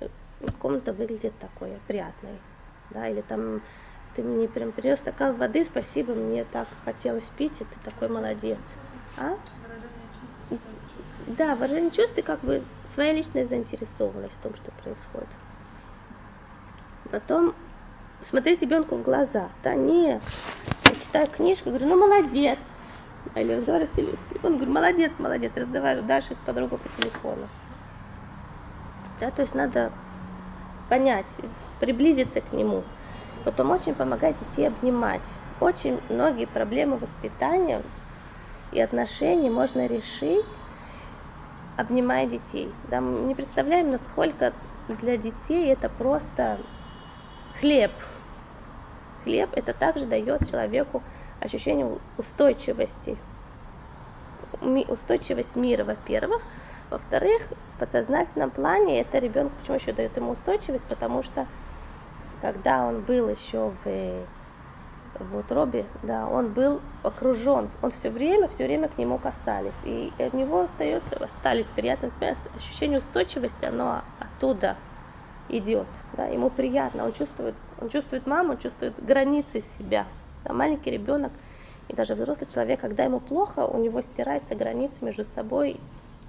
э, 0.00 0.08
комната 0.58 0.92
выглядит 0.92 1.38
такой 1.38 1.80
приятной. 1.86 2.42
Да, 2.90 3.08
или 3.08 3.22
там 3.22 3.62
ты 4.14 4.22
мне 4.22 4.48
прям 4.48 4.72
принес 4.72 4.98
стакан 5.00 5.36
воды, 5.36 5.64
спасибо, 5.64 6.14
мне 6.14 6.44
так 6.44 6.68
хотелось 6.84 7.30
пить, 7.30 7.60
и 7.60 7.64
ты 7.64 7.78
такой 7.80 8.08
молодец. 8.08 8.62
А? 9.16 9.32
Да, 11.26 11.54
выражение 11.54 11.90
чувств, 11.90 12.14
ты 12.16 12.22
как 12.22 12.42
бы 12.44 12.66
своя 12.84 13.12
личная 13.12 13.46
заинтересованность 13.46 14.36
в 14.36 14.40
том, 14.40 14.54
что 14.54 14.70
происходит. 14.72 15.38
Потом 17.10 17.54
смотреть 18.22 18.62
ребенку 18.62 18.96
в 18.96 19.02
глаза. 19.02 19.52
Да 19.62 19.74
не, 19.74 20.20
я 20.84 20.94
читаю 20.94 21.28
книжку, 21.28 21.70
говорю, 21.70 21.86
ну 21.88 21.96
молодец. 21.96 22.58
Или 23.34 23.52
разговариваю 23.52 23.92
с 24.16 24.20
телефоном, 24.20 24.58
говорю, 24.58 24.72
молодец, 24.72 25.18
молодец, 25.18 25.56
разговариваю 25.56 26.06
дальше 26.06 26.34
с 26.34 26.40
подругой 26.40 26.78
по 26.78 26.88
телефону. 26.88 27.50
Да, 29.18 29.30
то 29.30 29.42
есть 29.42 29.54
надо 29.54 29.92
понять, 30.88 31.36
приблизиться 31.78 32.40
к 32.40 32.52
нему. 32.52 32.84
Потом 33.44 33.70
очень 33.70 33.94
помогать 33.94 34.38
детей 34.38 34.66
обнимать. 34.66 35.34
Очень 35.60 36.00
многие 36.08 36.46
проблемы 36.46 36.98
воспитания 36.98 37.84
и 38.70 38.80
отношений 38.80 39.50
можно 39.50 39.86
решить, 39.86 40.58
обнимая 41.76 42.26
детей. 42.26 42.76
Да, 42.84 43.00
мы 43.00 43.26
не 43.26 43.34
представляем, 43.34 43.90
насколько 43.90 44.54
для 44.88 45.16
детей 45.16 45.72
это 45.72 45.88
просто 45.88 46.60
хлеб. 47.60 47.92
Хлеб 49.24 49.50
это 49.54 49.74
также 49.74 50.06
дает 50.06 50.48
человеку 50.50 51.02
ощущение 51.40 51.98
устойчивости. 52.16 53.16
Устойчивость 54.88 55.56
мира, 55.56 55.84
во-первых. 55.84 56.42
Во-вторых, 56.90 57.42
в 57.76 57.80
подсознательном 57.80 58.50
плане 58.50 59.00
это 59.00 59.18
ребенку 59.18 59.52
почему 59.60 59.76
еще 59.76 59.92
дает 59.92 60.16
ему 60.16 60.32
устойчивость, 60.32 60.86
потому 60.86 61.22
что 61.22 61.46
когда 62.42 62.86
он 62.86 63.02
был 63.02 63.28
еще 63.28 63.72
в, 63.84 64.26
в 65.20 65.36
утробе, 65.36 65.84
да, 66.02 66.26
он 66.26 66.52
был 66.52 66.80
окружен, 67.04 67.70
он 67.82 67.90
все 67.90 68.10
время, 68.10 68.48
все 68.48 68.64
время 68.64 68.88
к 68.88 68.98
нему 68.98 69.18
касались, 69.18 69.72
и 69.84 70.12
от 70.18 70.32
него 70.32 70.62
остается, 70.62 71.16
остались 71.16 71.66
приятные 71.66 72.10
ощущения 72.56 72.98
устойчивости, 72.98 73.66
оно 73.66 74.02
оттуда 74.18 74.76
идет, 75.50 75.86
да, 76.16 76.26
ему 76.26 76.50
приятно, 76.50 77.04
он 77.04 77.12
чувствует, 77.12 77.54
он 77.80 77.88
чувствует 77.88 78.26
маму, 78.26 78.52
он 78.52 78.58
чувствует 78.58 79.02
границы 79.04 79.60
себя. 79.60 80.06
Да, 80.44 80.52
маленький 80.52 80.90
ребенок 80.90 81.32
и 81.88 81.94
даже 81.94 82.14
взрослый 82.14 82.48
человек, 82.48 82.80
когда 82.80 83.04
ему 83.04 83.20
плохо, 83.20 83.66
у 83.66 83.78
него 83.78 84.00
стираются 84.00 84.54
границы 84.54 85.04
между 85.04 85.24
собой 85.24 85.78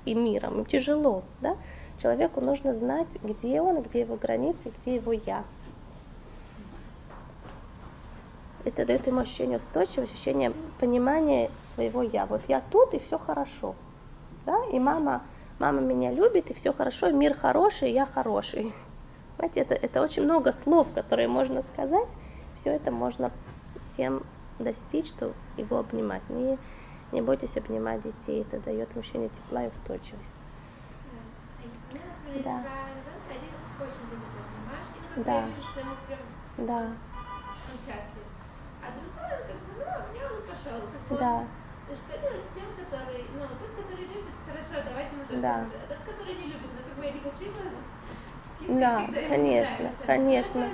и 0.06 0.14
миром. 0.14 0.60
Им 0.60 0.66
тяжело, 0.66 1.24
да? 1.40 1.56
Человеку 2.02 2.42
нужно 2.42 2.74
знать, 2.74 3.10
где 3.22 3.62
он, 3.62 3.82
где 3.84 4.02
его 4.02 4.16
границы, 4.16 4.72
где 4.80 4.96
его 4.96 5.14
я. 5.14 5.44
это 8.66 8.86
дает 8.86 9.08
ему 9.08 9.22
ощущение 9.22 9.58
устойчивости, 9.58 10.14
ощущение 10.14 10.54
понимания 10.80 11.50
своего 11.74 12.04
я. 12.04 12.26
Вот 12.26 12.42
я 12.48 12.62
тут, 12.72 12.94
и 12.94 13.00
все 13.00 13.18
хорошо. 13.18 13.76
Да? 14.46 14.58
И 14.72 14.80
мама, 14.80 15.24
мама 15.60 15.82
меня 15.82 16.12
любит, 16.12 16.52
и 16.52 16.54
все 16.54 16.74
хорошо, 16.74 17.08
и 17.08 17.14
мир 17.14 17.34
хороший, 17.34 17.90
и 17.90 17.94
я 17.94 18.06
хороший. 18.06 18.74
Знаете, 19.38 19.62
это, 19.62 19.74
это 19.74 20.02
очень 20.02 20.24
много 20.24 20.52
слов, 20.54 20.94
которые 20.94 21.28
можно 21.28 21.62
сказать. 21.64 22.08
Все 22.56 22.72
это 22.72 22.92
можно 22.92 23.32
тем 23.90 24.26
достичь, 24.60 25.10
что 25.10 25.36
его 25.56 25.78
обнимать. 25.80 26.30
Не, 26.30 26.60
не 27.12 27.22
бойтесь 27.22 27.58
обнимать 27.58 28.02
детей, 28.02 28.42
это 28.44 28.60
дает 28.60 28.96
ощущение 28.96 29.30
тепла 29.30 29.66
и 29.66 29.70
устойчивости. 29.70 30.30
Да. 32.36 32.64
Да. 35.16 35.24
Да. 35.26 35.46
ему 35.48 36.68
Да, 36.68 36.98
он 37.68 37.78
счастлив. 37.78 38.28
А 38.82 38.92
другой, 38.92 39.24
он 39.24 39.48
как 39.48 39.62
бы, 39.66 39.74
ну, 39.74 40.06
обнял 40.06 40.44
и 40.44 40.48
пошел. 40.48 40.82
Как 40.92 41.02
бы 41.08 41.18
да, 41.18 41.32
он- 41.34 41.50
ну, 41.88 41.96
Что 41.96 42.18
делать 42.20 42.46
с 42.50 42.54
тем, 42.54 42.76
который, 42.76 43.30
ну, 43.34 43.48
тот, 43.48 43.76
который 43.76 44.06
любит, 44.06 44.36
хорошо, 44.46 44.84
давайте 44.86 45.16
мы 45.16 45.26
тоже 45.26 45.42
Да. 45.42 45.70
а 45.84 45.88
тот, 45.88 46.00
который 46.04 46.36
не 46.36 46.46
любит, 46.54 46.72
ну, 46.74 46.84
как 46.84 46.96
бы 46.98 47.06
я 47.06 47.12
не 47.14 47.22
хочу 47.22 47.44
его 47.46 47.60
Да, 48.68 49.20
конечно, 49.28 50.00
конечно. 50.02 50.74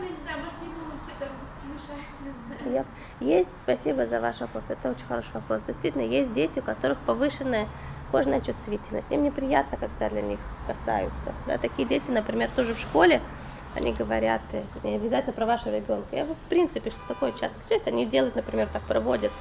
Есть, 3.20 3.60
спасибо 3.60 4.08
за 4.08 4.20
ваш 4.20 4.40
вопрос, 4.42 4.70
это 4.70 4.90
очень 4.90 5.06
хороший 5.06 5.32
вопрос. 5.34 5.64
Действительно, 5.64 6.02
есть 6.02 6.34
дети, 6.34 6.60
у 6.60 6.64
которых 6.64 7.04
повышенная 7.04 7.70
кожная 8.08 8.42
чувствительность. 8.42 9.12
Им 9.12 9.24
неприятно, 9.24 9.78
когда 9.78 10.10
для 10.10 10.22
них 10.22 10.42
касаются. 10.64 11.36
Да, 11.46 11.58
такие 11.58 11.88
дети, 11.88 12.10
например, 12.12 12.52
тоже 12.52 12.74
в 12.74 12.80
школе, 12.80 13.28
они 13.74 13.94
говорят, 13.94 14.54
не 14.84 14.96
обязательно 14.96 15.34
про 15.34 15.46
вашего 15.46 15.76
ребенка. 15.76 16.16
Я, 16.16 16.26
в 16.26 16.36
принципе, 16.48 16.90
что 16.90 17.06
такое 17.06 17.32
часто 17.32 17.60
часто 17.68 17.90
они 17.92 18.06
делают, 18.06 18.36
например, 18.36 18.70
так 18.70 18.86
проводят 18.88 19.34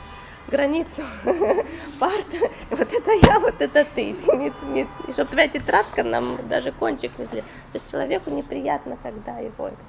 границу 0.48 1.02
парта, 1.98 2.36
вот 2.70 2.92
это 2.92 3.12
я, 3.26 3.40
вот 3.40 3.60
это 3.60 3.84
ты. 3.84 4.12
Не, 4.12 4.86
чтобы 5.12 5.30
твоя 5.30 5.48
тетрадка 5.48 6.02
нам 6.02 6.48
даже 6.48 6.72
кончик 6.72 7.18
не. 7.18 7.26
То 7.26 7.44
есть 7.74 7.90
человеку 7.90 8.30
неприятно, 8.30 8.96
когда 9.02 9.38
его 9.38 9.68
это. 9.68 9.82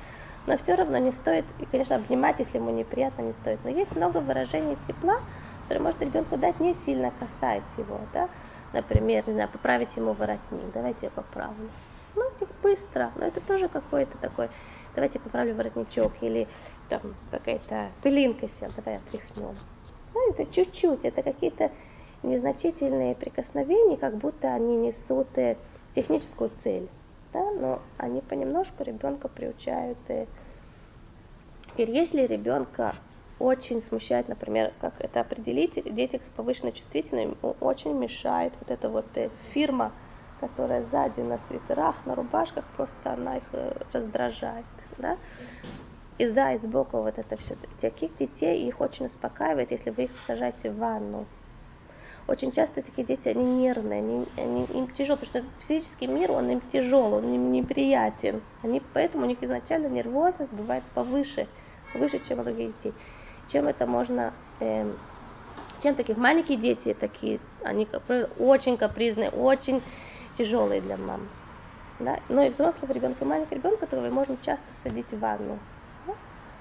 Но 0.48 0.56
все 0.58 0.76
равно 0.76 0.98
не 0.98 1.12
стоит, 1.12 1.46
и, 1.60 1.66
конечно, 1.66 1.98
обнимать, 1.98 2.40
если 2.40 2.58
ему 2.58 2.72
неприятно, 2.72 3.22
не 3.22 3.34
стоит. 3.34 3.60
Но 3.66 3.70
есть 3.70 3.96
много 3.96 4.20
выражений 4.20 4.78
тепла, 4.88 5.20
которые 5.64 5.84
может 5.84 6.02
ребенку 6.02 6.38
дать, 6.38 6.62
не 6.62 6.74
сильно 6.74 7.12
касаясь 7.12 7.78
его, 7.78 8.00
да. 8.14 8.30
Например, 8.72 9.28
не 9.28 9.34
знаю, 9.34 9.50
поправить 9.50 9.96
ему 9.98 10.14
воротник, 10.14 10.72
давайте 10.74 11.00
я 11.04 11.10
поправлю. 11.10 11.70
Ну, 12.16 12.24
типа, 12.40 12.54
быстро, 12.64 13.12
но 13.16 13.26
это 13.26 13.42
тоже 13.42 13.68
какой-то 13.68 14.18
такой, 14.18 14.50
давайте 14.96 15.20
поправлю 15.20 15.54
воротничок, 15.54 16.14
или 16.22 16.48
там 16.88 17.02
какая-то 17.30 17.90
пылинка 18.02 18.48
сел, 18.48 18.70
давай 18.76 18.96
отряхнем. 18.96 19.56
Ну, 20.14 20.32
это 20.32 20.46
чуть-чуть, 20.52 21.04
это 21.04 21.22
какие-то 21.22 21.72
незначительные 22.24 23.16
прикосновения, 23.16 23.98
как 23.98 24.18
будто 24.18 24.54
они 24.54 24.76
несут 24.76 25.38
э, 25.38 25.58
техническую 25.94 26.50
цель, 26.64 26.90
да, 27.34 27.52
но 27.52 27.82
они 27.98 28.22
понемножку 28.22 28.84
ребенка 28.84 29.28
приучают. 29.28 29.98
э. 30.10 30.28
Теперь, 31.68 31.92
если 31.92 32.26
ребенка 32.26 32.96
очень 33.40 33.82
смущает, 33.82 34.28
например, 34.28 34.74
как 34.80 35.00
это 35.00 35.22
определить, 35.22 35.76
дети 35.94 36.20
с 36.24 36.30
повышенной 36.30 36.72
чувствительностью 36.72 37.38
очень 37.60 37.94
мешает 37.94 38.54
вот 38.60 38.72
эта 38.72 38.90
вот 38.90 39.16
э, 39.18 39.30
фирма, 39.52 39.94
которая 40.40 40.82
сзади 40.82 41.22
на 41.22 41.38
свитерах, 41.38 42.06
на 42.06 42.16
рубашках, 42.16 42.66
просто 42.76 43.12
она 43.12 43.38
их 43.38 43.46
раздражает, 43.92 44.66
да. 44.98 45.18
И 46.18 46.28
да, 46.30 46.54
и 46.54 46.58
сбоку 46.58 46.98
вот 47.02 47.20
это 47.20 47.38
все. 47.38 47.56
Таких 47.56 48.16
детей 48.16 48.68
их 48.68 48.82
очень 48.82 49.06
успокаивает, 49.06 49.72
если 49.72 49.92
вы 49.92 50.06
их 50.06 50.12
сажаете 50.26 50.72
в 50.72 50.78
ванну. 50.78 51.28
Очень 52.28 52.52
часто 52.52 52.82
такие 52.82 53.06
дети, 53.06 53.30
они 53.30 53.46
нервные, 53.46 54.00
они, 54.00 54.28
они- 54.36 54.66
им 54.66 54.90
тяжело, 54.90 55.18
потому 55.18 55.46
что 55.46 55.60
физический 55.64 56.08
мир, 56.08 56.32
он 56.32 56.50
им 56.50 56.62
тяжел, 56.62 57.14
он 57.14 57.32
им 57.34 57.52
неприятен. 57.52 58.44
Они, 58.62 58.80
поэтому 58.82 59.26
у 59.26 59.28
них 59.28 59.44
изначально 59.44 59.88
нервозность 59.88 60.54
бывает 60.54 60.84
повыше, 60.94 61.48
выше, 61.94 62.20
чем 62.20 62.40
у 62.40 62.44
других 62.44 62.76
детей. 62.76 62.98
Чем 63.46 63.68
это 63.68 63.86
можно, 63.88 64.36
эм, 64.60 65.00
чем 65.80 65.96
таких 65.96 66.18
маленькие 66.18 66.58
дети 66.58 66.94
такие, 66.94 67.42
они 67.64 67.88
очень 68.38 68.78
капризные, 68.78 69.30
очень 69.30 69.84
тяжелые 70.34 70.82
для 70.82 70.98
мам. 70.98 71.30
Да? 72.00 72.20
Но 72.28 72.44
и 72.44 72.50
взрослого 72.50 72.92
ребенка, 72.92 73.24
и 73.24 73.28
маленького 73.28 73.56
ребенка, 73.56 73.82
которого 73.82 74.10
можно 74.10 74.38
часто 74.38 74.74
садить 74.74 75.14
в 75.14 75.20
ванну. 75.20 75.62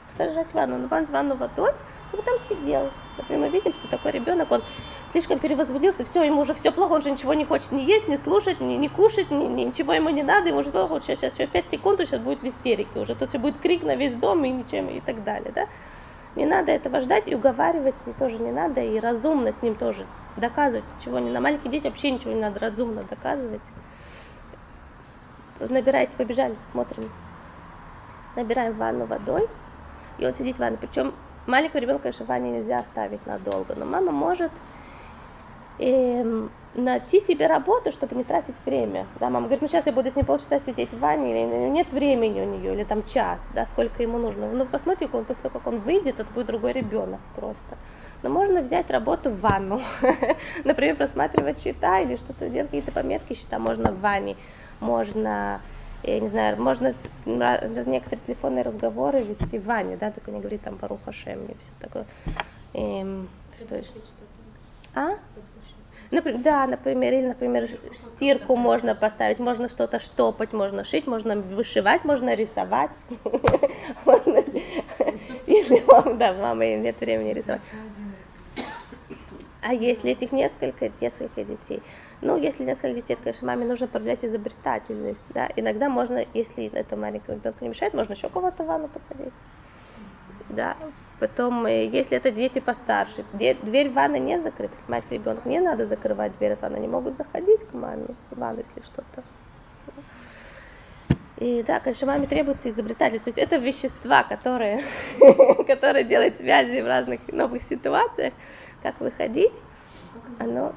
Сажать 0.08 0.50
в 0.52 0.54
ванну, 0.54 0.78
наполнить 0.78 1.10
ванну 1.10 1.36
водой, 1.36 1.70
чтобы 2.08 2.22
там 2.22 2.38
сидел. 2.38 2.92
Например, 3.16 3.42
мы 3.42 3.48
видим, 3.48 3.72
что 3.72 3.88
такой 3.88 4.12
ребенок, 4.12 4.50
он 4.50 4.62
слишком 5.10 5.38
перевозбудился, 5.38 6.04
все, 6.04 6.22
ему 6.22 6.42
уже 6.42 6.54
все 6.54 6.70
плохо, 6.70 6.92
он 6.92 7.02
же 7.02 7.10
ничего 7.10 7.34
не 7.34 7.44
хочет 7.44 7.72
ни 7.72 7.80
есть, 7.80 8.08
ни 8.08 8.16
слушать, 8.16 8.60
ни, 8.60 8.74
ни 8.74 8.88
кушать, 8.88 9.30
ни, 9.30 9.44
ни- 9.46 9.62
ничего 9.62 9.94
ему 9.94 10.10
не 10.10 10.22
надо, 10.22 10.48
ему 10.48 10.58
уже 10.58 10.70
плохо, 10.70 10.88
вот 10.90 11.04
сейчас, 11.04 11.20
сейчас 11.20 11.34
еще 11.34 11.46
5 11.46 11.70
секунд, 11.70 12.00
сейчас 12.00 12.20
будет 12.20 12.42
в 12.42 12.46
истерике 12.48 12.98
уже, 13.00 13.14
тут 13.14 13.30
все 13.30 13.38
будет 13.38 13.58
крик 13.58 13.82
на 13.84 13.96
весь 13.96 14.14
дом 14.14 14.44
и 14.44 14.50
ничем, 14.50 14.88
и 14.90 15.00
так 15.00 15.24
далее, 15.24 15.52
да. 15.52 15.66
Не 16.34 16.44
надо 16.44 16.70
этого 16.70 17.00
ждать 17.00 17.26
и 17.26 17.34
уговаривать 17.34 18.06
и 18.06 18.12
тоже 18.12 18.38
не 18.38 18.52
надо, 18.52 18.82
и 18.82 18.98
разумно 19.00 19.52
с 19.52 19.62
ним 19.62 19.74
тоже 19.74 20.06
доказывать, 20.36 20.84
чего 20.98 21.18
не 21.18 21.30
на 21.30 21.40
маленькие 21.40 21.72
дети 21.72 21.86
вообще 21.86 22.10
ничего 22.10 22.32
не 22.32 22.40
надо 22.40 22.58
разумно 22.58 23.02
доказывать. 23.02 23.64
Набираете, 25.58 26.16
побежали, 26.18 26.58
смотрим. 26.60 27.10
Набираем 28.34 28.74
ванну 28.74 29.06
водой, 29.06 29.48
и 30.16 30.26
он 30.26 30.34
сидит 30.34 30.56
в 30.56 30.58
ванной. 30.60 30.78
Причем 30.78 31.14
маленького 31.46 31.80
ребенка, 31.80 32.04
конечно, 32.04 32.24
в 32.24 32.28
ванне 32.28 32.50
нельзя 32.52 32.78
оставить 32.78 33.26
надолго, 33.26 33.74
но 33.74 33.86
мама 33.86 34.12
может 34.12 34.52
эм, 35.78 36.52
найти 36.76 37.20
себе 37.20 37.46
работу, 37.46 37.90
чтобы 37.90 38.14
не 38.16 38.24
тратить 38.24 38.60
время. 38.64 39.08
Да, 39.14 39.30
мама 39.30 39.46
говорит, 39.46 39.62
ну 39.62 39.68
сейчас 39.68 39.86
я 39.86 39.92
буду 39.92 40.10
с 40.10 40.16
ним 40.16 40.26
полчаса 40.26 40.58
сидеть 40.58 40.92
в 40.92 40.98
ванне, 40.98 41.32
или 41.32 41.70
нет 41.70 41.92
времени 41.92 42.40
у 42.40 42.44
нее, 42.44 42.74
или 42.74 42.84
там 42.84 43.02
час, 43.02 43.46
да, 43.50 43.66
сколько 43.66 44.02
ему 44.02 44.18
нужно. 44.18 44.50
Ну, 44.52 44.66
посмотрите, 44.66 45.10
он, 45.12 45.24
после 45.24 45.42
того, 45.44 45.52
как 45.52 45.66
он 45.66 45.80
выйдет, 45.80 46.20
это 46.20 46.32
будет 46.32 46.46
другой 46.46 46.72
ребенок 46.72 47.22
просто. 47.32 47.78
Но 48.22 48.30
можно 48.30 48.62
взять 48.62 48.90
работу 48.90 49.30
в 49.30 49.40
ванну, 49.40 49.80
например, 50.64 50.96
просматривать 50.96 51.60
счета 51.60 52.00
или 52.00 52.16
что-то 52.16 52.48
делать, 52.48 52.68
какие-то 52.70 52.92
пометки 52.92 53.32
счета 53.32 53.58
можно 53.58 53.92
в 53.92 54.00
ванне, 54.00 54.36
можно 54.80 55.62
я 56.06 56.20
не 56.20 56.28
знаю, 56.28 56.60
можно 56.60 56.94
некоторые 57.24 58.24
телефонные 58.26 58.62
разговоры 58.62 59.22
вести 59.22 59.58
в 59.58 59.64
ванне, 59.64 59.96
да, 59.96 60.10
только 60.10 60.30
не 60.30 60.38
говорить 60.38 60.62
там 60.62 60.76
Баруха 60.76 61.12
Шем 61.12 61.46
и 61.46 61.54
все 61.54 61.72
такое. 61.80 62.06
Эм, 62.74 63.28
что 63.58 63.76
еще? 63.76 63.88
А? 64.94 65.14
Например, 66.10 66.40
да, 66.42 66.66
например, 66.66 67.12
или, 67.12 67.26
например, 67.26 67.68
стирку 67.92 68.54
можно 68.54 68.94
поставить, 68.94 69.40
можно 69.40 69.68
что-то 69.68 69.98
штопать, 69.98 70.52
можно 70.52 70.84
шить, 70.84 71.06
можно 71.06 71.36
вышивать, 71.36 72.04
можно 72.04 72.34
рисовать. 72.34 72.92
Если 75.46 75.80
вам, 75.86 76.18
да, 76.18 76.34
мама 76.34 76.76
нет 76.76 77.00
времени 77.00 77.32
рисовать. 77.32 77.62
А 79.60 79.74
если 79.74 80.12
этих 80.12 80.30
несколько, 80.30 80.92
несколько 81.00 81.42
детей? 81.42 81.82
Ну, 82.22 82.36
если 82.36 82.64
несколько 82.64 82.94
детей, 82.94 83.16
конечно, 83.16 83.46
маме 83.46 83.66
нужно 83.66 83.88
проявлять 83.88 84.24
изобретательность. 84.24 85.26
Да? 85.28 85.48
Иногда 85.56 85.88
можно, 85.88 86.24
если 86.34 86.66
это 86.66 86.96
маленькому 86.96 87.38
ребенку 87.38 87.58
не 87.62 87.68
мешает, 87.68 87.94
можно 87.94 88.14
еще 88.14 88.28
кого-то 88.28 88.64
в 88.64 88.66
ванну 88.66 88.88
посадить. 88.88 89.34
Да. 90.48 90.76
Потом, 91.18 91.66
э, 91.66 91.86
если 91.86 92.16
это 92.16 92.30
дети 92.30 92.58
постарше, 92.58 93.24
де- 93.32 93.54
дверь 93.54 93.90
в 93.90 93.94
ванной 93.94 94.20
не 94.20 94.40
закрыта, 94.40 94.74
если 94.76 94.90
маленький 94.90 95.14
ребенок, 95.14 95.46
не 95.46 95.60
надо 95.60 95.86
закрывать 95.86 96.36
дверь 96.36 96.52
от 96.52 96.62
ванны, 96.62 96.76
они 96.76 96.88
могут 96.88 97.16
заходить 97.16 97.66
к 97.66 97.72
маме 97.72 98.16
в 98.30 98.38
ванну, 98.38 98.60
если 98.60 98.82
что-то. 98.82 99.24
И 101.36 101.62
да, 101.62 101.80
конечно, 101.80 102.06
маме 102.06 102.26
требуется 102.26 102.68
изобретательность. 102.70 103.24
То 103.24 103.28
есть 103.28 103.38
это 103.38 103.56
вещества, 103.56 104.22
которые, 104.24 104.82
которые 105.66 106.04
делают 106.04 106.38
связи 106.38 106.80
в 106.80 106.86
разных 106.86 107.28
новых 107.28 107.62
ситуациях, 107.62 108.34
как 108.82 109.00
выходить. 109.00 109.62
Оно, 110.38 110.74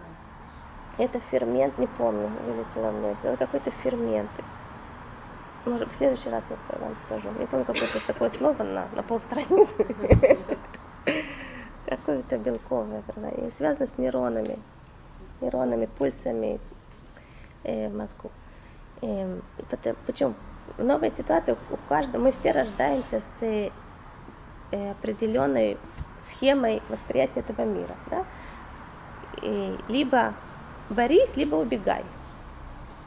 это 1.00 1.20
фермент, 1.20 1.78
не 1.78 1.88
помню, 1.88 2.28
вылетело 2.28 2.92
мне, 2.92 3.12
это 3.14 3.38
какой-то 3.38 3.72
фермент. 3.72 4.32
Может, 5.66 5.92
в 5.92 5.96
следующий 5.96 6.30
раз 6.30 6.44
я 6.50 6.58
вам 6.80 6.96
скажу. 6.98 7.32
Не 7.32 7.46
помню, 7.46 7.66
какое-то 7.66 8.00
такое 8.06 8.30
слово 8.30 8.64
на, 8.64 8.88
на 8.92 9.04
полстраницы. 9.04 9.86
Какое-то 11.86 12.38
белковое, 12.38 13.04
и 13.38 13.52
связано 13.52 13.88
с 13.88 13.98
нейронами, 13.98 14.60
нейронами, 15.42 15.88
пульсами 15.88 16.60
э, 17.64 17.90
мозгу. 17.90 18.30
Потом- 19.70 19.96
Причем 20.06 20.36
в 20.78 20.84
новой 20.84 21.10
ситуации 21.10 21.56
у 21.70 21.78
каждого, 21.78 22.24
мы 22.24 22.32
все 22.32 22.52
рождаемся 22.52 23.20
с 23.20 23.42
э, 23.42 23.72
э, 24.72 24.92
определенной 24.92 25.78
схемой 26.20 26.82
восприятия 26.90 27.40
этого 27.40 27.66
мира. 27.66 27.96
Да? 28.08 28.26
И 29.42 29.80
либо 29.88 30.36
борись, 30.90 31.36
либо 31.36 31.56
убегай. 31.56 32.04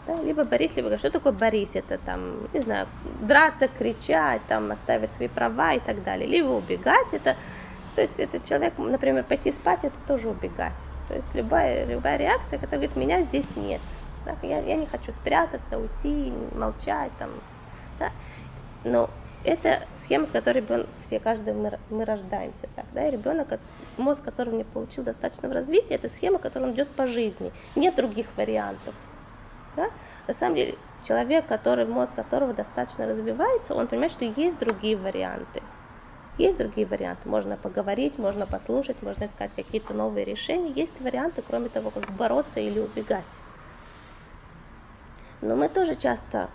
Да? 0.06 0.16
Либо 0.22 0.44
борись, 0.44 0.74
либо. 0.76 0.96
Что 0.98 1.10
такое 1.10 1.32
борись? 1.32 1.76
Это 1.76 1.98
там, 1.98 2.48
не 2.52 2.60
знаю, 2.60 2.88
драться, 3.20 3.68
кричать, 3.68 4.42
там, 4.48 4.72
отстаивать 4.72 5.12
свои 5.12 5.28
права 5.28 5.74
и 5.74 5.80
так 5.80 6.02
далее. 6.02 6.26
Либо 6.26 6.48
убегать, 6.48 7.12
это 7.12 7.36
То 7.94 8.02
есть 8.02 8.18
этот 8.18 8.44
человек, 8.44 8.78
например, 8.78 9.24
пойти 9.24 9.52
спать, 9.52 9.84
это 9.84 9.96
тоже 10.06 10.28
убегать. 10.30 10.78
То 11.08 11.14
есть 11.14 11.34
любая, 11.34 11.84
любая 11.84 12.16
реакция, 12.16 12.58
которая 12.58 12.86
говорит, 12.88 12.96
меня 12.96 13.22
здесь 13.22 13.54
нет. 13.56 13.82
Да? 14.24 14.36
Я, 14.42 14.60
я 14.60 14.76
не 14.76 14.86
хочу 14.86 15.12
спрятаться, 15.12 15.78
уйти, 15.78 16.32
молчать. 16.54 17.12
Там, 17.18 17.30
да? 17.98 18.10
Но 18.84 19.10
это 19.44 19.80
схема, 19.94 20.26
с 20.26 20.30
которой 20.30 20.58
ребенок, 20.58 20.86
все, 21.00 21.18
каждый 21.18 21.54
мы, 21.54 21.78
мы 21.90 22.04
рождаемся 22.04 22.68
так, 22.74 22.86
да, 22.92 23.06
и 23.06 23.10
ребенок, 23.10 23.58
мозг, 23.96 24.22
который 24.22 24.54
не 24.54 24.64
получил 24.64 25.04
достаточного 25.04 25.54
развития, 25.54 25.94
это 25.94 26.08
схема, 26.08 26.38
которая 26.38 26.70
он 26.70 26.74
идет 26.74 26.88
по 26.90 27.06
жизни. 27.06 27.52
Нет 27.76 27.94
других 27.96 28.26
вариантов. 28.36 28.94
Да? 29.76 29.90
На 30.28 30.34
самом 30.34 30.56
деле, 30.56 30.76
человек, 31.02 31.46
который, 31.46 31.86
мозг 31.86 32.14
которого 32.14 32.52
достаточно 32.52 33.06
развивается, 33.06 33.74
он 33.74 33.88
понимает, 33.88 34.12
что 34.12 34.24
есть 34.24 34.58
другие 34.58 34.96
варианты. 34.96 35.62
Есть 36.38 36.58
другие 36.58 36.86
варианты. 36.86 37.28
Можно 37.28 37.56
поговорить, 37.56 38.18
можно 38.18 38.46
послушать, 38.46 39.02
можно 39.02 39.26
искать 39.26 39.52
какие-то 39.54 39.92
новые 39.92 40.24
решения. 40.24 40.70
Есть 40.70 40.98
варианты, 41.00 41.42
кроме 41.46 41.68
того, 41.68 41.90
как 41.90 42.10
бороться 42.12 42.60
или 42.60 42.78
убегать. 42.78 43.24
Но 45.42 45.56
мы 45.56 45.68
тоже 45.68 45.94
часто 45.94 46.48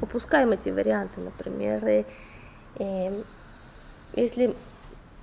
упускаем 0.00 0.52
эти 0.52 0.68
варианты. 0.68 1.20
Например, 1.20 2.04
и, 2.78 3.24
если 4.12 4.56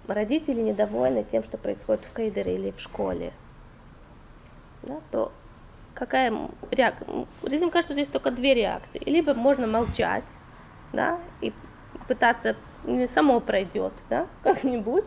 родители 0.07 0.61
недовольны 0.61 1.23
тем, 1.23 1.43
что 1.43 1.57
происходит 1.57 2.05
в 2.05 2.13
Кейдере 2.13 2.55
или 2.55 2.71
в 2.71 2.79
школе, 2.79 3.33
да, 4.81 5.01
то 5.11 5.33
какая 5.93 6.49
реакция? 6.71 7.27
Людям 7.43 7.69
кажется, 7.71 7.93
что 7.93 7.99
есть 7.99 8.11
только 8.11 8.31
две 8.31 8.53
реакции. 8.53 9.01
Либо 9.05 9.33
можно 9.33 9.67
молчать, 9.67 10.25
да, 10.91 11.21
и 11.39 11.53
пытаться, 12.07 12.57
само 13.07 13.39
пройдет, 13.41 14.03
да, 14.09 14.27
как-нибудь, 14.41 15.05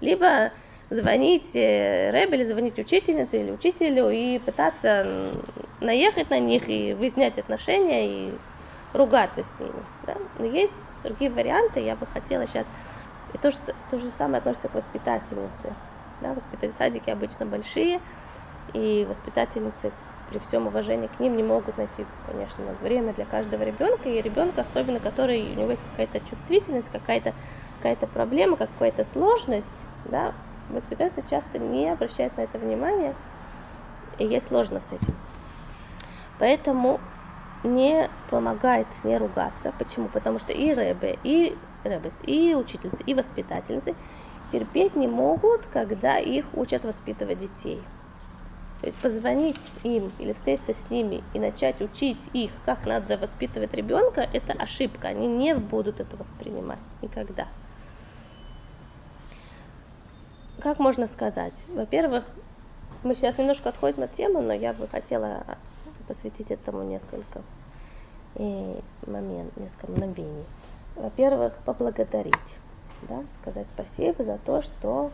либо 0.00 0.52
звонить 0.88 1.54
э, 1.54 2.10
Рэбе 2.10 2.38
или 2.38 2.44
звонить 2.44 2.78
учительнице 2.78 3.40
или 3.40 3.52
учителю 3.52 4.10
и 4.10 4.38
пытаться 4.38 5.32
наехать 5.78 6.30
на 6.30 6.40
них 6.40 6.68
и 6.68 6.94
выяснять 6.94 7.38
отношения 7.38 8.34
и 8.34 8.49
ругаться 8.92 9.42
с 9.42 9.58
ними. 9.58 9.84
Да? 10.02 10.16
Но 10.38 10.46
есть 10.46 10.72
другие 11.02 11.30
варианты, 11.30 11.80
я 11.80 11.96
бы 11.96 12.06
хотела 12.06 12.46
сейчас... 12.46 12.66
И 13.32 13.38
то, 13.38 13.52
что, 13.52 13.72
то 13.88 13.98
же 13.98 14.10
самое 14.10 14.38
относится 14.38 14.68
к 14.68 14.74
воспитательнице. 14.74 15.74
Да? 16.20 16.34
Воспитательные 16.34 16.74
садики 16.74 17.10
обычно 17.10 17.46
большие, 17.46 18.00
и 18.72 19.06
воспитательницы 19.08 19.92
при 20.28 20.38
всем 20.38 20.68
уважении 20.68 21.08
к 21.08 21.18
ним 21.18 21.36
не 21.36 21.42
могут 21.42 21.76
найти, 21.76 22.06
конечно, 22.24 22.72
время 22.74 23.12
для 23.12 23.24
каждого 23.24 23.62
ребенка, 23.62 24.08
и 24.08 24.22
ребенка, 24.22 24.62
особенно 24.62 25.00
который 25.00 25.40
у 25.40 25.58
него 25.58 25.70
есть 25.70 25.82
какая-то 25.90 26.20
чувствительность, 26.20 26.88
какая-то 26.88 27.34
какая 27.78 27.96
проблема, 27.96 28.56
какая-то 28.56 29.04
сложность, 29.04 29.66
да, 30.04 30.32
воспитатель 30.68 31.24
часто 31.28 31.58
не 31.58 31.88
обращает 31.88 32.36
на 32.36 32.42
это 32.42 32.58
внимания, 32.58 33.14
и 34.18 34.26
ей 34.26 34.40
сложно 34.40 34.80
с 34.80 34.92
этим. 34.92 35.14
Поэтому 36.38 37.00
не 37.62 38.08
помогает 38.28 38.86
не 39.04 39.18
ругаться. 39.18 39.72
Почему? 39.78 40.08
Потому 40.08 40.38
что 40.38 40.52
и 40.52 40.72
Рэбе, 40.72 41.18
и 41.22 41.58
Рэбес, 41.84 42.20
и 42.22 42.54
учительницы, 42.54 43.02
и 43.02 43.14
воспитательницы 43.14 43.94
терпеть 44.50 44.96
не 44.96 45.08
могут, 45.08 45.66
когда 45.66 46.18
их 46.18 46.46
учат 46.54 46.84
воспитывать 46.84 47.38
детей. 47.38 47.84
То 48.80 48.86
есть 48.86 48.98
позвонить 48.98 49.58
им 49.82 50.10
или 50.18 50.32
встретиться 50.32 50.72
с 50.72 50.88
ними 50.88 51.22
и 51.34 51.38
начать 51.38 51.82
учить 51.82 52.30
их, 52.32 52.50
как 52.64 52.86
надо 52.86 53.18
воспитывать 53.18 53.74
ребенка, 53.74 54.26
это 54.32 54.54
ошибка. 54.54 55.08
Они 55.08 55.26
не 55.26 55.54
будут 55.54 56.00
это 56.00 56.16
воспринимать 56.16 56.78
никогда. 57.02 57.46
Как 60.60 60.78
можно 60.78 61.06
сказать? 61.06 61.62
Во-первых, 61.68 62.24
мы 63.02 63.14
сейчас 63.14 63.36
немножко 63.36 63.68
отходим 63.68 64.02
от 64.02 64.12
темы, 64.12 64.40
но 64.40 64.54
я 64.54 64.72
бы 64.72 64.88
хотела 64.88 65.58
посвятить 66.10 66.50
этому 66.50 66.82
несколько 66.82 67.40
и 68.34 68.74
момент, 69.06 69.56
несколько 69.56 69.92
мгновений. 69.92 70.44
Во-первых, 70.96 71.54
поблагодарить, 71.64 72.58
да, 73.02 73.22
сказать 73.40 73.68
спасибо 73.72 74.24
за 74.24 74.36
то, 74.38 74.60
что 74.60 75.12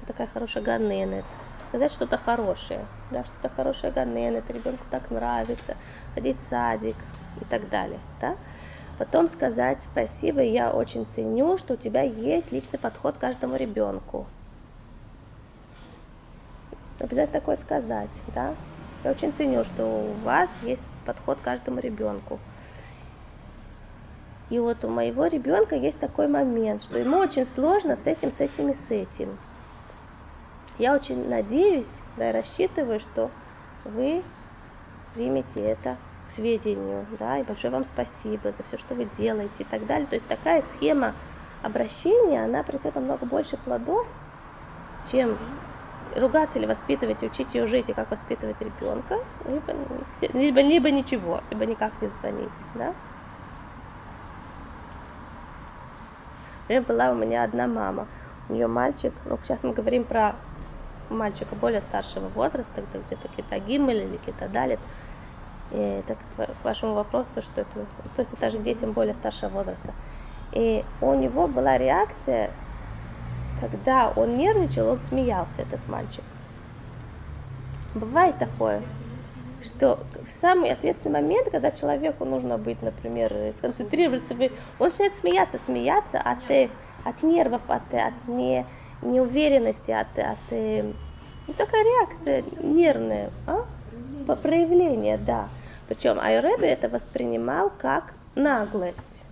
ты 0.00 0.06
такая 0.06 0.26
хорошая 0.26 0.64
ганенет, 0.64 1.26
сказать 1.66 1.92
что-то 1.92 2.16
хорошее, 2.16 2.80
да, 3.10 3.24
что-то 3.24 3.50
хорошее 3.50 3.92
ганенет, 3.92 4.50
ребенку 4.50 4.86
так 4.88 5.10
нравится, 5.10 5.76
ходить 6.14 6.40
в 6.40 6.48
садик 6.48 6.96
и 7.36 7.44
так 7.44 7.68
далее, 7.68 8.00
да. 8.18 8.34
Потом 8.96 9.28
сказать 9.28 9.82
спасибо, 9.82 10.40
я 10.40 10.72
очень 10.72 11.04
ценю, 11.04 11.58
что 11.58 11.74
у 11.74 11.76
тебя 11.76 12.00
есть 12.00 12.52
личный 12.52 12.78
подход 12.78 13.18
к 13.18 13.20
каждому 13.20 13.56
ребенку. 13.56 14.26
Обязательно 16.98 17.38
такое 17.38 17.56
сказать, 17.56 18.22
да. 18.28 18.56
Я 19.04 19.12
очень 19.12 19.32
ценю, 19.32 19.64
что 19.64 19.84
у 19.84 20.12
вас 20.14 20.50
есть 20.62 20.84
подход 21.04 21.40
к 21.40 21.44
каждому 21.44 21.78
ребенку. 21.78 22.38
И 24.50 24.58
вот 24.58 24.84
у 24.84 24.88
моего 24.88 25.26
ребенка 25.26 25.76
есть 25.76 26.00
такой 26.00 26.26
момент, 26.26 26.82
что 26.82 26.98
ему 26.98 27.18
очень 27.18 27.46
сложно 27.46 27.96
с 27.96 28.06
этим, 28.06 28.30
с 28.30 28.40
этим 28.40 28.70
и 28.70 28.72
с 28.72 28.90
этим. 28.90 29.38
Я 30.78 30.94
очень 30.94 31.28
надеюсь, 31.28 31.90
да, 32.16 32.30
и 32.30 32.32
рассчитываю, 32.32 32.98
что 32.98 33.30
вы 33.84 34.22
примете 35.12 35.60
это 35.60 35.98
к 36.26 36.32
сведению, 36.32 37.06
да, 37.18 37.38
и 37.38 37.42
большое 37.42 37.72
вам 37.72 37.84
спасибо 37.84 38.52
за 38.52 38.62
все, 38.62 38.78
что 38.78 38.94
вы 38.94 39.04
делаете 39.04 39.64
и 39.64 39.66
так 39.66 39.86
далее. 39.86 40.06
То 40.06 40.14
есть 40.14 40.28
такая 40.28 40.62
схема 40.62 41.14
обращения, 41.62 42.44
она 42.44 42.62
принесет 42.62 42.94
намного 42.94 43.26
больше 43.26 43.56
плодов, 43.56 44.06
чем 45.04 45.36
ругаться 46.18 46.58
или 46.58 46.66
воспитывать, 46.66 47.22
учить 47.22 47.54
ее 47.54 47.66
жить 47.66 47.88
и 47.88 47.94
как 47.94 48.10
воспитывать 48.10 48.60
ребенка, 48.60 49.16
либо, 49.44 49.72
либо, 50.32 50.60
либо 50.60 50.90
ничего, 50.90 51.42
либо 51.50 51.66
никак 51.66 52.00
не 52.00 52.08
звонить, 52.08 52.54
да. 52.74 52.94
Например, 56.62 56.86
была 56.86 57.10
у 57.10 57.14
меня 57.14 57.44
одна 57.44 57.66
мама, 57.66 58.08
у 58.48 58.52
нее 58.52 58.66
мальчик, 58.66 59.14
ну, 59.24 59.38
сейчас 59.42 59.62
мы 59.62 59.72
говорим 59.72 60.04
про 60.04 60.36
мальчика 61.08 61.56
более 61.56 61.80
старшего 61.80 62.28
возраста, 62.28 62.82
где-то 62.82 63.28
какие-то 63.28 63.58
гиммель 63.58 64.02
или 64.02 64.18
какие-то 64.18 64.48
далит. 64.48 64.80
И 65.70 66.02
так 66.06 66.18
к 66.60 66.64
вашему 66.64 66.94
вопросу, 66.94 67.42
что 67.42 67.60
это, 67.62 67.86
то 67.86 68.20
есть 68.20 68.34
это 68.34 68.50
же 68.50 68.58
к 68.58 68.62
детям 68.62 68.92
более 68.92 69.14
старшего 69.14 69.50
возраста. 69.50 69.94
И 70.50 70.84
у 71.00 71.14
него 71.14 71.48
была 71.48 71.76
реакция, 71.78 72.54
когда 73.60 74.10
он 74.10 74.36
нервничал, 74.36 74.88
он 74.88 75.00
смеялся, 75.00 75.62
этот 75.62 75.86
мальчик. 75.88 76.24
Бывает 77.94 78.38
такое, 78.38 78.82
что 79.62 79.98
в 80.26 80.30
самый 80.30 80.70
ответственный 80.70 81.20
момент, 81.20 81.50
когда 81.50 81.70
человеку 81.70 82.24
нужно 82.24 82.58
быть, 82.58 82.80
например, 82.82 83.52
сконцентрироваться, 83.56 84.34
он 84.34 84.86
начинает 84.86 85.16
смеяться, 85.16 85.58
смеяться 85.58 86.18
от, 86.18 86.70
от 87.04 87.22
нервов, 87.22 87.62
от, 87.68 87.92
от 87.92 88.28
не, 88.28 88.66
неуверенности, 89.02 89.90
от, 89.90 90.18
от 90.18 90.38
ну, 90.50 91.54
такая 91.54 91.82
реакция 91.82 92.44
нервная, 92.62 93.30
а? 93.46 93.64
По 94.26 94.36
проявление, 94.36 95.16
да. 95.16 95.48
Причем 95.88 96.20
Айребе 96.20 96.68
это 96.68 96.90
воспринимал 96.90 97.72
как 97.78 98.12
наглость. 98.34 99.24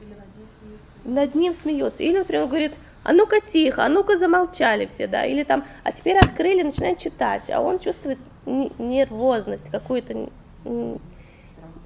Над 0.00 0.36
ним 0.36 0.46
смеются. 0.48 0.96
Над 1.04 1.34
ним 1.34 1.54
смеется. 1.54 2.02
Или, 2.04 2.18
например, 2.18 2.46
говорит, 2.46 2.72
а 3.02 3.12
ну-ка 3.12 3.40
тихо, 3.40 3.84
а 3.84 3.88
ну-ка 3.88 4.18
замолчали 4.18 4.86
все, 4.86 5.06
да, 5.06 5.24
или 5.24 5.42
там, 5.42 5.64
а 5.84 5.92
теперь 5.92 6.18
открыли, 6.18 6.62
начинают 6.62 6.98
читать, 6.98 7.50
а 7.50 7.60
он 7.60 7.78
чувствует 7.78 8.18
нервозность, 8.46 9.70
какую-то 9.70 10.28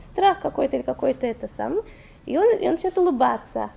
страх 0.01 0.41
какой-то 0.41 0.77
или 0.77 0.83
какой-то 0.83 1.27
это 1.27 1.49
сам, 1.49 1.81
и 2.27 2.39
он, 2.39 2.59
и 2.59 2.67
он 2.67 2.73
начинает 2.73 2.99
улыбаться, 2.99 3.71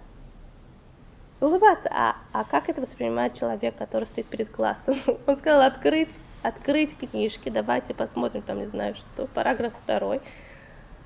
улыбаться. 1.40 1.90
А, 1.92 2.16
а 2.32 2.44
как 2.44 2.70
это 2.70 2.82
воспринимает 2.82 3.34
человек, 3.34 3.76
который 3.78 4.06
стоит 4.06 4.28
перед 4.28 4.50
классом? 4.50 5.00
Он 5.28 5.38
сказал 5.38 5.62
открыть, 5.62 6.20
открыть 6.42 6.98
книжки, 6.98 7.50
давайте 7.50 7.94
посмотрим, 7.94 8.42
там, 8.42 8.60
не 8.60 8.66
знаю, 8.66 8.96
что, 8.96 9.28
параграф 9.28 9.74
второй. 9.76 10.22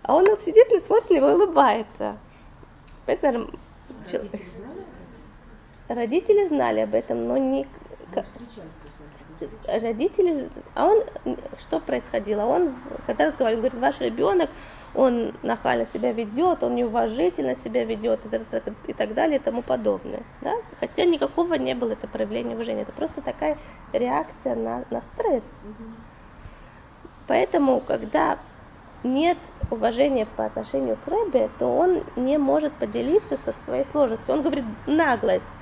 А 0.04 0.16
он 0.16 0.26
сидит, 0.40 0.68
смотрит 0.84 1.10
на 1.10 1.16
него 1.16 1.30
и 1.30 1.34
улыбается. 1.34 2.18
Это, 3.06 3.32
наверное, 3.32 3.60
знали? 4.04 4.81
Родители 5.94 6.48
знали 6.48 6.80
об 6.82 6.96
этом, 6.96 7.28
но 7.28 7.38
не... 7.38 7.68
Родители, 9.68 10.50
а 10.76 10.88
он, 10.88 11.04
что 11.60 11.80
происходило? 11.80 12.44
Он, 12.44 12.74
когда 13.06 13.28
разговаривал, 13.28 13.64
говорит, 13.64 13.80
ваш 13.80 14.00
ребенок 14.00 14.50
он 14.94 15.34
нахально 15.42 15.86
себя 15.86 16.12
ведет, 16.12 16.64
он 16.64 16.76
неуважительно 16.76 17.56
себя 17.56 17.84
ведет 17.84 18.20
и 18.88 18.94
так 18.94 19.14
далее 19.14 19.40
и 19.40 19.42
тому 19.42 19.62
подобное. 19.62 20.24
Да? 20.42 20.54
Хотя 20.80 21.06
никакого 21.06 21.56
не 21.56 21.74
было 21.74 21.94
это 21.94 22.08
проявления 22.08 22.56
уважения, 22.56 22.84
это 22.84 22.92
просто 22.92 23.22
такая 23.22 23.58
реакция 23.92 24.56
на, 24.56 24.86
на 24.92 25.02
стресс. 25.02 25.44
Поэтому, 27.28 27.82
когда 27.82 28.38
нет 29.04 29.38
уважения 29.70 30.26
по 30.26 30.46
отношению 30.46 30.98
к 30.98 31.08
Рэбе, 31.08 31.50
то 31.58 31.68
он 31.68 32.04
не 32.16 32.38
может 32.38 32.74
поделиться 32.74 33.38
со 33.38 33.52
своей 33.52 33.86
сложностью. 33.86 34.34
Он 34.34 34.42
говорит 34.42 34.66
наглость. 34.86 35.61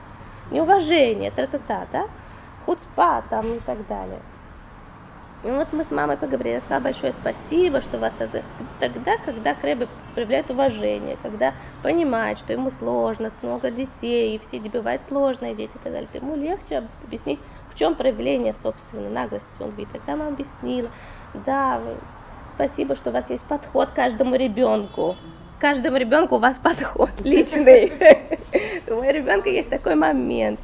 Неуважение, 0.51 1.31
та-та-та, 1.31 1.87
да? 1.91 2.07
Хуцпа 2.65 3.23
там 3.29 3.57
и 3.57 3.59
так 3.59 3.87
далее. 3.87 4.19
И 5.41 5.49
вот 5.49 5.71
мы 5.71 5.85
с 5.85 5.91
мамой 5.91 6.17
поговорили, 6.17 6.55
я 6.55 6.59
сказала 6.59 6.83
большое 6.83 7.13
спасибо, 7.13 7.79
что 7.79 7.97
вас 7.97 8.11
это... 8.19 8.43
Тогда, 8.81 9.17
когда 9.23 9.55
Крэбби 9.55 9.87
проявляет 10.13 10.51
уважение, 10.51 11.15
когда 11.21 11.53
понимает, 11.81 12.39
что 12.39 12.51
ему 12.51 12.71
сложно, 12.71 13.29
много 13.41 13.71
детей, 13.71 14.35
и 14.35 14.39
все 14.39 14.59
бывают 14.59 15.05
сложные 15.05 15.55
дети 15.55 15.77
и 15.77 15.79
так 15.79 15.93
далее, 15.93 16.09
то 16.11 16.17
ему 16.17 16.35
легче 16.35 16.89
объяснить, 17.01 17.39
в 17.69 17.75
чем 17.75 17.95
проявление 17.95 18.53
собственной 18.53 19.09
наглости. 19.09 19.61
Он 19.61 19.69
говорит, 19.69 19.93
тогда 19.93 20.17
мама 20.17 20.33
объяснила, 20.33 20.89
да, 21.33 21.81
спасибо, 22.53 22.95
что 22.95 23.09
у 23.09 23.13
вас 23.13 23.29
есть 23.29 23.47
подход 23.47 23.91
к 23.91 23.95
каждому 23.95 24.35
ребенку. 24.35 25.15
Каждому 25.59 25.97
ребенку 25.97 26.35
у 26.35 26.39
вас 26.39 26.57
подход 26.63 27.11
личный. 27.19 27.91
У 28.87 28.95
моего 28.95 29.11
ребенка 29.11 29.49
есть 29.49 29.69
такой 29.69 29.95
момент. 29.95 30.59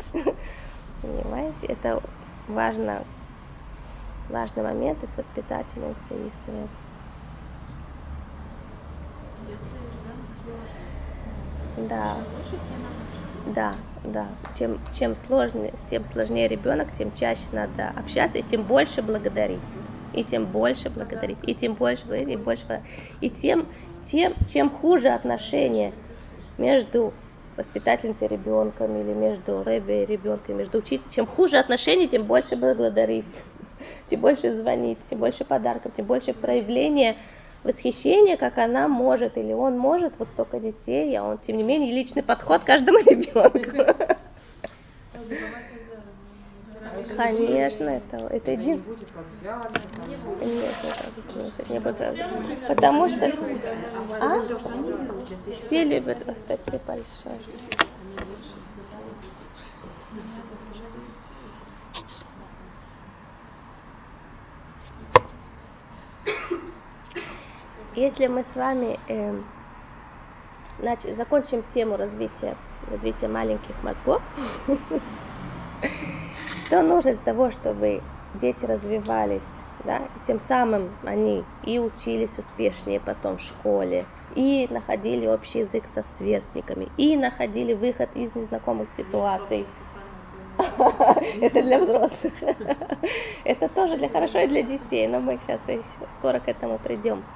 Понимаете, 1.01 1.67
это 1.67 2.01
важно 2.47 3.03
важный 4.29 4.63
момент 4.63 5.03
и 5.03 5.07
с 5.07 5.17
воспитательницей, 5.17 6.27
и 6.27 6.29
с... 6.29 6.45
Если 9.47 9.67
ребенок 9.77 10.33
сложный, 10.41 10.89
Да, 11.75 12.17
да, 13.45 13.75
да. 14.03 14.27
Чем, 14.57 14.79
чем, 14.91 15.15
сложнее, 15.15 15.73
чем 15.89 16.03
сложнее 16.05 16.47
ребенок, 16.47 16.91
тем 16.91 17.11
чаще 17.11 17.47
надо 17.51 17.89
общаться, 17.89 18.39
и 18.39 18.43
тем 18.43 18.63
больше 18.63 19.03
благодарить. 19.03 19.61
И 20.13 20.23
тем 20.23 20.47
больше 20.47 20.89
благодарить, 20.89 21.37
и 21.43 21.53
тем 21.53 21.75
больше 21.75 22.05
благодарить, 22.07 22.33
и 22.33 22.37
больше 22.37 22.65
благодарить. 22.65 22.91
И 23.21 23.29
тем, 23.29 23.67
тем, 24.05 24.33
чем 24.47 24.69
хуже 24.69 25.09
отношения 25.09 25.93
между 26.57 27.13
воспитательницей 27.57 28.27
ребенком 28.27 28.95
или 28.97 29.13
между 29.13 29.63
рэбби 29.63 30.03
и 30.03 30.05
ребенком, 30.05 30.57
между 30.57 30.79
учителем, 30.79 31.09
чем 31.09 31.25
хуже 31.25 31.57
отношения, 31.57 32.07
тем 32.07 32.25
больше 32.25 32.55
благодарить 32.55 33.33
тем 34.07 34.21
больше 34.21 34.53
звонит, 34.53 34.99
тем 35.09 35.19
больше 35.19 35.45
подарков, 35.45 35.93
тем 35.95 36.05
больше 36.05 36.33
проявления 36.33 37.15
восхищения, 37.63 38.37
как 38.37 38.57
она 38.57 38.87
может 38.87 39.37
или 39.37 39.53
он 39.53 39.77
может, 39.77 40.19
вот 40.19 40.29
столько 40.29 40.59
детей, 40.59 41.15
а 41.17 41.23
он, 41.23 41.37
тем 41.39 41.57
не 41.57 41.63
менее, 41.63 41.93
личный 41.93 42.23
подход 42.23 42.63
каждому 42.63 42.99
ребенку. 43.05 43.95
Конечно, 47.03 47.89
это, 47.89 48.27
это 48.29 48.51
един... 48.51 48.85
это, 50.39 51.13
нет, 51.33 51.69
не 51.69 51.79
будет. 51.79 51.97
Потому 52.67 53.07
что 53.09 53.31
А? 54.19 54.33
Все 55.57 55.83
любят. 55.83 56.27
О, 56.27 56.35
Спасибо 56.35 56.83
большое. 56.85 57.41
Если 67.95 68.27
мы 68.27 68.43
с 68.43 68.55
вами 68.55 68.99
эм, 69.07 69.45
нач- 70.77 71.15
закончим 71.15 71.63
тему 71.63 71.97
развития, 71.97 72.57
развития 72.81 73.27
маленьких 73.27 73.81
мозгов, 73.83 74.23
что 76.66 76.82
нужно 76.82 77.13
для 77.13 77.22
того, 77.24 77.51
чтобы 77.51 78.09
дети 78.34 78.66
развивались, 78.66 79.49
да, 79.80 80.07
и 80.13 80.20
тем 80.20 80.39
самым 80.39 80.97
они 81.03 81.51
и 81.61 81.80
учились 81.80 82.38
успешнее 82.38 82.99
потом 82.99 83.38
в 83.38 83.41
школе, 83.41 84.09
и 84.30 84.68
находили 84.72 85.28
общий 85.28 85.59
язык 85.59 85.88
со 85.88 86.03
сверстниками, 86.03 86.86
и 86.86 87.16
находили 87.18 87.74
выход 87.74 88.11
из 88.13 88.36
незнакомых 88.36 88.89
ситуаций. 88.89 89.72
Это 90.57 91.61
для 91.61 91.80
взрослых. 91.84 92.34
Это 93.43 93.70
тоже 93.70 93.97
для 93.97 94.09
хорошо 94.09 94.39
и 94.39 94.47
для 94.47 94.63
детей, 94.63 95.07
но 95.07 95.20
мы 95.22 95.39
сейчас 95.39 95.68
еще 95.68 96.07
скоро 96.09 96.39
к 96.39 96.47
этому 96.47 96.80
придем. 96.80 97.28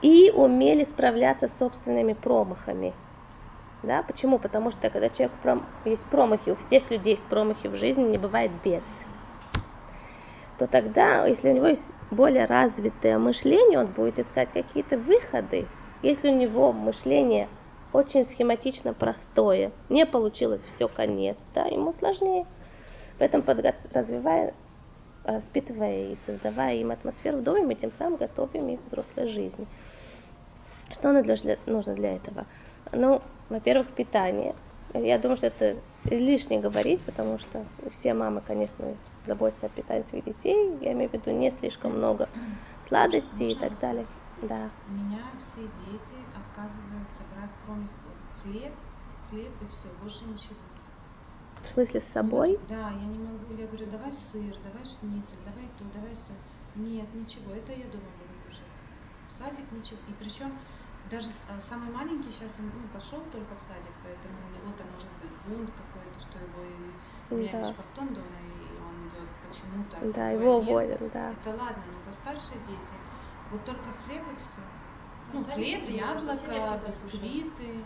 И 0.00 0.30
умели 0.30 0.84
справляться 0.84 1.48
с 1.48 1.56
собственными 1.56 2.14
промахами. 2.14 2.98
Да? 3.84 4.02
Почему? 4.02 4.38
Потому 4.38 4.70
что 4.70 4.90
когда 4.90 5.10
человек 5.10 5.36
пром... 5.38 5.68
есть 5.84 6.06
промахи, 6.06 6.50
у 6.50 6.56
всех 6.56 6.90
людей 6.90 7.12
есть 7.12 7.28
промахи 7.28 7.66
в 7.66 7.76
жизни, 7.76 8.02
не 8.02 8.18
бывает 8.18 8.50
без. 8.62 8.82
То 10.58 10.66
тогда, 10.66 11.26
если 11.26 11.50
у 11.50 11.52
него 11.52 11.66
есть 11.66 11.90
более 12.10 12.44
развитое 12.44 13.18
мышление, 13.18 13.80
он 13.80 13.88
будет 13.88 14.18
искать 14.18 14.52
какие-то 14.52 14.96
выходы. 14.96 15.68
Если 16.00 16.28
у 16.28 16.34
него 16.34 16.72
мышление 16.72 17.48
очень 17.92 18.24
схематично 18.24 18.94
простое, 18.94 19.72
не 19.88 20.06
получилось 20.06 20.64
все 20.64 20.88
конец, 20.88 21.36
да, 21.54 21.64
ему 21.66 21.92
сложнее. 21.92 22.46
Поэтому 23.18 23.42
подго- 23.42 23.74
развивая, 23.92 24.54
воспитывая 25.24 26.12
и 26.12 26.16
создавая 26.16 26.76
им 26.76 26.90
атмосферу 26.90 27.38
в 27.38 27.42
доме, 27.42 27.62
мы 27.62 27.74
тем 27.74 27.90
самым 27.90 28.16
готовим 28.16 28.68
их 28.68 28.80
взрослой 28.86 29.26
жизни. 29.26 29.66
Что 30.90 31.12
нужно 31.12 31.94
для 31.94 32.16
этого? 32.16 32.46
Ну, 32.94 33.22
во-первых, 33.48 33.88
питание. 33.88 34.54
Я 34.92 35.18
думаю, 35.18 35.36
что 35.36 35.48
это 35.48 35.76
лишнее 36.04 36.60
говорить, 36.60 37.02
потому 37.02 37.38
что 37.38 37.64
все 37.92 38.14
мамы, 38.14 38.42
конечно, 38.46 38.94
заботятся 39.26 39.66
о 39.66 39.68
питании 39.68 40.04
своих 40.04 40.24
детей. 40.24 40.76
Я 40.80 40.92
имею 40.92 41.10
в 41.10 41.12
виду 41.14 41.30
не 41.30 41.50
слишком 41.50 41.96
много 41.96 42.28
сладостей 42.86 43.52
и 43.52 43.54
так 43.54 43.78
далее. 43.80 44.06
Да. 44.42 44.70
У 44.88 44.92
меня 44.92 45.22
все 45.38 45.62
дети 45.62 46.16
отказываются 46.36 47.22
брать 47.34 47.50
кроме 47.64 47.88
хлеб, 48.42 48.72
хлеб 49.30 49.52
и 49.62 49.72
все, 49.72 49.88
больше 50.02 50.24
ничего. 50.24 50.56
В 51.64 51.68
смысле 51.68 52.00
с 52.00 52.04
собой? 52.04 52.58
Да, 52.68 52.90
я 52.90 53.06
не 53.06 53.18
могу. 53.18 53.54
Я 53.58 53.66
говорю, 53.66 53.86
давай 53.86 54.12
сыр, 54.12 54.54
давай 54.62 54.84
шницель, 54.84 55.38
давай 55.46 55.68
то, 55.78 55.84
давай 55.94 56.12
все. 56.14 56.34
Нет, 56.74 57.06
ничего, 57.14 57.52
это 57.54 57.72
я 57.72 57.86
дома 57.86 58.10
буду 58.18 58.34
кушать. 58.44 58.62
В 59.28 59.32
садик 59.32 59.64
ничего. 59.72 59.98
И 60.08 60.12
причем 60.18 60.52
даже 61.10 61.28
а, 61.48 61.60
самый 61.60 61.90
маленький 61.92 62.30
сейчас 62.30 62.54
он 62.58 62.66
ну, 62.66 62.88
пошел 62.92 63.20
только 63.32 63.54
в 63.54 63.62
садик, 63.62 63.92
поэтому 64.02 64.34
у 64.40 64.48
него 64.48 64.72
там 64.76 64.88
может 64.92 65.12
быть 65.20 65.34
бунт 65.46 65.70
какой-то, 65.70 66.20
что 66.20 66.38
его 66.38 66.62
и 66.64 66.92
у 67.30 67.36
меня 67.36 67.52
Да. 67.52 67.60
бешпахтон 67.60 68.08
дома, 68.14 68.40
и 68.40 68.78
он 68.80 69.08
идет 69.08 69.28
почему-то. 69.46 70.12
Да, 70.12 70.30
его 70.30 70.58
уводят, 70.58 71.00
да. 71.12 71.32
Это 71.32 71.50
ладно, 71.50 71.84
но 71.92 72.00
постарше 72.10 72.54
дети, 72.66 72.96
вот 73.50 73.64
только 73.64 73.92
хлеб 74.04 74.22
и 74.32 74.36
все. 74.36 74.62
Ну, 75.32 75.42
Садик 75.42 75.84
хлеб, 75.84 75.90
яблоко, 75.90 76.82
бисквиты. 76.86 77.84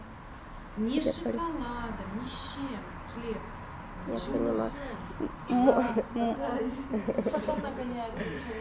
С 0.76 1.16
шоколадом, 1.16 2.22
ни 2.22 2.26
с 2.26 2.54
чем. 2.54 2.80
Хлеб. 3.12 3.42
Понимаю. 4.08 4.70
Не 5.48 5.72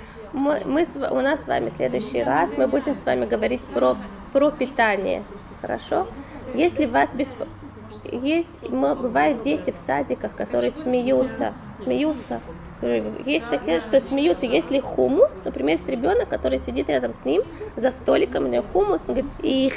съел. 0.05 0.27
Мы, 0.33 0.61
мы 0.65 0.87
у 1.11 1.21
нас 1.21 1.43
с 1.43 1.47
вами 1.47 1.69
в 1.69 1.73
следующий 1.73 2.23
раз 2.23 2.57
мы 2.57 2.67
будем 2.67 2.95
с 2.95 3.05
вами 3.05 3.25
говорить 3.25 3.61
про, 3.61 3.95
про 4.33 4.51
питание. 4.51 5.23
Хорошо? 5.61 6.07
Если 6.53 6.85
вас 6.85 7.13
бесп... 7.13 7.43
Есть, 8.11 8.69
бывают 8.69 9.41
дети 9.41 9.71
в 9.71 9.77
садиках, 9.77 10.35
которые 10.35 10.71
смеются, 10.71 11.53
смеются. 11.81 12.41
Есть 12.81 13.49
такие, 13.49 13.81
что 13.81 14.01
смеются, 14.01 14.45
если 14.45 14.79
хумус, 14.79 15.41
например, 15.43 15.77
есть 15.77 15.87
ребенок, 15.87 16.29
который 16.29 16.59
сидит 16.59 16.89
рядом 16.89 17.13
с 17.13 17.25
ним 17.25 17.41
за 17.75 17.91
столиком, 17.91 18.45
у 18.45 18.47
него 18.47 18.63
хумус, 18.71 19.01
он 19.07 19.15
говорит, 19.15 19.31
их, 19.39 19.73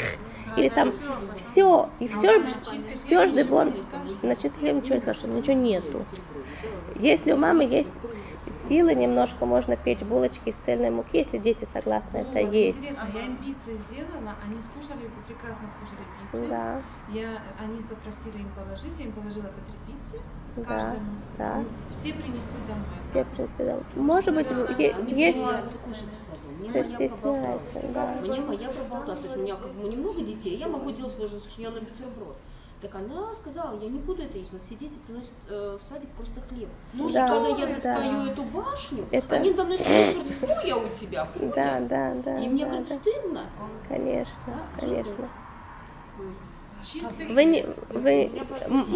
или 0.54 0.68
там 0.68 0.94
все, 1.34 1.96
и 2.00 2.08
все, 2.08 2.44
все 2.88 3.26
жды 3.26 3.46
он 3.52 3.74
на 4.22 4.36
чистый 4.36 4.60
хлеб 4.60 4.76
ничего 4.76 4.96
не 4.96 5.00
скажет, 5.00 5.20
что 5.20 5.28
ничего 5.28 5.56
нету. 5.56 6.08
Если 6.94 7.32
у 7.32 7.36
мамы 7.36 7.64
есть 7.64 8.00
силы 8.48 8.94
немножко, 8.94 9.46
можно 9.46 9.76
печь 9.76 10.02
булочки 10.02 10.50
из 10.50 10.56
цельной 10.56 10.90
муки, 10.90 11.18
если 11.18 11.38
дети 11.38 11.64
согласны 11.64 12.18
это 12.18 12.40
Вот, 12.40 12.52
есть. 12.54 12.78
Интересно, 12.78 13.08
я 13.12 13.24
им 13.26 13.38
пиццы 13.38 13.76
сделала, 13.76 14.38
они 14.40 14.60
скушали, 14.60 15.08
прекрасно 15.08 15.68
скушали 15.68 16.04
пиццы. 16.04 16.48
Да, 16.48 16.82
Я, 17.06 17.54
они 17.58 17.82
попросили 17.82 18.38
им 18.38 18.52
положить, 18.52 18.98
я 18.98 19.06
им 19.06 19.14
положила 19.14 19.48
по 19.48 19.60
три 19.60 19.78
пиццы 19.78 20.18
Да, 20.56 20.64
каждому. 20.64 21.22
да. 21.38 21.54
Ну, 21.56 21.64
Все 21.90 22.12
принесли 22.14 22.60
домой. 22.66 22.84
все 23.00 23.24
принесли 23.24 23.64
домой. 23.64 23.84
Может 23.94 24.34
быть, 24.34 24.50
е- 24.78 24.94
есть... 25.06 25.38
Саду. 25.38 26.48
Мне 26.58 26.70
Кто 26.70 26.82
моя 26.82 27.08
проболталась. 27.08 27.60
стесняется, 27.70 27.88
да. 27.94 28.16
Мне 28.20 28.40
моя 28.40 28.68
проболталась. 28.68 29.20
То 29.20 29.26
есть 29.26 29.36
у 29.36 29.40
меня 29.42 29.56
как 29.56 29.72
бы 29.72 29.88
немного 29.88 30.20
детей, 30.22 30.56
я 30.56 30.68
могу 30.68 30.90
делать 30.90 31.12
сложно 31.14 31.38
сочиненный 31.40 31.80
бутерброд. 31.80 32.36
Так 32.82 32.94
она 32.94 33.34
сказала, 33.34 33.78
я 33.78 33.88
не 33.90 33.98
буду 33.98 34.22
это 34.22 34.38
есть, 34.38 34.50
у 34.52 34.54
нас 34.54 34.62
все 34.64 34.74
дети 34.74 34.98
приносят 35.06 35.30
э, 35.50 35.78
в 35.78 35.86
садик 35.88 36.08
просто 36.10 36.40
хлеб. 36.48 36.70
Ну 36.94 37.10
Да, 37.10 37.26
что, 37.28 37.44
когда 37.44 37.48
я 37.60 37.66
да. 37.66 37.74
достаю 37.74 38.26
эту 38.32 38.42
башню, 38.44 39.04
Это- 39.10 39.36
они 39.36 39.50
мной 39.52 39.76
спрашивают, 39.76 40.28
фу 40.30 40.46
я 40.66 40.76
у 40.78 40.88
тебя, 40.88 41.24
фу 41.26 41.52
Да, 41.54 41.76
я. 41.78 41.80
да, 41.80 42.14
да. 42.24 42.40
И 42.40 42.48
мне 42.48 42.64
да, 42.64 42.70
говорит, 42.70 42.88
да. 42.88 42.94
стыдно. 42.96 43.40
Конечно, 43.86 44.42
Да, 44.46 44.80
конечно. 44.80 45.24
жить. 46.16 46.38
Чистых 46.82 47.28
Вы 47.28 47.44
не, 47.44 47.66
вы 47.90 48.30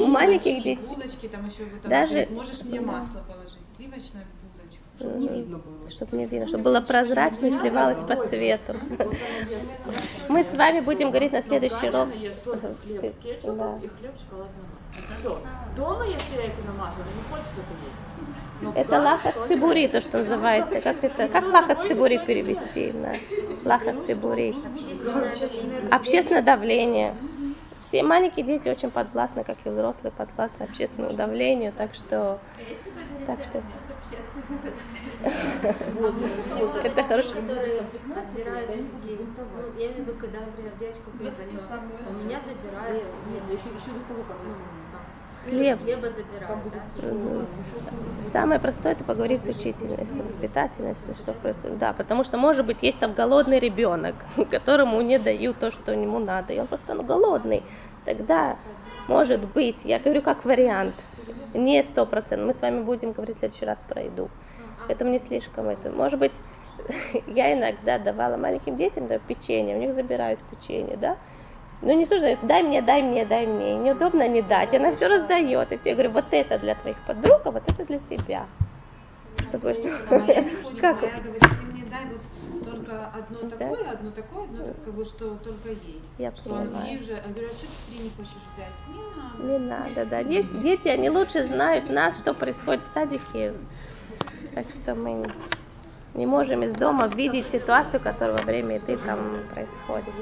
маленьких 0.07 0.57
детей, 0.59 0.77
булочки, 0.77 1.29
там 1.29 1.47
еще 1.47 1.65
вы 1.65 1.79
там 1.81 1.91
Даже- 1.91 2.29
можешь 2.31 2.63
мне 2.65 2.81
масло 2.81 3.23
положить, 3.29 3.61
сливочное 3.77 4.25
в 4.25 4.59
булочку. 4.59 4.83
Чтобы 4.99 5.19
не 5.19 5.29
видно 5.29 5.59
было. 5.59 5.91
чтобы 5.91 6.17
не 6.17 6.27
видно, 6.27 6.49
чтобы 6.49 6.65
было 6.65 6.81
прозрачно 6.81 7.47
и 7.47 7.51
сливалось 7.51 7.99
по 7.99 8.17
цвету. 8.27 8.75
Мы 10.29 10.45
с 10.45 10.55
вами 10.55 10.81
будем 10.81 11.11
говорить 11.11 11.33
на 11.33 11.43
следующий 11.43 11.89
урок. 11.89 12.09
Хлеб 12.11 13.13
с 13.13 13.19
кетчупом 13.19 13.83
и. 13.83 13.91
Дома, 15.77 16.05
если 16.07 16.37
я 16.37 16.45
это 16.47 16.63
намазала, 16.67 17.05
не 17.05 17.23
хочется 17.29 17.53
это 17.59 17.75
есть. 17.85 18.05
В 18.61 18.77
Это 18.77 19.03
лахат 19.03 19.35
цибури, 19.49 19.89
то, 19.89 20.01
что 20.01 20.19
называется. 20.19 20.81
Как 20.81 21.03
это? 21.03 21.29
Как 21.29 21.53
лахат 21.53 21.87
цибури 21.89 22.19
перевести? 22.19 22.93
на 22.93 23.17
Лахат 23.65 24.07
цибури. 24.07 24.55
Общественное 25.91 26.43
давление. 26.43 27.15
Все 27.95 28.03
маленькие 28.03 28.45
дети 28.45 28.69
очень 28.69 28.91
подвластны, 28.91 29.45
как 29.45 29.65
и 29.65 29.69
взрослые, 29.69 30.11
подвластны 30.11 30.65
общественному 30.65 31.17
давлению, 31.17 31.73
так 31.73 31.95
что, 31.95 32.43
так 33.25 33.45
что 33.45 33.63
это 36.83 37.05
хорошо. 37.05 37.39
я 39.77 39.87
имею 39.87 39.95
в 39.95 40.09
виду, 40.09 40.19
когда, 40.19 40.41
например, 40.41 40.73
девочка 40.77 41.11
у 42.05 42.13
меня 42.15 42.41
забирают 42.41 43.05
ну 43.29 43.53
еще, 43.53 43.93
до 43.93 44.05
того, 44.09 44.25
как 44.25 44.39
Хлеб. 45.45 45.79
тяжело. 46.97 47.47
Самое 48.23 48.61
простое 48.61 48.93
это 48.93 49.05
поговорить 49.05 49.45
с 49.45 49.49
учительницей, 49.49 50.07
с 50.07 50.19
воспитательницей, 50.19 51.15
что 51.15 51.33
происходит. 51.35 51.79
Да, 51.79 51.93
потому 51.93 52.25
что, 52.25 52.37
может 52.37 52.67
быть, 52.67 52.83
есть 52.83 52.99
там 52.99 53.15
голодный 53.15 53.59
ребенок, 53.59 54.15
которому 54.51 55.01
не 55.03 55.19
дают 55.19 55.59
то, 55.59 55.71
что 55.71 55.93
ему 55.93 56.19
надо, 56.19 56.53
и 56.53 56.59
он 56.59 56.67
просто 56.67 56.95
ну, 56.95 57.03
голодный. 57.05 57.63
Тогда, 58.05 58.59
может 59.09 59.53
быть, 59.53 59.85
я 59.85 59.99
говорю 59.99 60.23
как 60.23 60.45
вариант, 60.45 60.95
не 61.53 61.83
сто 61.85 62.07
процентов. 62.07 62.47
Мы 62.49 62.55
с 62.55 62.61
вами 62.63 62.83
будем 62.83 63.13
говорить 63.13 63.37
в 63.37 63.41
следующий 63.41 63.65
раз 63.65 63.83
про 63.83 64.03
еду. 64.03 64.31
Поэтому 64.87 65.11
не 65.11 65.19
слишком 65.19 65.69
это. 65.69 65.91
Может 65.91 66.19
быть, 66.19 66.35
я 67.27 67.53
иногда 67.53 67.99
давала 67.99 68.37
маленьким 68.37 68.77
детям 68.77 69.07
да, 69.07 69.19
печенье, 69.19 69.77
у 69.77 69.79
них 69.79 69.95
забирают 69.95 70.41
печенье, 70.45 70.97
да? 70.97 71.19
Ну, 71.85 72.07
же 72.07 72.21
дает, 72.21 72.39
дай 72.47 72.63
мне, 72.63 72.81
дай 72.81 73.03
мне, 73.03 73.27
дай 73.27 73.47
мне. 73.47 73.75
И 73.75 73.77
неудобно 73.77 74.27
не 74.27 74.41
дать. 74.41 74.75
Она 74.75 74.93
все 74.93 75.07
раздает. 75.07 75.71
И 75.71 75.77
все, 75.77 75.91
я 75.91 75.95
говорю, 75.95 76.13
вот 76.13 76.25
это 76.31 76.59
для 76.59 76.75
твоих 76.75 76.97
подруг, 77.07 77.43
а 77.45 77.51
вот 77.51 77.63
это 77.69 77.85
для 77.85 77.99
тебя. 77.99 78.47
Чтобы 79.49 79.75
что- 79.75 79.91
А 80.09 80.19
моя 80.19 80.41
не 80.41 80.51
хочет, 80.51 80.81
Как? 80.81 81.03
моя 81.03 81.21
говорит, 81.21 81.43
ты 81.43 81.67
мне 81.67 81.85
дай 81.85 82.07
вот 82.07 82.65
только 82.65 83.07
одно 83.07 83.51
такое, 83.51 83.91
одно 83.91 84.11
такое, 84.13 84.45
одно 84.45 84.65
так- 84.65 84.85
как 84.85 84.95
бы, 84.95 85.05
что 85.05 85.37
только 85.37 85.69
ей. 85.69 86.03
Я 86.17 86.33
что 86.33 86.55
он 86.55 86.69
понимаю. 86.69 86.87
ей 86.87 86.99
уже, 86.99 87.13
я 87.13 87.19
говорю, 87.19 87.49
а 87.53 87.55
что 87.55 87.67
ты 87.67 87.93
три 87.93 87.99
не 87.99 88.11
хочешь 88.11 88.37
взять? 88.55 88.75
Не 88.89 89.59
надо. 89.59 89.95
Не 89.95 89.99
надо, 89.99 90.07
да. 90.07 90.19
Есть 90.21 90.61
дети, 90.61 90.89
они 90.89 91.11
лучше 91.11 91.47
знают 91.47 91.91
нас, 91.91 92.19
что 92.19 92.33
происходит 92.33 92.85
в 92.85 92.87
садике. 92.87 93.53
Так 94.55 94.71
что 94.71 94.95
мы 94.95 95.23
не 96.15 96.25
можем 96.25 96.63
из 96.63 96.73
дома 96.73 97.09
видеть 97.09 97.51
ситуацию, 97.51 98.01
которая 98.01 98.39
во 98.39 98.43
время 98.43 98.77
еды 98.77 98.97
там 98.97 99.43
происходит. 99.53 100.15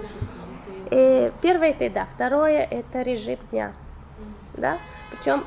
Первое 0.92 1.70
это 1.70 1.84
еда, 1.84 2.04
второе 2.04 2.58
это 2.58 3.00
режим 3.00 3.38
дня. 3.50 3.72
Да? 4.52 4.78
Причем 5.08 5.46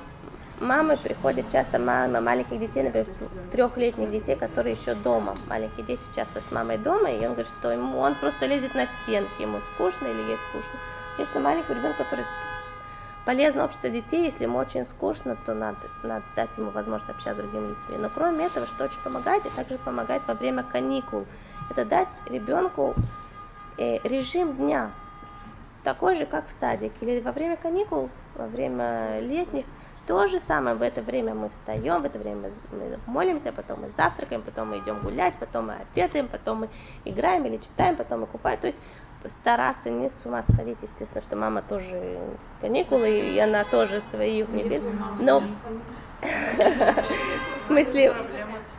мамы 0.59 0.97
приходят 0.97 1.51
часто, 1.51 1.77
мамы 1.77 2.19
маленьких 2.19 2.59
детей, 2.59 2.81
например, 2.81 3.07
трехлетних 3.51 4.09
детей, 4.09 4.35
которые 4.35 4.73
еще 4.73 4.95
дома. 4.95 5.35
Маленькие 5.47 5.85
дети 5.85 6.09
часто 6.11 6.41
с 6.41 6.49
мамой 6.49 6.79
дома, 6.79 7.11
и 7.11 7.19
он 7.19 7.33
говорит, 7.33 7.47
что 7.47 7.71
ему, 7.71 7.99
он 7.99 8.15
просто 8.15 8.47
лезет 8.47 8.73
на 8.73 8.87
стенки, 8.87 9.43
ему 9.43 9.59
скучно 9.61 10.07
или 10.07 10.23
ей 10.23 10.37
скучно. 10.49 10.79
Конечно, 11.15 11.39
маленький 11.39 11.75
ребенок, 11.75 11.97
который 11.97 12.25
полезно 13.23 13.65
общество 13.65 13.89
детей, 13.89 14.23
если 14.23 14.45
ему 14.45 14.57
очень 14.57 14.83
скучно, 14.83 15.35
то 15.35 15.53
надо, 15.53 15.89
надо 16.01 16.25
дать 16.35 16.57
ему 16.57 16.71
возможность 16.71 17.11
общаться 17.11 17.43
с 17.43 17.45
другими 17.45 17.71
детьми. 17.71 17.97
Но 17.99 18.09
кроме 18.09 18.47
этого, 18.47 18.65
что 18.65 18.85
очень 18.85 18.99
помогает, 19.01 19.45
и 19.45 19.49
также 19.49 19.77
помогает 19.77 20.23
во 20.25 20.33
время 20.33 20.63
каникул, 20.63 21.27
это 21.69 21.85
дать 21.85 22.09
ребенку 22.25 22.95
э, 23.77 23.99
режим 24.07 24.55
дня, 24.55 24.91
такой 25.85 26.15
же, 26.15 26.25
как 26.25 26.47
в 26.47 26.51
садике. 26.51 26.93
Или 27.01 27.21
во 27.21 27.31
время 27.31 27.55
каникул, 27.55 28.09
во 28.35 28.47
время 28.47 29.21
летних, 29.21 29.63
то 30.07 30.27
же 30.27 30.39
самое. 30.39 30.75
В 30.75 30.81
это 30.81 31.01
время 31.01 31.33
мы 31.33 31.49
встаем, 31.49 32.01
в 32.01 32.05
это 32.05 32.19
время 32.19 32.51
мы 32.71 32.99
молимся, 33.05 33.53
потом 33.53 33.81
мы 33.81 33.91
завтракаем, 33.95 34.41
потом 34.41 34.71
мы 34.71 34.79
идем 34.79 34.99
гулять, 34.99 35.35
потом 35.39 35.67
мы 35.67 35.75
обедаем, 35.75 36.27
потом 36.27 36.61
мы 36.61 36.69
играем 37.05 37.45
или 37.45 37.57
читаем, 37.57 37.95
потом 37.95 38.21
мы 38.21 38.27
купаем. 38.27 38.59
То 38.59 38.67
есть 38.67 38.81
стараться 39.41 39.89
не 39.89 40.09
с 40.09 40.21
ума 40.25 40.43
сходить, 40.43 40.77
естественно, 40.81 41.21
что 41.21 41.35
мама 41.35 41.61
тоже 41.61 42.19
каникулы, 42.61 43.09
и 43.09 43.39
она 43.39 43.63
тоже 43.63 44.01
свои 44.01 44.43
недели. 44.43 44.83
Но 45.19 45.43
в 46.21 47.67
смысле, 47.67 48.13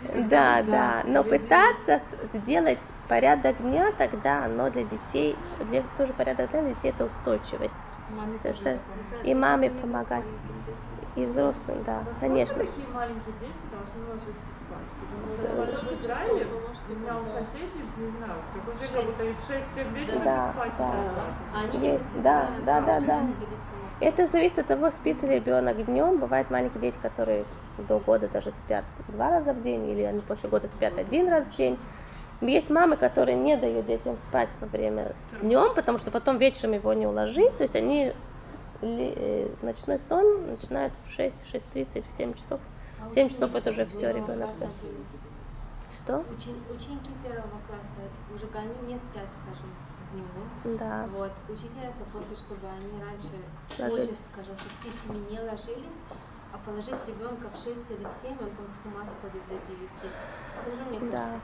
да, 0.03 0.62
да, 0.62 1.03
но 1.05 1.24
пытаться 1.24 2.01
сделать 2.34 2.78
порядок 3.09 3.59
дня, 3.59 3.92
тогда 3.99 4.44
оно 4.44 4.70
для 4.70 4.84
детей, 4.84 5.38
для, 5.59 5.82
тоже 5.82 6.12
порядок 6.12 6.51
дня 6.51 6.62
для 6.62 6.74
детей 6.74 6.90
это 6.90 7.05
устойчивость. 7.05 7.78
Маме 8.09 8.38
тоже 8.38 8.42
Совершенно. 8.42 8.80
И 9.24 9.34
маме 9.34 9.70
помогать, 9.70 10.24
и 11.16 11.24
взрослым, 11.24 11.82
да, 11.82 12.05
конечно. 12.20 12.59
Такие 12.64 12.86
маленькие 12.88 13.34
дети 13.40 13.66
должны 13.70 14.05
ложиться 14.05 14.53
спать. 14.64 14.86
Потому 15.01 15.26
что 15.26 15.42
в 15.88 16.03
Израиле, 16.03 16.47
у 16.88 16.92
меня 16.94 17.18
у 17.18 17.24
соседей, 17.26 17.82
не 17.97 18.11
знаю, 18.11 18.42
такой 18.53 18.74
же, 18.76 18.92
как 18.92 19.05
будто 19.07 19.24
и 19.24 19.32
в 19.32 19.40
6 19.40 19.74
вечера 19.76 20.20
Да, 20.24 20.47
не 20.47 20.53
спать 20.53 20.72
да. 20.78 20.92
А 21.53 21.62
они 21.64 21.86
Есть, 21.86 22.22
да, 22.22 22.51
да, 22.61 22.80
да, 22.80 23.01
да. 23.01 23.20
само. 23.70 23.90
Это 24.01 24.26
зависит 24.28 24.59
от 24.59 24.66
того, 24.68 24.90
спит 24.90 25.22
ли 25.22 25.36
ребенок 25.36 25.84
днем. 25.84 26.20
Бывают 26.20 26.51
маленькие 26.51 26.80
дети, 26.80 26.99
которые 26.99 27.47
до 27.82 27.98
года 27.98 28.28
даже 28.28 28.52
спят 28.52 28.84
два 29.08 29.30
раза 29.30 29.52
в 29.52 29.62
день, 29.62 29.88
или 29.90 30.02
они 30.02 30.20
после 30.20 30.48
года 30.48 30.68
спят 30.68 30.98
один 30.98 31.28
раз 31.28 31.44
в 31.46 31.56
день. 31.56 31.78
Есть 32.40 32.68
мамы, 32.68 32.96
которые 32.96 33.36
не 33.36 33.56
дают 33.56 33.86
детям 33.86 34.18
спать 34.28 34.50
во 34.60 34.66
время 34.66 35.14
днем, 35.40 35.74
потому 35.74 35.98
что 35.98 36.10
потом 36.10 36.38
вечером 36.38 36.72
его 36.72 36.92
не 36.92 37.06
уложить. 37.06 37.56
То 37.56 37.62
есть 37.62 37.74
они 37.76 38.12
э, 38.82 39.48
ночной 39.62 39.98
сон 40.08 40.46
начинают 40.50 40.92
в 41.06 41.10
6, 41.10 41.36
в 41.40 41.54
6.30, 41.54 42.06
в 42.06 42.12
7 42.12 42.34
часов. 42.34 42.60
В 43.08 43.12
7 43.12 43.30
часов 43.30 43.54
это 43.54 43.70
уже 43.70 43.86
все, 43.86 44.10
ребенок. 44.10 44.50
Что? 45.96 46.18
Учени- 46.18 46.60
Ученики 46.70 47.10
первого 47.24 47.58
класса, 47.66 47.96
это 48.04 48.34
уже 48.34 48.46
они 48.54 48.92
не 48.92 48.98
спят, 48.98 49.24
скажем, 49.40 49.70
днем. 50.12 50.76
Да. 50.78 51.08
Вот, 51.16 51.32
учительница 51.48 52.04
просит, 52.12 52.38
чтобы 52.38 52.66
они 52.68 53.02
раньше, 53.02 53.32
Ложились. 53.78 54.08
позже, 54.08 54.20
скажем, 54.32 54.56
в 54.56 55.10
6-7 55.10 55.30
не 55.30 55.40
ложились, 55.40 55.96
а 56.57 56.68
положить 56.68 56.94
ребенка 57.07 57.48
в 57.50 57.57
6 57.57 57.90
или 57.90 58.04
в 58.04 58.12
7, 58.22 58.30
он 58.40 58.50
там 58.50 58.66
с 58.66 58.78
ума 58.84 59.04
сходит 59.04 59.42
до 59.48 59.54
9. 59.54 59.90
Тоже 60.64 60.84
мне 60.90 60.98
кажется, 60.98 61.11
Да. 61.11 61.40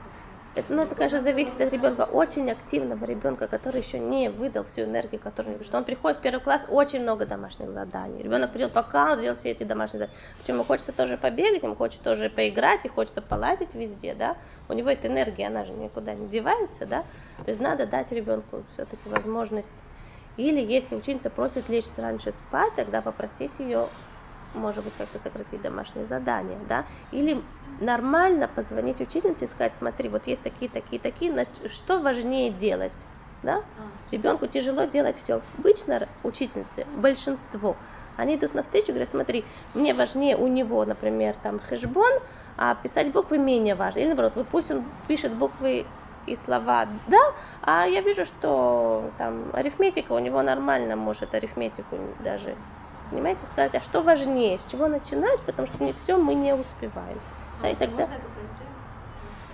Это, 0.55 0.71
ну, 0.71 0.83
это, 0.83 0.93
конечно, 0.93 1.19
зависит 1.19 1.59
от 1.59 1.73
ребенка, 1.73 2.03
очень 2.03 2.51
активного 2.51 3.05
ребенка, 3.05 3.47
который 3.47 3.81
еще 3.81 3.97
не 3.97 4.29
выдал 4.29 4.63
всю 4.63 4.83
энергию, 4.83 5.19
которую 5.19 5.53
потому 5.53 5.67
что 5.67 5.77
он 5.79 5.83
приходит 5.83 6.19
в 6.19 6.21
первый 6.21 6.41
класс, 6.41 6.67
очень 6.69 7.01
много 7.01 7.25
домашних 7.25 7.71
заданий. 7.71 8.21
Ребенок 8.21 8.51
придет, 8.53 8.71
пока 8.71 9.13
он 9.13 9.17
сделал 9.17 9.35
все 9.35 9.49
эти 9.49 9.63
домашние 9.63 10.01
задания. 10.01 10.19
Причем 10.37 10.53
ему 10.55 10.63
хочется 10.63 10.91
тоже 10.91 11.17
побегать, 11.17 11.63
ему 11.63 11.75
хочется 11.75 12.03
тоже 12.03 12.29
поиграть, 12.29 12.85
и 12.85 12.87
хочется 12.87 13.23
полазить 13.23 13.73
везде, 13.73 14.13
да. 14.13 14.37
У 14.69 14.73
него 14.73 14.89
эта 14.89 15.07
энергия, 15.07 15.47
она 15.47 15.65
же 15.65 15.71
никуда 15.71 16.13
не 16.13 16.27
девается, 16.27 16.85
да. 16.85 17.01
То 17.43 17.49
есть 17.49 17.59
надо 17.59 17.87
дать 17.87 18.11
ребенку 18.11 18.63
все-таки 18.73 19.09
возможность. 19.09 19.83
Или 20.37 20.61
если 20.61 20.95
ученица 20.95 21.31
просит 21.31 21.67
лечь 21.67 21.85
раньше 21.97 22.31
спать, 22.31 22.75
тогда 22.75 23.01
попросить 23.01 23.59
ее 23.59 23.89
может 24.53 24.83
быть, 24.83 24.97
как-то 24.97 25.19
сократить 25.19 25.61
домашние 25.61 26.05
задания, 26.05 26.63
да, 26.63 26.87
или 27.11 27.49
нормально 27.77 28.47
позвонить 28.47 29.01
учительнице 29.01 29.45
и 29.45 29.47
сказать, 29.47 29.75
смотри, 29.75 30.09
вот 30.09 30.27
есть 30.27 30.43
такие, 30.43 30.69
такие, 30.71 31.01
такие, 31.01 31.33
что 31.67 32.01
важнее 32.01 32.51
делать, 32.51 33.09
да, 33.41 33.63
А, 33.75 33.83
ребенку 34.11 34.47
тяжело 34.47 34.85
делать 34.85 35.17
все. 35.17 35.43
Обычно 35.53 36.09
учительницы, 36.23 36.85
большинство, 36.91 37.81
они 38.15 38.35
идут 38.35 38.53
навстречу 38.53 38.87
и 38.87 38.91
говорят, 38.91 39.09
смотри, 39.11 39.49
мне 39.73 39.93
важнее 39.93 40.37
у 40.37 40.47
него, 40.47 40.85
например, 40.85 41.35
там 41.35 41.59
хэшбон, 41.59 42.11
а 42.57 42.75
писать 42.75 43.11
буквы 43.11 43.39
менее 43.39 43.75
важно. 43.75 43.99
Или 43.99 44.07
наоборот, 44.07 44.35
вы 44.35 44.45
пусть 44.45 44.71
он 44.71 44.95
пишет 45.07 45.35
буквы 45.37 45.95
и 46.25 46.35
слова 46.37 47.01
да, 47.05 47.17
а 47.61 47.85
я 47.87 48.01
вижу, 48.01 48.25
что 48.25 49.13
там 49.17 49.51
арифметика 49.53 50.13
у 50.13 50.19
него 50.19 50.41
нормально 50.41 50.95
может 50.95 51.33
арифметику 51.35 52.15
даже, 52.19 52.59
понимаете, 53.09 53.45
сказать, 53.45 53.75
а 53.75 53.81
что 53.81 54.01
важнее, 54.01 54.59
с 54.59 54.65
чего 54.65 54.87
начинать, 54.87 55.41
потому 55.45 55.67
что 55.67 55.83
не 55.83 55.93
все 55.93 56.17
мы 56.17 56.33
не 56.35 56.53
успеваем. 56.53 57.19
Да, 57.61 57.69
и 57.69 57.75
тогда 57.75 58.07
Можно 58.07 58.17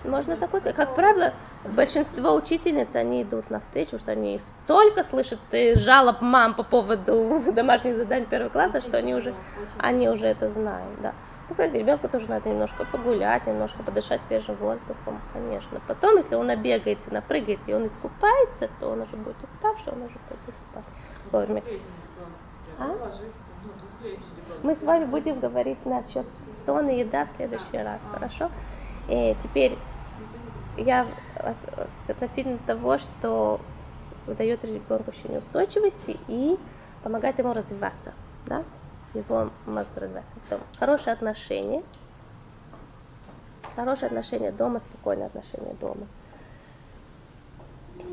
можно 0.04 0.38
такое 0.38 0.62
сказать. 0.62 0.78
Как 0.78 0.95
правило, 0.95 1.34
большинство 1.64 2.34
учительниц, 2.34 2.95
они 2.95 3.24
идут 3.24 3.50
навстречу, 3.50 4.00
что 4.00 4.12
они 4.14 4.39
столько 4.39 5.04
слышат 5.04 5.41
э, 5.52 5.76
жалоб 5.78 6.22
мам 6.22 6.56
по 6.56 6.64
поводу 6.64 7.43
домашних 7.54 7.97
заданий 7.97 8.26
первого 8.26 8.50
класса, 8.50 8.82
что 8.82 8.97
они 8.97 9.14
уже, 9.14 9.36
они 9.78 10.08
уже 10.10 10.28
это 10.28 10.50
знают, 10.50 11.02
да. 11.02 11.16
сказать, 11.52 11.74
ребенку 11.74 12.08
тоже 12.08 12.30
надо 12.30 12.50
немножко 12.50 12.86
погулять, 12.86 13.45
немножко 13.45 13.84
подышать 13.84 14.24
свежим 14.24 14.56
воздухом, 14.56 15.22
конечно. 15.34 15.82
Потом, 15.82 16.16
если 16.18 16.36
он 16.36 16.47
набегается, 16.47 17.12
напрыгается 17.14 17.72
и 17.72 17.74
он 17.74 17.88
искупается, 17.88 18.70
то 18.80 18.88
он 18.89 19.02
уже 19.02 19.18
будет 19.18 19.43
уставший, 19.43 19.91
он 19.93 20.04
уже 20.04 20.20
пойдет 20.20 20.58
спать 20.58 20.86
вовремя. 21.26 21.64
А? 22.80 22.95
Мы 24.63 24.75
с 24.75 24.82
вами 24.82 25.05
будем 25.05 25.39
говорить 25.39 25.86
насчет 25.86 26.25
сона 26.65 26.89
и 26.89 26.99
еда 26.99 27.25
в 27.25 27.32
следующий 27.32 27.77
раз, 27.77 27.99
хорошо? 28.11 28.49
И 29.07 29.36
теперь 29.43 29.77
я 30.77 31.05
относительно 32.07 32.57
того, 32.65 32.97
что 32.97 33.59
дает 34.27 34.63
ребенку 34.63 35.09
ощущение 35.09 35.39
устойчивости 35.39 36.17
и 36.27 36.57
помогает 37.03 37.39
ему 37.39 37.53
развиваться, 37.53 38.13
да? 38.45 38.63
его 39.13 39.49
мозг 39.65 39.89
развиваться. 39.95 40.36
Потом 40.43 40.61
хорошие 40.77 41.13
отношения, 41.13 41.84
хорошие 43.75 44.07
отношения 44.07 44.51
дома, 44.51 44.80
спокойные 44.80 45.27
отношения 45.27 45.73
дома. 45.80 46.07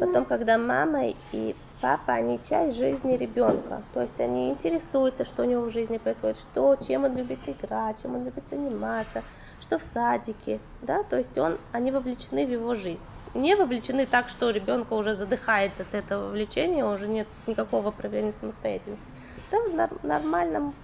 Потом, 0.01 0.25
когда 0.25 0.59
мама 0.59 1.09
и 1.33 1.57
папа, 1.81 2.15
они 2.15 2.41
часть 2.49 2.77
жизни 2.77 3.17
ребенка. 3.17 3.83
То 3.93 4.03
есть 4.03 4.19
они 4.21 4.51
интересуются, 4.51 5.25
что 5.25 5.43
у 5.43 5.47
него 5.47 5.63
в 5.63 5.71
жизни 5.71 5.99
происходит, 5.99 6.39
что, 6.39 6.77
чем 6.77 7.05
он 7.05 7.17
любит 7.17 7.39
играть, 7.47 8.03
чем 8.03 8.15
он 8.15 8.25
любит 8.25 8.45
заниматься, 8.51 9.23
что 9.61 9.79
в 9.79 9.85
садике. 9.85 10.61
Да? 10.83 11.03
То 11.03 11.17
есть 11.17 11.37
он, 11.39 11.59
они 11.73 11.91
вовлечены 11.91 12.47
в 12.47 12.51
его 12.51 12.75
жизнь. 12.75 13.03
Не 13.35 13.55
вовлечены 13.55 14.07
так, 14.07 14.29
что 14.29 14.51
ребенка 14.51 14.95
уже 14.95 15.15
задыхается 15.15 15.83
от 15.83 15.95
этого 15.95 16.27
вовлечения, 16.27 16.87
уже 16.87 17.07
нет 17.07 17.27
никакого 17.47 17.91
проявления 17.91 18.33
самостоятельности. 18.41 19.07
Да, 19.51 19.89
в 19.89 20.05
нормальном, 20.07 20.75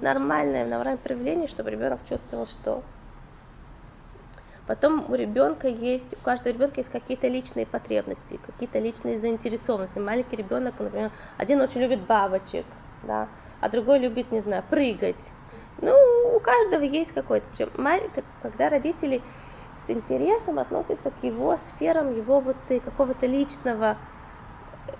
нормальное, 0.00 0.64
нормальное 0.64 0.96
проявление, 0.96 1.46
чтобы 1.46 1.70
ребенок 1.70 2.00
чувствовал, 2.08 2.46
что 2.46 2.82
Потом 4.66 5.10
у 5.10 5.14
ребенка 5.14 5.68
есть, 5.68 6.14
у 6.14 6.20
каждого 6.20 6.54
ребенка 6.54 6.80
есть 6.80 6.90
какие-то 6.90 7.28
личные 7.28 7.66
потребности, 7.66 8.38
какие-то 8.38 8.78
личные 8.78 9.20
заинтересованности. 9.20 9.98
Маленький 9.98 10.36
ребенок, 10.36 10.78
например, 10.78 11.12
один 11.36 11.60
очень 11.60 11.82
любит 11.82 12.06
бабочек, 12.06 12.66
да, 13.02 13.28
а 13.60 13.68
другой 13.68 13.98
любит, 13.98 14.32
не 14.32 14.40
знаю, 14.40 14.64
прыгать. 14.68 15.34
Ну, 15.76 15.92
у 16.34 16.40
каждого 16.40 16.82
есть 16.82 17.12
какой-то. 17.12 17.48
Причем, 17.48 17.70
когда 18.40 18.70
родители 18.70 19.26
с 19.76 19.90
интересом 19.90 20.58
относятся 20.58 21.10
к 21.10 21.22
его 21.22 21.58
сферам, 21.58 22.10
его 22.10 22.40
вот 22.40 22.68
какого-то 22.68 23.26
личного 23.26 23.98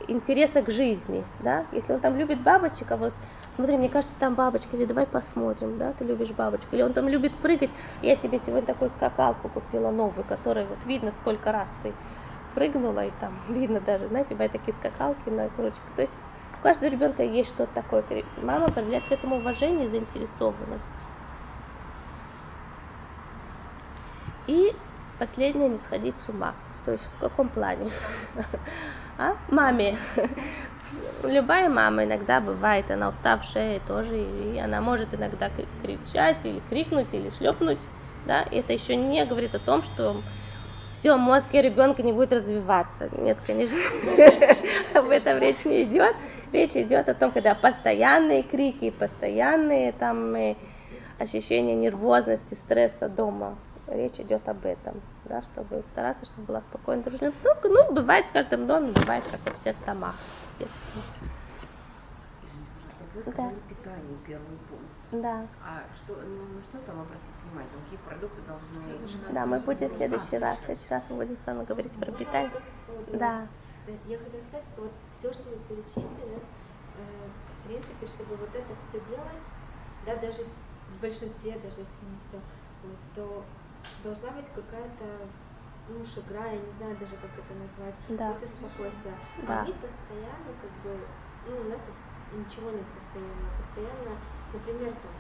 интереса 0.09 0.63
к 0.63 0.71
жизни, 0.71 1.27
да, 1.39 1.67
если 1.73 1.93
он 1.93 2.01
там 2.01 2.17
любит 2.17 2.43
бабочек, 2.43 2.93
а 2.93 2.97
вот 2.97 3.15
смотри, 3.55 3.77
мне 3.77 3.89
кажется, 3.89 4.17
там 4.19 4.35
бабочка, 4.35 4.77
здесь 4.77 4.89
давай 4.89 5.07
посмотрим, 5.07 5.79
да, 5.79 5.93
ты 5.93 6.05
любишь 6.05 6.31
бабочку. 6.31 6.75
Или 6.75 6.83
он 6.83 6.93
там 6.93 7.09
любит 7.09 7.41
прыгать, 7.41 7.75
я 8.01 8.17
тебе 8.17 8.39
сегодня 8.39 8.67
такую 8.67 8.91
скакалку 8.91 9.49
купила 9.49 9.91
новую, 9.91 10.25
которая 10.25 10.67
вот 10.67 10.85
видно, 10.85 11.13
сколько 11.13 11.53
раз 11.53 11.75
ты 11.83 11.95
прыгнула, 12.55 13.07
и 13.07 13.11
там 13.11 13.43
видно 13.49 13.81
даже, 13.81 14.09
знаете, 14.09 14.35
бывают 14.35 14.53
такие 14.53 14.75
скакалки 14.75 15.29
на 15.29 15.51
ручках. 15.57 15.95
То 15.95 16.03
есть 16.03 16.17
у 16.59 16.63
каждого 16.63 16.89
ребенка 16.91 17.23
есть 17.23 17.51
что-то 17.51 17.73
такое. 17.75 18.05
Мама 18.37 18.71
проявляет 18.71 19.07
к 19.07 19.13
этому 19.13 19.37
уважение 19.37 19.87
и 19.87 19.91
заинтересованность. 19.91 21.09
И 24.47 24.73
последнее, 25.19 25.69
не 25.69 25.79
сходить 25.79 26.19
с 26.21 26.29
ума. 26.29 26.57
То 26.85 26.93
есть 26.93 27.15
в 27.15 27.19
каком 27.19 27.49
плане? 27.49 27.91
А? 29.19 29.35
Маме 29.49 29.97
любая 31.23 31.69
мама 31.69 32.05
иногда 32.05 32.41
бывает, 32.41 32.91
она 32.91 33.09
уставшая 33.09 33.81
тоже, 33.81 34.19
и 34.19 34.59
она 34.59 34.81
может 34.81 35.15
иногда 35.15 35.51
кричать 35.83 36.45
или 36.45 36.61
крикнуть, 36.61 37.13
или 37.13 37.31
шлепнуть, 37.31 37.81
да, 38.27 38.43
и 38.43 38.59
это 38.59 38.73
еще 38.73 38.97
не 38.97 39.25
говорит 39.25 39.55
о 39.55 39.59
том, 39.59 39.83
что 39.83 40.23
все, 40.93 41.17
мозг 41.17 41.53
ребенка 41.53 42.03
не 42.03 42.13
будет 42.13 42.33
развиваться. 42.33 43.09
Нет, 43.19 43.39
конечно, 43.45 43.79
об 44.95 45.11
этом 45.11 45.39
речь 45.39 45.65
не 45.65 45.83
идет. 45.83 46.15
Речь 46.53 46.77
идет 46.77 47.09
о 47.09 47.15
том, 47.15 47.33
когда 47.33 47.55
постоянные 47.57 48.45
крики, 48.45 48.91
постоянные 48.91 49.91
там 49.91 50.37
э, 50.37 50.55
ощущения 51.19 51.75
нервозности, 51.75 52.55
стресса 52.55 53.09
дома. 53.09 53.59
Речь 53.89 54.21
идет 54.21 54.49
об 54.49 54.65
этом, 54.65 55.03
да, 55.25 55.43
чтобы 55.43 55.83
стараться, 55.93 56.27
чтобы 56.27 56.47
была 56.47 56.61
спокойная 56.61 57.05
дружная 57.05 57.31
обстановка. 57.31 57.69
Ну, 57.69 57.93
бывает 57.93 58.27
в 58.27 58.33
каждом 58.33 58.67
доме, 58.67 58.93
бывает, 58.93 59.25
как 59.31 59.41
во 59.49 59.55
всех 59.55 59.77
домах 59.85 60.15
естественно. 60.59 61.03
Вы 63.15 63.23
да. 63.23 63.53
питание, 63.69 64.19
первый 64.27 64.59
пункт. 64.69 64.85
Да. 65.13 65.47
А 65.63 65.85
что, 65.95 66.17
ну, 66.17 66.57
на 66.57 66.63
что 66.63 66.79
там 66.79 67.01
обратить 67.01 67.31
внимание? 67.45 67.71
Там 67.73 67.83
какие 67.85 67.99
продукты 67.99 68.43
должны... 68.43 69.33
Да, 69.33 69.47
мы 69.47 69.61
будем 69.61 69.89
в 69.89 69.93
следующий 69.93 70.39
раз. 70.39 70.59
В 70.59 70.65
следующий 70.65 70.91
раз 70.91 71.05
мы 71.11 71.17
будем 71.17 71.37
с 71.37 71.47
вами 71.47 71.65
говорить 71.65 71.97
про 71.97 72.11
питание. 72.11 72.51
Да. 73.13 73.47
Я 74.07 74.19
хотела 74.19 74.43
сказать, 74.49 74.65
вот 74.77 74.91
все, 75.13 75.33
что 75.33 75.43
вы 75.51 75.57
перечислили, 75.69 76.41
э, 76.97 77.29
в 77.63 77.67
принципе, 77.69 78.07
чтобы 78.07 78.35
вот 78.37 78.49
это 78.49 78.75
все 78.89 78.99
делать, 79.09 79.45
да, 80.07 80.17
даже 80.17 80.45
в 80.91 81.01
большинстве, 81.01 81.53
даже 81.63 81.81
если 81.81 82.05
не 82.09 82.19
все, 82.27 82.41
то 83.15 83.45
должна 84.03 84.31
быть 84.31 84.49
какая-то 84.55 85.05
ну, 85.89 86.05
шагра, 86.07 86.47
я 86.47 86.57
не 86.57 86.73
знаю 86.79 86.97
даже, 86.97 87.17
как 87.17 87.31
это 87.37 87.53
назвать, 87.55 87.95
да. 88.09 88.33
это 88.33 88.49
спокойствие. 88.49 89.15
Да. 89.47 89.61
А 89.61 89.65
мы 89.65 89.73
постоянно, 89.75 90.51
как 90.61 90.73
бы, 90.83 90.97
ну, 91.49 91.57
у 91.61 91.69
нас 91.69 91.81
ничего 92.33 92.71
не 92.71 92.85
постоянно, 92.89 93.49
постоянно, 93.61 94.13
например, 94.53 94.93
там, 94.97 95.13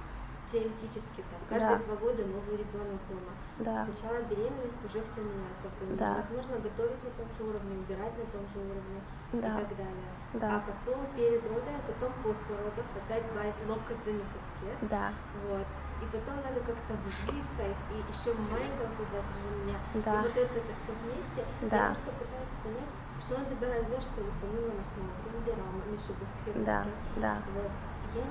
теоретически, 0.50 1.20
там, 1.30 1.40
каждые 1.48 1.78
да. 1.78 1.84
два 1.84 1.96
года 1.96 2.22
новый 2.26 2.56
ребенок 2.56 3.00
дома. 3.08 3.32
Да. 3.58 3.86
Сначала 3.86 4.22
беременность 4.24 4.82
уже 4.84 5.00
все 5.02 5.20
меняется, 5.20 5.68
то 5.78 5.84
да. 5.96 6.24
возможно 6.24 6.58
готовить 6.58 7.02
на 7.04 7.10
том 7.16 7.28
же 7.36 7.42
уровне, 7.44 7.78
убирать 7.78 8.14
на 8.18 8.26
том 8.32 8.42
же 8.52 8.58
уровне 8.60 9.00
да. 9.32 9.60
и 9.60 9.64
так 9.64 9.76
далее. 9.76 10.10
Да. 10.34 10.48
А 10.56 10.58
потом 10.66 11.06
перед 11.14 11.42
родами, 11.46 11.80
потом 11.86 12.12
после 12.22 12.52
родов 12.56 12.86
опять 12.96 13.24
бывает 13.30 13.54
ловкость 13.68 14.04
за 14.04 14.12
ниточки. 14.12 14.68
Да. 14.90 15.12
Вот 15.48 15.66
и 16.04 16.06
потом 16.12 16.36
надо 16.42 16.60
как-то 16.60 16.92
вжиться, 17.06 17.64
и 17.64 17.96
еще 17.96 18.36
маленького 18.36 18.90
создать 18.92 19.24
меня. 19.62 19.78
Да. 20.04 20.20
И 20.20 20.22
вот 20.28 20.36
это, 20.36 20.54
это 20.58 20.72
все 20.76 20.92
вместе. 21.00 21.40
Да. 21.70 21.76
Я 21.76 21.94
просто 21.94 22.10
пытаюсь 22.18 22.54
понять, 22.60 22.92
что 23.20 23.30
надо 23.38 23.54
брать 23.56 23.88
за 23.88 23.98
что 24.00 24.20
помимо 24.40 24.74
нахмурки, 24.74 25.26
разбирала, 25.32 25.80
Миша 25.88 26.12
Бесхерки. 26.18 26.64
Да, 26.66 26.84
да. 27.16 27.34
Вот. 27.54 27.72
Я 28.14 28.26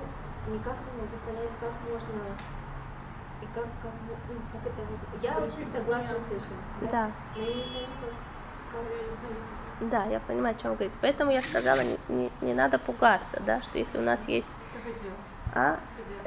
никак 0.48 0.78
не 0.86 1.02
могу 1.02 1.18
понять, 1.26 1.52
как 1.60 1.74
можно 1.84 2.38
и 3.42 3.46
как, 3.48 3.68
как, 3.82 3.94
ну, 4.08 4.42
как 4.52 4.66
это 4.68 4.82
Я 5.22 5.40
очень 5.40 5.72
согласна 5.72 6.20
с 6.20 6.32
этим. 6.32 6.58
Да. 6.82 6.90
да. 6.90 7.12
Но 7.36 7.42
я 7.42 7.54
не 7.54 7.64
знаю, 7.64 7.88
как, 8.02 8.82
как 8.84 8.94
да, 9.80 10.06
я 10.06 10.20
понимаю, 10.20 10.56
о 10.56 10.60
чем 10.60 10.72
вы 10.72 10.78
говорите. 10.78 10.98
Поэтому 11.02 11.32
я 11.32 11.42
сказала, 11.42 11.82
не, 11.82 11.98
не, 12.08 12.32
не 12.42 12.54
надо 12.54 12.80
пугаться, 12.80 13.42
да, 13.46 13.62
что 13.62 13.78
если 13.78 13.98
у 13.98 14.02
нас 14.02 14.28
есть 14.28 14.50
а? 15.54 15.78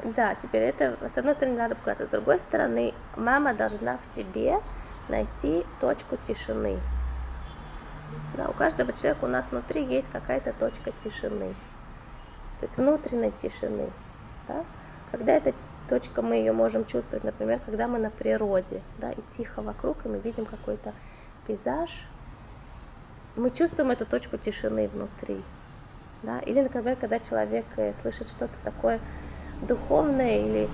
Да, 0.03 0.35
теперь 0.35 0.61
это, 0.63 0.97
с 1.09 1.17
одной 1.17 1.33
стороны, 1.33 1.57
надо 1.57 1.75
показать, 1.75 2.07
с 2.07 2.11
другой 2.11 2.39
стороны, 2.39 2.93
мама 3.15 3.53
должна 3.53 3.97
в 3.97 4.05
себе 4.05 4.57
найти 5.09 5.65
точку 5.79 6.15
тишины. 6.17 6.77
Да, 8.35 8.47
у 8.47 8.53
каждого 8.53 8.93
человека 8.93 9.25
у 9.25 9.27
нас 9.27 9.51
внутри 9.51 9.83
есть 9.83 10.09
какая-то 10.09 10.53
точка 10.53 10.91
тишины. 10.91 11.53
То 12.59 12.65
есть 12.65 12.77
внутренней 12.77 13.31
тишины. 13.31 13.89
Да? 14.47 14.65
Когда 15.11 15.33
эта 15.33 15.53
точка, 15.87 16.21
мы 16.21 16.35
ее 16.35 16.51
можем 16.51 16.85
чувствовать, 16.85 17.23
например, 17.23 17.59
когда 17.65 17.87
мы 17.87 17.97
на 17.97 18.09
природе, 18.09 18.81
да, 18.97 19.11
и 19.11 19.21
тихо 19.29 19.61
вокруг, 19.61 20.05
и 20.05 20.09
мы 20.09 20.19
видим 20.19 20.45
какой-то 20.45 20.93
пейзаж, 21.47 21.89
мы 23.35 23.51
чувствуем 23.51 23.91
эту 23.91 24.05
точку 24.05 24.37
тишины 24.37 24.87
внутри. 24.87 25.41
Да? 26.23 26.39
Или, 26.39 26.61
например, 26.61 26.97
когда 26.97 27.19
человек 27.19 27.65
э, 27.77 27.93
слышит 28.01 28.27
что-то 28.27 28.55
такое 28.63 28.99
духовное, 29.61 30.39
или 30.39 30.69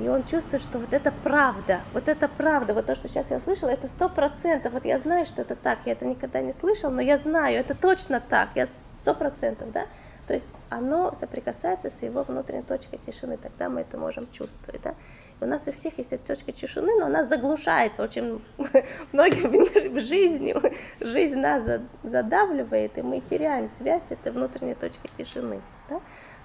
и 0.00 0.08
он 0.08 0.24
чувствует, 0.24 0.62
что 0.62 0.78
вот 0.78 0.92
это 0.92 1.10
правда, 1.10 1.80
вот 1.94 2.08
это 2.08 2.28
правда, 2.28 2.74
вот 2.74 2.84
то, 2.84 2.94
что 2.94 3.08
сейчас 3.08 3.30
я 3.30 3.40
слышала, 3.40 3.70
это 3.70 3.86
сто 3.88 4.10
процентов, 4.10 4.74
вот 4.74 4.84
я 4.84 4.98
знаю, 4.98 5.24
что 5.24 5.40
это 5.40 5.56
так, 5.56 5.78
я 5.86 5.92
это 5.92 6.04
никогда 6.04 6.42
не 6.42 6.52
слышал, 6.52 6.90
но 6.90 7.00
я 7.00 7.16
знаю, 7.16 7.58
это 7.58 7.74
точно 7.74 8.20
так, 8.20 8.50
я 8.54 8.68
сто 9.00 9.14
процентов, 9.14 9.72
да, 9.72 9.86
то 10.26 10.34
есть 10.34 10.46
оно 10.70 11.14
соприкасается 11.14 11.90
с 11.90 12.02
его 12.02 12.22
внутренней 12.22 12.62
точкой 12.62 12.98
тишины, 12.98 13.36
тогда 13.36 13.68
мы 13.68 13.82
это 13.82 13.98
можем 13.98 14.30
чувствовать, 14.30 14.82
да. 14.82 14.94
И 15.40 15.44
у 15.44 15.46
нас 15.46 15.66
у 15.68 15.72
всех 15.72 15.98
есть 15.98 16.12
эта 16.12 16.26
точка 16.26 16.52
тишины, 16.52 16.92
но 16.98 17.06
она 17.06 17.24
заглушается 17.24 18.02
очень 18.02 18.42
многим 19.12 19.94
в 19.94 20.00
жизни, 20.00 20.54
жизнь 21.00 21.38
нас 21.38 21.64
задавливает, 22.02 22.98
и 22.98 23.02
мы 23.02 23.20
теряем 23.20 23.70
связь 23.78 24.02
с 24.08 24.10
этой 24.10 24.32
внутренней 24.32 24.74
точкой 24.74 25.08
тишины, 25.08 25.60
да. 25.88 26.00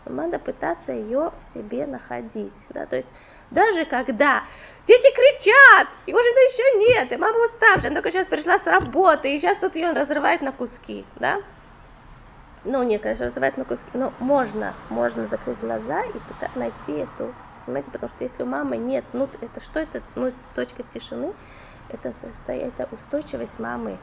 Но 0.05 0.13
надо 0.13 0.39
пытаться 0.39 0.93
ее 0.93 1.32
в 1.39 1.45
себе 1.45 1.86
находить, 1.86 2.65
да, 2.69 2.86
то 2.86 2.95
есть 2.95 3.11
даже 3.51 3.86
когда 3.86 4.43
дети 4.88 5.13
кричат, 5.13 5.89
его 6.07 6.22
жены 6.22 6.39
еще 6.39 6.80
нет, 6.89 7.11
и 7.11 7.17
мама 7.17 7.45
уставшая, 7.45 7.91
она 7.91 8.01
только 8.01 8.11
сейчас 8.11 8.28
пришла 8.28 8.57
с 8.57 8.65
работы, 8.65 9.34
и 9.34 9.38
сейчас 9.38 9.57
тут 9.57 9.76
ее 9.76 9.91
разрывает 9.91 10.41
на 10.41 10.51
куски, 10.51 11.05
да, 11.17 11.41
ну, 12.64 12.84
не, 12.84 12.99
конечно, 12.99 13.26
разрывать 13.26 13.57
на 13.57 13.66
куски, 13.66 13.91
но 13.93 14.16
можно, 14.20 14.78
можно 14.89 15.28
закрыть 15.28 15.59
глаза 15.59 16.01
и 16.14 16.22
найти 16.55 16.93
эту 16.93 17.36
Понимаете, 17.66 17.91
потому 17.91 18.09
что 18.09 18.24
если 18.24 18.41
у 18.43 18.47
мамы 18.47 18.78
нет, 18.78 19.05
ну 19.14 19.30
это 19.39 19.59
что 19.59 19.80
это, 19.80 20.03
ну 20.16 20.28
это 20.28 20.49
точка 20.49 20.84
тишины, 20.84 21.36
это, 21.88 22.12
состоит, 22.12 22.74
это 22.74 22.88
устойчивость 22.91 23.59
мамы. 23.59 24.01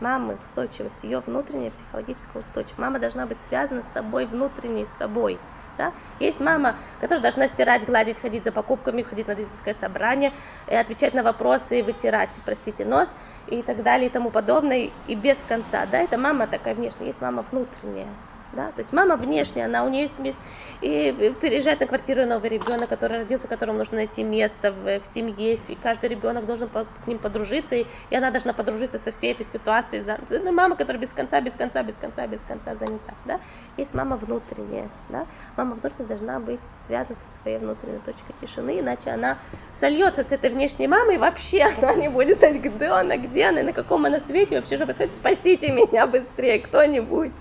Мамы, 0.00 0.36
устойчивость, 0.36 1.04
ее 1.04 1.20
внутренняя 1.20 1.70
психологическая 1.70 2.40
устойчивость. 2.40 2.78
Мама 2.78 2.98
должна 2.98 3.26
быть 3.26 3.40
связана 3.40 3.82
с 3.82 3.92
собой, 3.92 4.26
внутренней 4.26 4.86
с 4.86 4.96
собой. 4.96 5.40
Да? 5.76 5.92
Есть 6.18 6.40
мама, 6.40 6.76
которая 7.00 7.22
должна 7.22 7.48
стирать, 7.48 7.84
гладить, 7.84 8.20
ходить 8.20 8.44
за 8.44 8.52
покупками, 8.52 9.02
ходить 9.02 9.26
на 9.26 9.34
родительское 9.34 9.74
собрание, 9.80 10.32
и 10.66 10.74
отвечать 10.74 11.14
на 11.14 11.22
вопросы, 11.22 11.82
вытирать, 11.82 12.30
простите, 12.44 12.84
нос 12.84 13.08
и 13.46 13.62
так 13.62 13.82
далее 13.82 14.08
и 14.08 14.12
тому 14.12 14.30
подобное, 14.30 14.90
и 15.06 15.14
без 15.14 15.38
конца. 15.44 15.86
Да? 15.86 15.98
Это 15.98 16.18
мама 16.18 16.46
такая 16.46 16.74
внешняя, 16.74 17.06
есть 17.06 17.20
мама 17.20 17.42
внутренняя 17.42 18.16
да, 18.52 18.72
то 18.72 18.80
есть 18.80 18.92
мама 18.92 19.16
внешняя, 19.16 19.64
она 19.64 19.84
у 19.84 19.88
нее 19.88 20.04
есть 20.04 20.18
место, 20.18 20.40
и 20.80 21.34
переезжает 21.40 21.80
на 21.80 21.86
квартиру 21.86 22.26
новый 22.26 22.48
ребенок, 22.48 22.88
который 22.88 23.18
родился, 23.18 23.48
которому 23.48 23.78
нужно 23.78 23.96
найти 23.96 24.22
место 24.22 24.72
в, 24.72 25.00
в 25.00 25.06
семье, 25.06 25.54
и 25.56 25.74
каждый 25.74 26.10
ребенок 26.10 26.46
должен 26.46 26.68
по, 26.68 26.86
с 26.94 27.06
ним 27.06 27.18
подружиться, 27.18 27.74
и, 27.74 27.86
и 28.08 28.14
она 28.14 28.30
должна 28.30 28.52
подружиться 28.52 28.98
со 28.98 29.10
всей 29.10 29.32
этой 29.32 29.44
ситуацией. 29.44 30.04
Это 30.06 30.52
мама, 30.52 30.76
которая 30.76 31.00
без 31.02 31.12
конца, 31.12 31.40
без 31.40 31.54
конца, 31.54 31.82
без 31.82 31.96
конца, 31.96 32.26
без 32.26 32.44
конца 32.44 32.76
занята, 32.76 33.14
да. 33.24 33.40
Есть 33.76 33.94
мама 33.94 34.16
внутренняя, 34.16 34.90
да, 35.08 35.26
мама 35.56 35.74
внутренняя 35.74 36.08
должна 36.08 36.40
быть 36.40 36.62
связана 36.76 37.14
со 37.16 37.28
своей 37.28 37.58
внутренней 37.58 38.00
точкой 38.00 38.32
тишины, 38.32 38.80
иначе 38.80 39.10
она 39.10 39.38
сольется 39.74 40.22
с 40.22 40.32
этой 40.32 40.50
внешней 40.50 40.86
мамой, 40.86 41.16
и 41.16 41.18
вообще 41.18 41.64
она 41.78 41.94
не 41.94 42.08
будет 42.08 42.38
знать, 42.38 42.56
где 42.56 42.86
она, 42.86 43.16
где 43.16 43.44
она, 43.46 43.60
и 43.60 43.64
на 43.64 43.72
каком 43.72 44.06
она 44.06 44.20
свете, 44.20 44.56
вообще 44.56 44.76
что 44.76 44.84
происходит, 44.84 45.16
спасите 45.16 45.72
меня 45.72 46.06
быстрее, 46.06 46.60
кто-нибудь. 46.60 47.32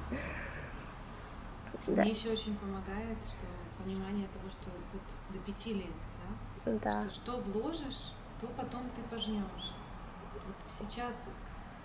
Да. 1.88 2.02
Мне 2.02 2.12
еще 2.12 2.32
очень 2.32 2.56
помогает, 2.58 3.18
что 3.24 3.46
понимание 3.84 4.28
того, 4.30 4.50
что 4.50 4.70
вот 4.92 5.02
до 5.30 5.40
пяти 5.40 5.74
лет, 5.74 5.94
да, 6.66 6.80
да. 6.84 7.10
что 7.10 7.10
что 7.10 7.38
вложишь, 7.38 8.14
то 8.42 8.48
потом 8.58 8.90
ты 8.96 9.02
пожнешь. 9.04 9.74
Вот 10.34 10.56
сейчас 10.68 11.30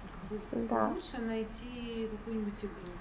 как 0.01 0.31
бы, 0.31 0.41
да. 0.69 0.89
лучше 0.89 1.19
найти 1.19 2.09
какую-нибудь 2.11 2.65
игру, 2.65 2.93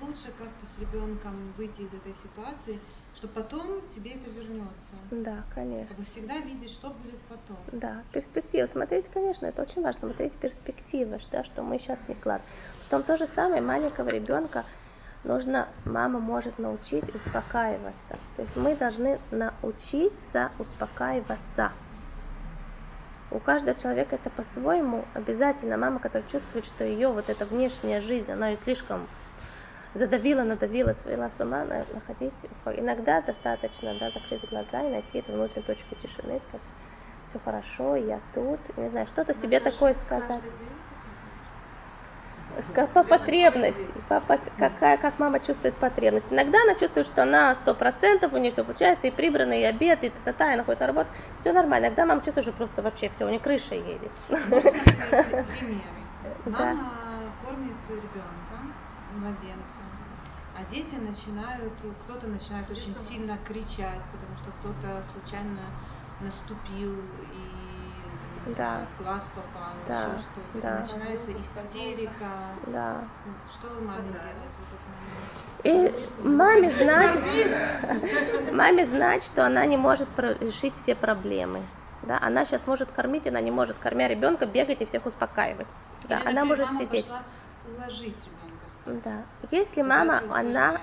лучше 0.00 0.28
как-то 0.38 0.66
с 0.66 0.78
ребенком 0.78 1.52
выйти 1.56 1.82
из 1.82 1.94
этой 1.94 2.14
ситуации, 2.14 2.78
что 3.14 3.28
потом 3.28 3.88
тебе 3.88 4.12
это 4.12 4.30
вернется. 4.30 4.94
Да, 5.10 5.44
конечно. 5.54 5.88
Чтобы 5.90 6.04
всегда 6.04 6.38
видеть, 6.38 6.70
что 6.70 6.90
будет 6.90 7.20
потом. 7.22 7.56
Да, 7.72 8.02
перспектива. 8.12 8.66
Смотреть, 8.66 9.08
конечно, 9.08 9.46
это 9.46 9.62
очень 9.62 9.82
важно, 9.82 10.08
смотреть 10.08 10.32
перспективы, 10.34 11.20
да, 11.30 11.44
что 11.44 11.62
мы 11.62 11.78
сейчас 11.78 12.08
не 12.08 12.14
вкладываем. 12.14 12.50
Потом 12.84 13.02
то 13.04 13.16
же 13.16 13.26
самое 13.26 13.62
маленького 13.62 14.08
ребенка, 14.08 14.64
нужно, 15.24 15.68
мама 15.84 16.20
может 16.20 16.58
научить 16.58 17.14
успокаиваться. 17.14 18.18
То 18.36 18.42
есть 18.42 18.56
мы 18.56 18.76
должны 18.76 19.18
научиться 19.30 20.50
успокаиваться. 20.58 21.72
У 23.30 23.38
каждого 23.40 23.76
человека 23.76 24.16
это 24.16 24.30
по-своему. 24.30 25.04
Обязательно 25.14 25.76
мама, 25.76 25.98
которая 25.98 26.28
чувствует, 26.28 26.64
что 26.64 26.84
ее 26.84 27.08
вот 27.08 27.28
эта 27.28 27.44
внешняя 27.46 28.00
жизнь, 28.00 28.30
она 28.30 28.50
ее 28.50 28.56
слишком 28.58 29.08
задавила, 29.94 30.42
надавила, 30.42 30.92
свела 30.92 31.28
с 31.28 31.40
ума, 31.40 31.64
находить. 31.64 32.34
Иногда 32.66 33.22
достаточно 33.22 33.98
да, 33.98 34.10
закрыть 34.10 34.48
глаза 34.48 34.82
и 34.86 34.90
найти 34.90 35.18
эту 35.18 35.32
внутреннюю 35.32 35.66
точку 35.66 35.94
тишины, 35.96 36.38
сказать, 36.40 36.66
все 37.24 37.38
хорошо, 37.38 37.96
я 37.96 38.20
тут, 38.34 38.60
не 38.76 38.88
знаю, 38.88 39.06
что-то 39.06 39.34
себе 39.34 39.60
такое 39.60 39.94
сказать 39.94 40.42
по 42.94 43.04
потребности, 43.04 43.92
по, 44.08 44.20
по, 44.20 44.38
какая, 44.38 44.96
как 44.96 45.18
мама 45.18 45.40
чувствует 45.40 45.78
потребность. 45.78 46.26
Иногда 46.30 46.58
она 46.62 46.74
чувствует, 46.74 47.06
что 47.06 47.22
она 47.22 47.54
сто 47.56 47.74
процентов, 47.74 48.32
у 48.32 48.36
нее 48.36 48.52
все 48.52 48.64
получается, 48.64 49.06
и 49.06 49.10
прибрано, 49.10 49.58
и 49.58 49.62
обед, 49.62 50.04
и 50.04 50.10
та-та-та, 50.10 50.50
и 50.50 50.54
она 50.54 50.64
ходит 50.64 50.80
на 50.80 50.86
работу, 50.86 51.10
все 51.36 51.52
нормально. 51.52 51.86
Иногда 51.86 52.06
мама 52.06 52.22
чувствует, 52.22 52.44
что 52.44 52.52
просто 52.52 52.82
вообще 52.82 53.08
все, 53.10 53.24
у 53.24 53.28
нее 53.28 53.40
крыша 53.40 53.74
едет. 53.74 54.12
Пример. 54.28 55.94
Мама 56.46 57.34
кормит 57.42 57.88
ребенка, 57.88 58.60
младенца, 59.10 59.82
а 60.54 60.64
дети 60.64 60.94
начинают, 60.94 61.74
кто-то 62.04 62.28
начинает 62.28 62.70
очень 62.70 62.94
сильно 62.94 63.36
кричать, 63.38 64.02
потому 64.12 64.36
что 64.36 64.52
кто-то 64.52 65.02
случайно 65.02 65.60
наступил 66.20 67.18
и 67.20 67.53
да. 68.46 68.86
в 68.86 69.02
глаз 69.02 69.28
попал, 69.34 69.72
да. 69.88 70.00
еще 70.00 70.18
что-то. 70.18 70.60
Да. 70.62 70.78
Начинается 70.80 71.32
истерика. 71.32 72.28
Да. 72.66 73.04
Что 73.50 73.68
маме 73.80 74.08
делать 74.08 74.54
в 74.54 74.62
этот 74.62 74.80
момент? 74.90 75.44
И 75.64 76.26
маме 76.26 76.70
знать, 76.70 78.52
маме 78.52 78.86
знать, 78.86 79.24
что 79.24 79.46
она 79.46 79.64
не 79.64 79.76
может 79.76 80.08
решить 80.18 80.74
все 80.76 80.94
проблемы. 80.94 81.62
Да, 82.02 82.18
она 82.20 82.44
сейчас 82.44 82.66
может 82.66 82.90
кормить, 82.90 83.26
она 83.26 83.40
не 83.40 83.50
может, 83.50 83.78
кормя 83.78 84.08
ребенка, 84.08 84.46
бегать 84.46 84.82
и 84.82 84.84
всех 84.84 85.06
успокаивать. 85.06 85.66
Да, 86.06 86.20
Или, 86.20 86.28
она 86.28 86.44
может 86.44 86.66
мама 86.66 86.80
сидеть. 86.80 87.06
Пошла 87.06 87.22
уложить 87.66 88.16
ребенка. 88.84 89.02
Да. 89.04 89.22
Если 89.50 89.80
мама, 89.80 90.20
она 90.30 90.80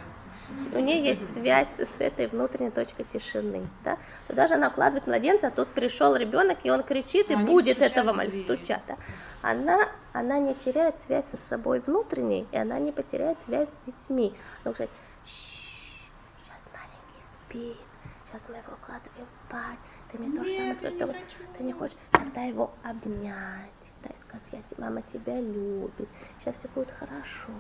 у 0.74 0.80
нее 0.80 1.04
есть 1.04 1.34
связь 1.34 1.68
с 1.78 2.00
этой 2.00 2.28
внутренней 2.28 2.72
точкой 2.72 3.04
тишины, 3.04 3.70
да, 3.84 3.98
то 4.28 4.34
даже 4.34 4.56
она 4.56 4.70
укладывает 4.70 5.08
младенца, 5.08 5.48
а 5.48 5.52
тут 5.52 5.74
пришел 5.74 6.16
ребенок, 6.16 6.60
и 6.64 6.72
он 6.72 6.84
кричит, 6.84 7.30
и 7.30 7.34
Они 7.34 7.46
будет 7.46 7.82
этого 7.82 8.14
мальчика 8.14 8.56
стучать, 8.56 8.84
да. 8.88 8.98
Она, 9.42 9.90
она 10.14 10.40
не 10.40 10.56
теряет 10.56 11.00
связь 11.00 11.30
со 11.30 11.38
собой 11.38 11.80
внутренней, 11.80 12.50
и 12.52 12.58
она 12.58 12.80
не 12.80 12.92
потеряет 12.92 13.40
связь 13.40 13.70
с 13.70 13.86
детьми. 13.86 14.38
Она 14.64 14.74
говорит, 14.74 14.96
сейчас 15.24 16.68
маленький 16.74 17.22
спит, 17.22 17.91
сейчас 18.32 18.48
мы 18.50 18.58
его 18.58 18.74
укладываем 18.74 19.28
спать, 19.28 19.78
ты 20.12 20.18
мне 20.18 20.36
то 20.36 20.44
же 20.44 20.52
самое 20.52 20.76
скажешь, 20.76 21.16
что 21.30 21.44
ты 21.58 21.64
не 21.64 21.74
хочешь, 21.74 21.98
тогда 22.12 22.44
его 22.44 22.72
обнять, 22.84 23.92
дай 24.04 24.16
сказать, 24.20 24.48
я, 24.52 24.60
мама 24.78 25.02
тебя 25.02 25.40
любит, 25.40 26.08
сейчас 26.40 26.58
все 26.58 26.68
будет 26.70 26.92
хорошо. 26.92 27.52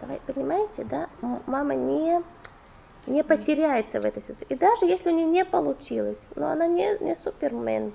Давай, 0.00 0.20
понимаете, 0.26 0.84
да, 0.84 1.08
мама 1.46 1.74
не, 1.74 2.22
не 3.06 3.24
потеряется 3.24 4.00
в 4.00 4.04
этой 4.04 4.22
ситуации. 4.22 4.46
И 4.48 4.56
даже 4.56 4.86
если 4.86 5.10
у 5.10 5.14
нее 5.14 5.26
не 5.26 5.44
получилось, 5.44 6.22
но 6.34 6.50
она 6.50 6.66
не, 6.66 6.98
не 6.98 7.14
супермен, 7.14 7.94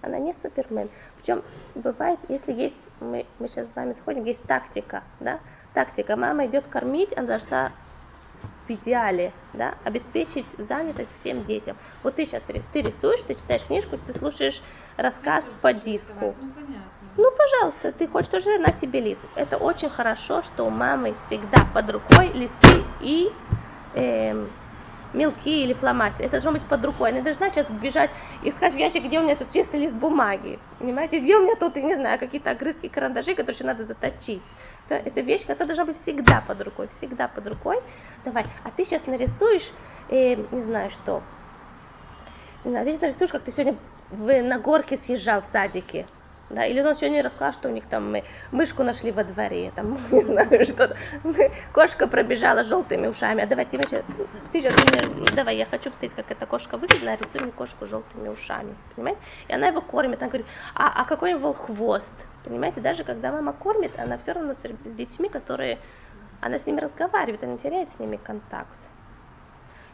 она 0.00 0.18
не 0.18 0.32
супермен. 0.32 0.88
Причем 1.18 1.42
бывает, 1.74 2.18
если 2.28 2.52
есть, 2.52 2.76
мы, 3.00 3.26
мы 3.38 3.48
сейчас 3.48 3.70
с 3.70 3.76
вами 3.76 3.92
сходим, 3.92 4.24
есть 4.24 4.42
тактика, 4.44 5.02
да, 5.20 5.40
тактика, 5.74 6.16
мама 6.16 6.46
идет 6.46 6.66
кормить, 6.66 7.16
она 7.16 7.26
должна 7.26 7.72
в 8.68 8.70
идеале, 8.70 9.34
да, 9.52 9.74
обеспечить 9.84 10.54
занятость 10.58 11.14
всем 11.14 11.42
детям. 11.42 11.76
Вот 12.02 12.16
ты 12.16 12.26
сейчас 12.26 12.42
ты 12.44 12.82
рисуешь, 12.82 13.22
ты 13.22 13.34
читаешь 13.34 13.64
книжку, 13.64 13.96
ты 13.96 14.12
слушаешь 14.12 14.62
рассказ 14.96 15.50
по 15.62 15.72
диску. 15.72 16.36
Ну, 16.38 16.52
понятно. 16.52 17.08
ну, 17.16 17.30
пожалуйста, 17.36 17.92
ты 17.92 18.06
хочешь 18.06 18.28
тоже 18.28 18.58
на 18.58 18.72
тебе 18.72 19.00
лист. 19.00 19.26
Это 19.34 19.56
очень 19.56 19.88
хорошо, 19.88 20.42
что 20.42 20.66
у 20.66 20.70
мамы 20.70 21.16
всегда 21.16 21.64
под 21.72 21.90
рукой 21.90 22.30
листы 22.32 22.84
и 23.00 23.48
э, 23.94 24.48
мелки 25.12 25.64
или 25.64 25.72
фломастер. 25.72 26.24
Это 26.24 26.32
должно 26.32 26.52
быть 26.52 26.64
под 26.64 26.84
рукой. 26.84 27.10
Она 27.10 27.20
должна 27.20 27.50
сейчас 27.50 27.66
бежать, 27.68 28.10
искать 28.42 28.74
в 28.74 28.76
ящик, 28.76 29.04
где 29.04 29.20
у 29.20 29.22
меня 29.22 29.36
тут 29.36 29.50
чистый 29.50 29.80
лист 29.80 29.94
бумаги. 29.94 30.58
Понимаете, 30.78 31.20
где 31.20 31.36
у 31.36 31.42
меня 31.42 31.56
тут, 31.56 31.76
я 31.76 31.82
не 31.82 31.94
знаю, 31.94 32.18
какие-то 32.18 32.50
огрызки 32.50 32.88
карандаши, 32.88 33.34
которые 33.34 33.54
еще 33.54 33.64
надо 33.64 33.84
заточить. 33.84 34.42
Это, 34.88 35.08
это 35.08 35.20
вещь, 35.20 35.42
которая 35.42 35.68
должна 35.68 35.84
быть 35.86 35.96
всегда 35.96 36.40
под 36.40 36.60
рукой, 36.62 36.88
всегда 36.88 37.28
под 37.28 37.46
рукой. 37.46 37.80
Давай, 38.24 38.44
а 38.64 38.70
ты 38.70 38.84
сейчас 38.84 39.06
нарисуешь, 39.06 39.70
э, 40.08 40.36
не 40.36 40.60
знаю 40.60 40.90
что. 40.90 41.22
Не 42.64 42.70
знаю, 42.70 42.84
ты 42.84 42.92
сейчас 42.92 43.02
нарисуешь, 43.02 43.30
как 43.30 43.42
ты 43.42 43.50
сегодня 43.50 43.76
в, 44.10 44.42
на 44.42 44.58
горке 44.58 44.96
съезжал 44.96 45.40
в 45.40 45.46
садике. 45.46 46.06
Да, 46.50 46.64
или 46.64 46.80
он 46.80 46.96
сегодня 46.96 47.22
рассказал, 47.22 47.52
что 47.52 47.68
у 47.68 47.72
них 47.72 47.86
там 47.86 48.10
мы 48.10 48.24
мышку 48.52 48.82
нашли 48.82 49.12
во 49.12 49.22
дворе, 49.22 49.70
там, 49.70 49.98
не 50.10 50.20
знаю, 50.20 50.64
что-то. 50.64 50.96
Кошка 51.72 52.06
пробежала 52.06 52.64
желтыми 52.64 53.06
ушами. 53.06 53.42
А 53.42 53.46
давайте 53.46 53.76
мы 53.76 53.84
сейчас, 53.84 54.02
ты 54.50 54.60
сейчас, 54.60 54.74
давай, 55.34 55.56
я 55.56 55.66
хочу 55.66 55.90
посмотреть, 55.90 56.14
как 56.14 56.30
эта 56.30 56.46
кошка 56.46 56.78
выглядит, 56.78 57.04
нарисуй 57.04 57.42
мне 57.42 57.52
кошку 57.52 57.86
желтыми 57.86 58.28
ушами, 58.28 58.74
понимаете? 58.94 59.20
И 59.48 59.52
она 59.52 59.68
его 59.68 59.82
кормит, 59.82 60.22
она 60.22 60.28
говорит, 60.30 60.46
а, 60.74 61.02
а 61.02 61.04
какой 61.04 61.34
у 61.34 61.38
него 61.38 61.52
хвост? 61.52 62.14
Понимаете, 62.44 62.80
даже 62.80 63.04
когда 63.04 63.30
мама 63.30 63.52
кормит, 63.52 63.98
она 63.98 64.16
все 64.16 64.32
равно 64.32 64.54
с 64.54 64.92
детьми, 64.94 65.28
которые, 65.28 65.80
она 66.40 66.58
с 66.58 66.64
ними 66.64 66.80
разговаривает, 66.80 67.44
она 67.44 67.58
теряет 67.58 67.90
с 67.90 67.98
ними 67.98 68.16
контакт. 68.16 68.87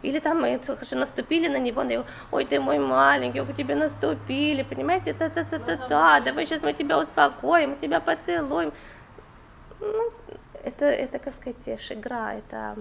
Или 0.04 0.20
там 0.20 0.42
мы 0.42 0.60
наступили 0.92 1.48
на 1.48 1.58
него, 1.58 1.82
на 1.82 1.88
него, 1.88 2.04
ой, 2.30 2.44
ты 2.44 2.60
мой 2.60 2.78
маленький, 2.78 3.40
к 3.40 3.56
тебе 3.56 3.74
наступили, 3.74 4.62
понимаете, 4.62 5.14
та-та-та-та-та, 5.14 6.20
давай 6.20 6.44
сейчас 6.44 6.62
мы 6.62 6.74
тебя 6.74 6.98
успокоим, 6.98 7.70
мы 7.70 7.76
тебя 7.76 8.00
поцелуем. 8.00 8.72
Ну, 9.80 10.12
это, 10.62 10.84
это, 10.84 11.18
как 11.18 11.34
сказать, 11.34 11.56
игра, 11.90 12.34
это 12.34 12.76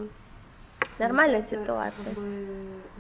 нормальная 0.99 1.41
ну, 1.41 1.47
ситуация. 1.47 2.05
Как 2.05 2.13
бы, 2.13 2.47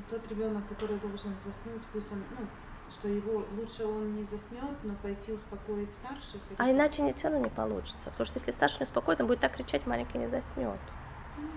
тот 0.09 0.29
ребенок, 0.29 0.63
который 0.69 0.97
должен 0.99 1.35
заснуть, 1.45 1.81
пусть 1.91 2.11
он, 2.13 2.23
ну, 2.39 2.45
что 2.89 3.09
его 3.09 3.43
лучше 3.57 3.85
он 3.85 4.13
не 4.13 4.23
заснет, 4.23 4.71
но 4.83 4.93
пойти 5.01 5.33
успокоить 5.33 5.91
старших. 5.91 6.39
А 6.57 6.71
иначе 6.71 7.01
не 7.01 7.11
все 7.11 7.27
равно 7.27 7.43
не 7.43 7.49
получится. 7.49 8.05
Потому 8.05 8.25
что 8.25 8.39
если 8.39 8.51
старший 8.51 8.79
не 8.79 8.85
успокоит, 8.85 9.19
он 9.19 9.27
будет 9.27 9.41
так 9.41 9.53
кричать, 9.53 9.85
маленький 9.85 10.17
не 10.17 10.27
заснет. 10.27 10.79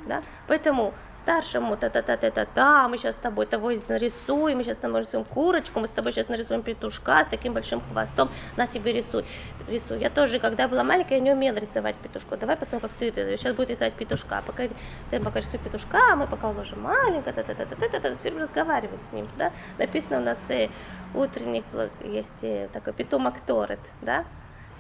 Да? 0.07 0.23
Поэтому 0.47 0.95
старшему 1.27 1.77
та-та-та-та-та, 1.77 2.87
мы 2.87 2.99
сейчас 2.99 3.17
с 3.17 3.19
тобой 3.19 3.47
того 3.47 3.73
нарисуем, 3.89 4.59
мы 4.59 4.63
сейчас 4.63 4.77
с 4.77 4.81
тобой 4.81 5.01
нарисуем 5.01 5.25
курочку, 5.25 5.81
мы 5.81 5.89
с 5.89 5.91
тобой 5.91 6.13
сейчас 6.13 6.29
нарисуем 6.29 6.63
петушка 6.63 7.25
с 7.25 7.27
таким 7.31 7.53
большим 7.53 7.81
хвостом, 7.81 8.31
на 8.57 8.69
тебе 8.69 8.93
рисуй. 8.93 9.25
рисуй. 9.67 9.99
Я 9.99 10.09
тоже, 10.09 10.39
когда 10.39 10.69
была 10.69 10.85
маленькая, 10.85 11.17
я 11.17 11.21
не 11.21 11.33
умела 11.33 11.57
рисовать 11.57 11.97
петушку. 11.97 12.37
Давай 12.37 12.57
посмотрим, 12.57 12.89
как 12.89 12.99
ты 12.99 13.37
сейчас 13.37 13.57
будет 13.57 13.71
рисовать 13.71 13.95
петушка. 13.95 14.41
Пока 14.47 14.69
ты 15.11 15.19
покажешь 15.19 15.51
свой 15.51 15.61
петушка, 15.65 15.99
а 16.13 16.15
мы 16.15 16.29
пока 16.29 16.49
уже 16.51 16.77
маленькая, 16.77 17.33
та 17.33 17.43
та 17.43 17.55
та 17.55 17.67
та 17.67 17.75
та 17.75 17.89
та 17.89 17.99
та 17.99 18.17
все 18.17 18.31
время 18.31 18.45
разговаривать 18.45 19.03
с 19.03 19.13
ним. 19.13 19.27
Да? 19.37 19.51
Написано 19.79 20.19
у 20.19 20.25
нас 20.25 20.39
э, 20.49 20.69
утренних 21.13 21.65
есть 22.05 22.45
э, 22.45 22.69
такой 22.73 22.93
питомок 22.93 23.35
Торет, 23.41 23.81
да? 24.01 24.25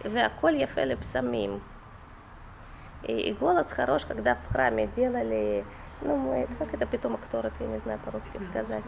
Веаколь 0.04 0.58
Ефелеп 0.58 1.02
самим. 1.02 1.60
И, 3.02 3.12
и 3.12 3.32
голос 3.32 3.66
хорош, 3.72 4.04
когда 4.04 4.36
в 4.36 4.52
храме 4.52 4.86
делали 4.86 5.64
ну, 6.00 6.16
мы, 6.16 6.48
как 6.58 6.74
это 6.74 6.86
питомок 6.86 7.20
Торет, 7.30 7.52
я 7.60 7.66
не 7.66 7.78
знаю 7.78 7.98
по-русски 8.04 8.38
сказать. 8.50 8.84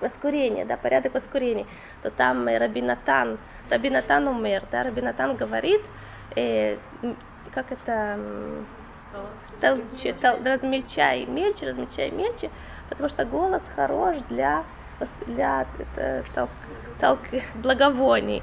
Воскурение, 0.00 0.64
да, 0.64 0.76
порядок 0.76 1.14
воскурения. 1.14 1.66
То 2.02 2.10
там 2.10 2.46
Рабинатан, 2.46 3.38
Рабинатан 3.68 4.28
умер, 4.28 4.62
да, 4.70 4.84
Рабинатан 4.84 5.34
говорит, 5.36 5.80
э, 6.36 6.76
как 7.52 7.72
это, 7.72 8.18
стал, 9.48 9.78
стал, 10.14 10.36
размельчай 10.44 11.26
мельче, 11.26 11.66
размельчай 11.66 12.10
мельче, 12.10 12.50
потому 12.88 13.08
что 13.08 13.24
голос 13.24 13.62
хорош 13.74 14.18
для, 14.28 14.64
для 15.26 15.66
это, 15.78 16.24
толк, 16.34 16.50
толк, 17.00 17.20
благовоний. 17.54 18.42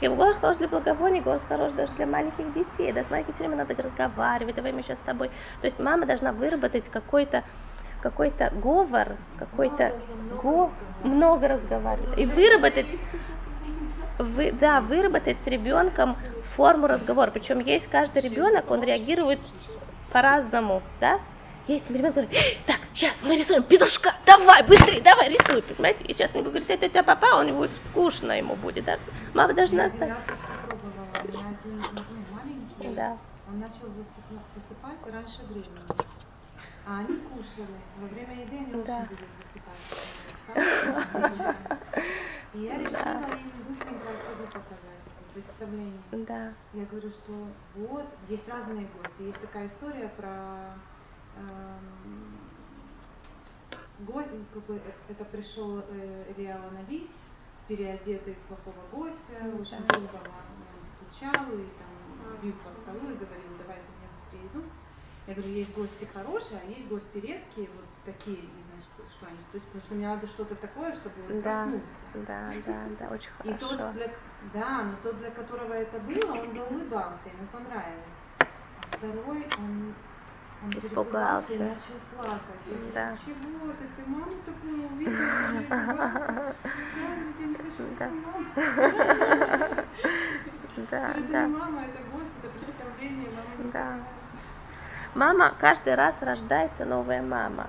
И 0.00 0.08
голос 0.08 0.36
хорош 0.36 0.58
для 0.58 0.68
благовоний, 0.68 1.20
голос 1.20 1.42
хорош 1.48 1.72
даже 1.72 1.92
для 1.92 2.06
маленьких 2.06 2.52
детей. 2.52 2.92
Да, 2.92 3.02
с 3.04 3.10
маленькими 3.10 3.32
все 3.32 3.44
время 3.44 3.56
надо 3.56 3.80
разговаривать, 3.82 4.54
давай 4.54 4.72
мы 4.72 4.82
сейчас 4.82 4.98
с 4.98 5.02
тобой. 5.02 5.30
То 5.60 5.66
есть 5.66 5.78
мама 5.78 6.06
должна 6.06 6.32
выработать 6.32 6.88
какой-то 6.88 7.44
какой-то 8.02 8.52
говор, 8.54 9.16
какой-то 9.38 9.92
го, 10.42 10.70
много 11.02 11.48
разговаривать. 11.48 12.16
И 12.16 12.26
выработать, 12.26 12.86
вы, 14.18 14.52
да, 14.52 14.80
выработать 14.80 15.38
с 15.44 15.46
ребенком 15.46 16.16
форму 16.56 16.86
разговора. 16.86 17.30
Причем 17.30 17.58
есть 17.58 17.88
каждый 17.88 18.22
ребенок, 18.22 18.70
он 18.70 18.82
реагирует 18.82 19.40
по-разному, 20.12 20.82
да? 21.00 21.18
Есть 21.66 21.90
ребенок 21.90 22.14
говорит, 22.14 22.30
так, 22.66 22.78
сейчас 22.94 23.24
мы 23.24 23.36
рисуем 23.36 23.64
петушка, 23.64 24.14
давай, 24.24 24.62
быстрее, 24.68 25.00
давай, 25.00 25.28
рисуй, 25.28 25.62
понимаете? 25.62 26.04
И 26.04 26.14
сейчас 26.14 26.30
он 26.34 26.44
говорит, 26.44 26.70
это 26.70 26.88
тебя 26.88 27.02
папа, 27.02 27.40
он 27.40 27.56
будет 27.56 27.72
скучно 27.90 28.38
ему 28.38 28.54
будет, 28.54 28.84
да? 28.84 29.00
Мама 29.34 29.52
должна... 29.52 29.86
Я 29.86 30.16
один 31.24 31.82
ну, 31.92 32.02
маленький, 32.30 32.94
да. 32.94 33.18
он 33.48 33.58
начал 33.58 33.88
засыпать, 33.88 34.46
засыпать 34.54 35.04
раньше 35.12 35.42
времени. 35.48 35.80
А 36.86 37.00
они 37.00 37.16
кушали. 37.16 37.66
Во 37.98 38.06
время 38.06 38.42
еды 38.42 38.58
они 38.58 38.72
да. 38.84 38.88
очень 38.98 39.08
любят 39.10 39.28
засыпать. 39.42 39.82
И 42.54 42.58
я 42.58 42.78
решила 42.78 43.02
да. 43.02 43.34
им 43.34 43.50
быстренько 43.66 44.08
отсюда 44.10 44.46
показать 44.46 45.02
представление. 45.34 46.00
Да. 46.12 46.52
Я 46.74 46.84
говорю, 46.84 47.10
что 47.10 47.48
вот, 47.74 48.06
есть 48.28 48.48
разные 48.48 48.86
гости. 48.86 49.22
Есть 49.22 49.40
такая 49.40 49.66
история 49.66 50.08
про 50.16 50.76
гость, 54.00 54.28
как 54.52 54.62
бы, 54.64 54.76
э, 54.76 54.92
это 55.08 55.24
пришел 55.24 55.78
э, 55.78 56.32
Илья 56.36 56.58
Нави, 56.72 57.10
переодетый 57.68 58.34
в 58.34 58.38
плохого 58.48 58.86
гостя, 58.92 59.32
ну, 59.42 59.60
очень 59.60 59.84
да. 59.86 59.94
грубо 59.94 60.20
стучал 60.84 61.44
и 61.52 61.66
там 61.78 62.40
бил 62.42 62.52
по 62.64 62.70
столу 62.70 63.10
и 63.10 63.14
говорил, 63.14 63.52
давайте 63.58 63.84
мне 63.98 64.08
быстрее 64.14 64.44
еду. 64.44 64.64
Я 65.26 65.34
говорю, 65.34 65.50
есть 65.54 65.74
гости 65.74 66.08
хорошие, 66.14 66.60
а 66.62 66.70
есть 66.70 66.86
гости 66.86 67.18
редкие, 67.18 67.68
вот 67.74 67.84
такие, 68.04 68.36
и 68.36 68.50
значит, 68.70 68.90
что 69.10 69.26
они 69.26 69.38
стоят, 69.48 69.64
потому 69.64 69.82
что 69.82 69.94
мне 69.94 70.06
надо 70.06 70.26
что-то 70.28 70.54
такое, 70.54 70.92
чтобы 70.92 71.14
он 71.28 71.42
да, 71.42 71.64
проснулся. 71.64 72.04
Да, 72.14 72.52
да, 72.64 72.88
да, 73.00 73.08
очень 73.08 73.30
хорошо. 73.30 73.56
И 73.56 73.58
тот, 73.58 73.92
для, 73.94 74.10
да, 74.54 74.82
но 74.84 74.96
тот, 75.02 75.18
для 75.18 75.30
которого 75.32 75.72
это 75.72 75.98
было, 75.98 76.32
он 76.32 76.52
заулыбался, 76.52 77.28
ему 77.28 77.48
понравилось. 77.50 78.20
А 78.38 78.96
второй, 78.96 79.44
он 79.58 79.94
он 80.62 80.70
испугался. 80.78 81.76
Да. 82.94 83.14
Чего 83.16 83.72
ты? 83.72 83.88
Ты 83.96 84.10
маму 84.10 84.32
такую 84.44 84.86
увидела? 84.90 85.64
Да. 87.98 88.10
Да, 90.90 91.14
да. 91.32 91.48
мама, 91.48 91.82
это 91.82 91.98
да. 93.72 95.50
Каждый 95.58 95.94
раз 95.94 96.22
рождается 96.22 96.84
новая 96.84 97.22
мама. 97.22 97.66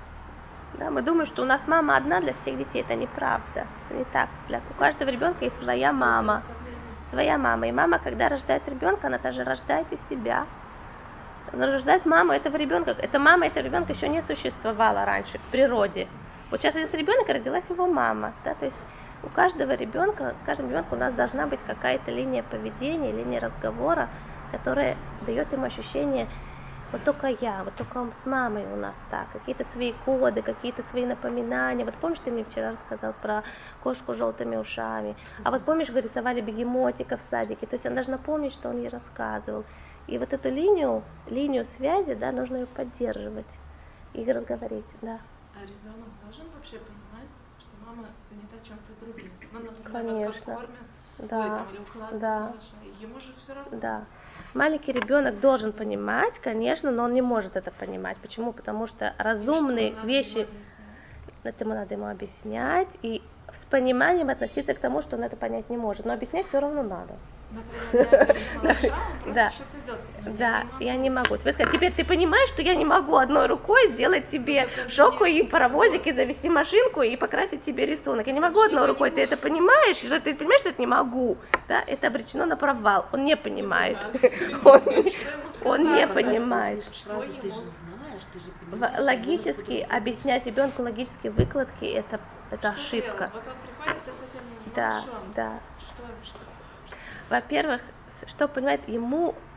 Да, 0.78 0.90
мы 0.90 1.02
думаем, 1.02 1.26
что 1.26 1.42
у 1.42 1.46
нас 1.46 1.66
мама 1.66 1.96
одна 1.96 2.20
для 2.20 2.32
всех 2.32 2.56
детей. 2.58 2.82
Это 2.82 2.94
неправда. 2.94 3.66
Это 3.84 3.94
не 3.94 4.04
так. 4.04 4.30
Для, 4.48 4.62
у 4.68 4.74
каждого 4.74 5.08
ребенка 5.08 5.44
есть 5.44 5.58
своя 5.58 5.92
мама. 5.92 6.42
Своя 7.10 7.38
мама. 7.38 7.68
И 7.68 7.72
мама, 7.72 7.98
когда 7.98 8.28
рождает 8.28 8.68
ребенка, 8.68 9.06
она 9.08 9.18
также 9.18 9.44
рождает 9.44 9.92
и 9.92 9.96
себя 10.08 10.46
рождает 11.52 12.06
маму 12.06 12.32
этого 12.32 12.56
ребенка. 12.56 12.94
Эта 12.98 13.18
мама 13.18 13.46
этого 13.46 13.64
ребенка 13.64 13.92
еще 13.92 14.08
не 14.08 14.22
существовала 14.22 15.04
раньше 15.04 15.38
в 15.38 15.50
природе. 15.50 16.06
Вот 16.50 16.60
сейчас 16.60 16.74
родился 16.74 16.96
ребенок, 16.96 17.28
родилась 17.28 17.68
его 17.68 17.86
мама. 17.86 18.32
Да? 18.44 18.54
То 18.54 18.66
есть 18.66 18.80
у 19.22 19.28
каждого 19.28 19.72
ребенка, 19.72 20.34
с 20.40 20.44
каждым 20.44 20.70
ребенком 20.70 20.98
у 20.98 21.00
нас 21.00 21.14
должна 21.14 21.46
быть 21.46 21.60
какая-то 21.62 22.10
линия 22.10 22.42
поведения, 22.42 23.12
линия 23.12 23.40
разговора, 23.40 24.08
которая 24.52 24.96
дает 25.26 25.52
ему 25.52 25.64
ощущение, 25.64 26.26
вот 26.90 27.04
только 27.04 27.26
я, 27.26 27.64
вот 27.64 27.74
только 27.74 27.98
он 27.98 28.12
с 28.14 28.24
мамой 28.24 28.64
у 28.64 28.76
нас 28.76 28.98
так, 29.10 29.30
какие-то 29.32 29.62
свои 29.62 29.92
коды, 29.92 30.40
какие-то 30.40 30.82
свои 30.82 31.04
напоминания. 31.04 31.84
Вот 31.84 31.94
помнишь, 31.96 32.20
ты 32.24 32.30
мне 32.30 32.44
вчера 32.44 32.70
рассказал 32.70 33.12
про 33.12 33.42
кошку 33.82 34.14
с 34.14 34.16
желтыми 34.16 34.56
ушами, 34.56 35.14
а 35.44 35.50
вот 35.50 35.64
помнишь, 35.64 35.90
вы 35.90 36.00
рисовали 36.00 36.40
бегемотика 36.40 37.18
в 37.18 37.22
садике, 37.22 37.66
то 37.66 37.74
есть 37.74 37.84
она 37.84 37.96
должна 37.96 38.16
помнить, 38.16 38.54
что 38.54 38.70
он 38.70 38.78
ей 38.78 38.88
рассказывал. 38.88 39.64
И 40.08 40.18
вот 40.18 40.32
эту 40.32 40.48
линию, 40.50 41.04
линию 41.26 41.64
связи, 41.64 42.14
да, 42.14 42.32
нужно 42.32 42.56
ее 42.56 42.66
поддерживать 42.66 43.46
и 44.14 44.24
разговаривать, 44.24 44.86
да. 45.02 45.20
А 45.54 45.60
ребенок 45.62 46.08
должен 46.24 46.46
вообще 46.54 46.78
понимать, 46.78 47.30
что 47.60 47.70
мама 47.86 48.06
занята 48.22 48.56
чем-то 48.66 49.04
другим. 49.04 49.30
Ну, 49.52 49.60
например, 49.60 49.92
Конечно. 49.92 50.54
Вот 50.54 50.60
кормят, 50.60 50.88
да. 51.18 51.42
Ой, 51.42 51.50
там, 51.50 51.68
или 51.70 51.78
укладывают 51.78 52.20
да. 52.20 52.52
Ему 53.02 53.20
же 53.20 53.32
все 53.34 53.52
равно. 53.52 53.78
Да. 53.78 54.06
Маленький 54.54 54.92
ребенок 54.92 55.40
должен 55.40 55.72
понимать, 55.72 56.38
конечно, 56.38 56.90
но 56.90 57.04
он 57.04 57.12
не 57.12 57.22
может 57.22 57.56
это 57.56 57.70
понимать. 57.70 58.16
Почему? 58.16 58.52
Потому 58.52 58.86
что 58.86 59.14
разумные 59.18 59.92
что 59.92 60.06
вещи, 60.06 60.48
это 61.44 61.64
ему 61.64 61.74
надо 61.74 61.94
ему 61.94 62.06
объяснять 62.06 62.96
и 63.02 63.22
с 63.52 63.66
пониманием 63.66 64.30
относиться 64.30 64.74
к 64.74 64.78
тому, 64.80 65.02
что 65.02 65.16
он 65.16 65.24
это 65.24 65.36
понять 65.36 65.68
не 65.68 65.76
может. 65.76 66.06
Но 66.06 66.14
объяснять 66.14 66.46
все 66.48 66.60
равно 66.60 66.82
надо. 66.82 67.18
Да, 69.24 69.54
да, 70.26 70.66
я 70.80 70.96
не 70.96 71.10
могу. 71.10 71.36
Тебе 71.36 71.52
сказать, 71.52 71.72
теперь 71.72 71.92
ты 71.92 72.04
понимаешь, 72.04 72.48
что 72.50 72.62
я 72.62 72.74
не 72.74 72.84
могу 72.84 73.16
одной 73.16 73.46
рукой 73.46 73.80
сделать 73.92 74.26
тебе 74.26 74.68
шоку 74.88 75.24
и 75.24 75.42
паровозик, 75.42 76.06
и 76.06 76.12
завести 76.12 76.48
машинку, 76.50 77.02
и 77.02 77.16
покрасить 77.16 77.62
тебе 77.62 77.86
рисунок. 77.86 78.26
Я 78.26 78.32
не 78.32 78.40
могу 78.40 78.60
одной 78.60 78.86
рукой, 78.86 79.10
ты 79.10 79.22
это 79.22 79.36
понимаешь, 79.36 79.98
что 79.98 80.20
ты 80.20 80.34
понимаешь, 80.34 80.60
что 80.60 80.70
это 80.70 80.80
не 80.80 80.86
могу. 80.86 81.42
Да, 81.68 81.82
это 81.86 82.08
обречено 82.08 82.46
на 82.46 82.56
провал. 82.56 83.08
Он 83.12 83.24
не 83.24 83.36
понимает. 83.36 84.08
Он, 84.64 84.82
он 85.60 85.90
не 85.90 86.06
понимает. 86.06 86.82
Логически 88.72 89.86
объяснять 89.88 90.46
ребенку 90.46 90.82
логические 90.82 91.32
выкладки 91.32 91.84
это 91.84 92.20
это 92.50 92.70
ошибка. 92.70 93.34
Да, 94.76 95.08
да. 95.26 95.62
Во-первых, 97.28 97.82
что 98.26 98.48
понимает, 98.48 98.88
ему 98.88 99.47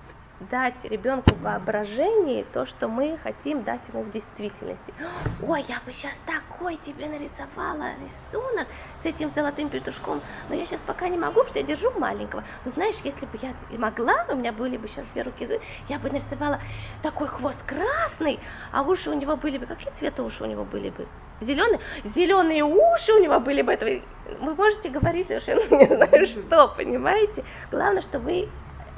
дать 0.49 0.83
ребенку 0.85 1.35
воображение 1.35 2.43
то, 2.43 2.65
что 2.65 2.87
мы 2.87 3.17
хотим 3.21 3.63
дать 3.63 3.87
ему 3.89 4.03
в 4.03 4.11
действительности. 4.11 4.93
Ой, 5.43 5.63
я 5.67 5.79
бы 5.85 5.93
сейчас 5.93 6.19
такой 6.25 6.77
тебе 6.77 7.07
нарисовала 7.07 7.89
рисунок 8.01 8.67
с 9.01 9.05
этим 9.05 9.29
золотым 9.31 9.69
петушком, 9.69 10.21
но 10.49 10.55
я 10.55 10.65
сейчас 10.65 10.81
пока 10.81 11.07
не 11.09 11.17
могу, 11.17 11.43
потому 11.43 11.49
что 11.49 11.59
я 11.59 11.65
держу 11.65 11.91
маленького. 11.99 12.43
Но 12.65 12.71
знаешь, 12.71 12.95
если 13.03 13.25
бы 13.25 13.37
я 13.41 13.53
могла, 13.77 14.25
у 14.29 14.35
меня 14.35 14.51
были 14.51 14.77
бы 14.77 14.87
сейчас 14.87 15.05
две 15.13 15.21
руки, 15.23 15.47
я 15.87 15.99
бы 15.99 16.09
нарисовала 16.09 16.59
такой 17.03 17.27
хвост 17.27 17.61
красный, 17.63 18.39
а 18.71 18.83
уши 18.83 19.09
у 19.09 19.13
него 19.13 19.35
были 19.37 19.57
бы, 19.57 19.65
какие 19.65 19.91
цвета 19.91 20.23
уши 20.23 20.43
у 20.43 20.47
него 20.47 20.63
были 20.63 20.89
бы? 20.89 21.07
Зеленые? 21.39 21.79
Зеленые 22.03 22.63
уши 22.63 23.13
у 23.13 23.19
него 23.21 23.39
были 23.39 23.63
бы. 23.63 24.03
Вы 24.39 24.55
можете 24.55 24.89
говорить 24.89 25.27
совершенно 25.27 25.61
не 25.75 25.87
знаю 25.87 26.25
что, 26.27 26.67
понимаете? 26.67 27.43
Главное, 27.71 28.01
что 28.01 28.19
вы 28.19 28.47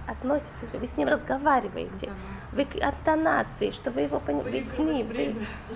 относитесь, 0.07 0.69
вы 0.73 0.87
с 0.87 0.97
ним 0.97 1.07
разговариваете, 1.07 2.09
вы 2.51 2.67
от 2.81 2.95
тонации, 3.03 3.71
что 3.71 3.91
вы 3.91 4.01
его 4.01 4.19
понимаете, 4.19 4.61
с 4.61 4.77
ним. 4.77 5.07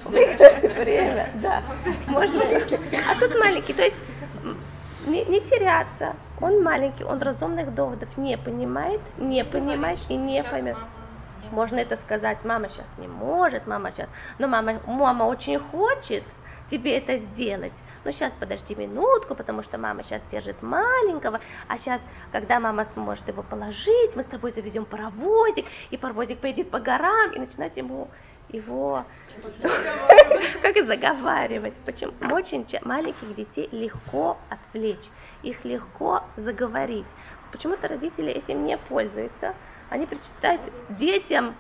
Выиграть 0.05 0.61
время, 0.77 1.29
да. 1.35 1.63
Можно. 2.07 2.41
А 3.09 3.19
тут 3.19 3.37
маленький, 3.39 3.73
то 3.73 3.83
есть 3.83 3.97
не, 5.07 5.23
не 5.25 5.41
теряться. 5.41 6.15
Он 6.39 6.61
маленький, 6.61 7.03
он 7.03 7.21
разумных 7.21 7.73
доводов 7.73 8.09
не 8.17 8.37
понимает, 8.37 9.01
не 9.17 9.43
понимает 9.43 9.99
и 10.09 10.15
не 10.15 10.43
поймет. 10.43 10.77
Можно 11.51 11.79
это 11.79 11.95
сказать, 11.95 12.43
мама 12.43 12.69
сейчас 12.69 12.87
не 12.97 13.07
может, 13.07 13.67
мама 13.67 13.91
сейчас, 13.91 14.09
но 14.37 14.47
мама, 14.47 14.81
мама 14.85 15.23
очень 15.23 15.57
хочет 15.57 16.23
тебе 16.69 16.97
это 16.97 17.17
сделать. 17.17 17.73
Ну 18.03 18.11
сейчас 18.11 18.33
подожди 18.33 18.75
минутку, 18.75 19.35
потому 19.35 19.63
что 19.63 19.77
мама 19.77 20.03
сейчас 20.03 20.21
держит 20.31 20.61
маленького, 20.61 21.39
а 21.67 21.77
сейчас, 21.77 22.01
когда 22.31 22.59
мама 22.59 22.85
сможет 22.93 23.27
его 23.27 23.43
положить, 23.43 24.15
мы 24.15 24.23
с 24.23 24.27
тобой 24.27 24.51
завезем 24.51 24.85
паровозик, 24.85 25.65
и 25.89 25.97
паровозик 25.97 26.39
поедет 26.39 26.69
по 26.69 26.79
горам, 26.79 27.31
и 27.33 27.39
начинать 27.39 27.77
ему 27.77 28.09
его 28.49 29.03
как 30.61 30.85
заговаривать. 30.85 31.73
Почему? 31.85 32.13
Очень 32.31 32.65
маленьких 32.83 33.35
детей 33.35 33.67
легко 33.71 34.37
отвлечь, 34.49 35.09
их 35.43 35.65
легко 35.65 36.23
заговорить. 36.37 37.07
Почему-то 37.51 37.87
родители 37.87 38.31
этим 38.31 38.65
не 38.65 38.77
пользуются. 38.77 39.53
Они 39.89 40.05
предпочитают 40.05 40.61
детям, 40.89 41.55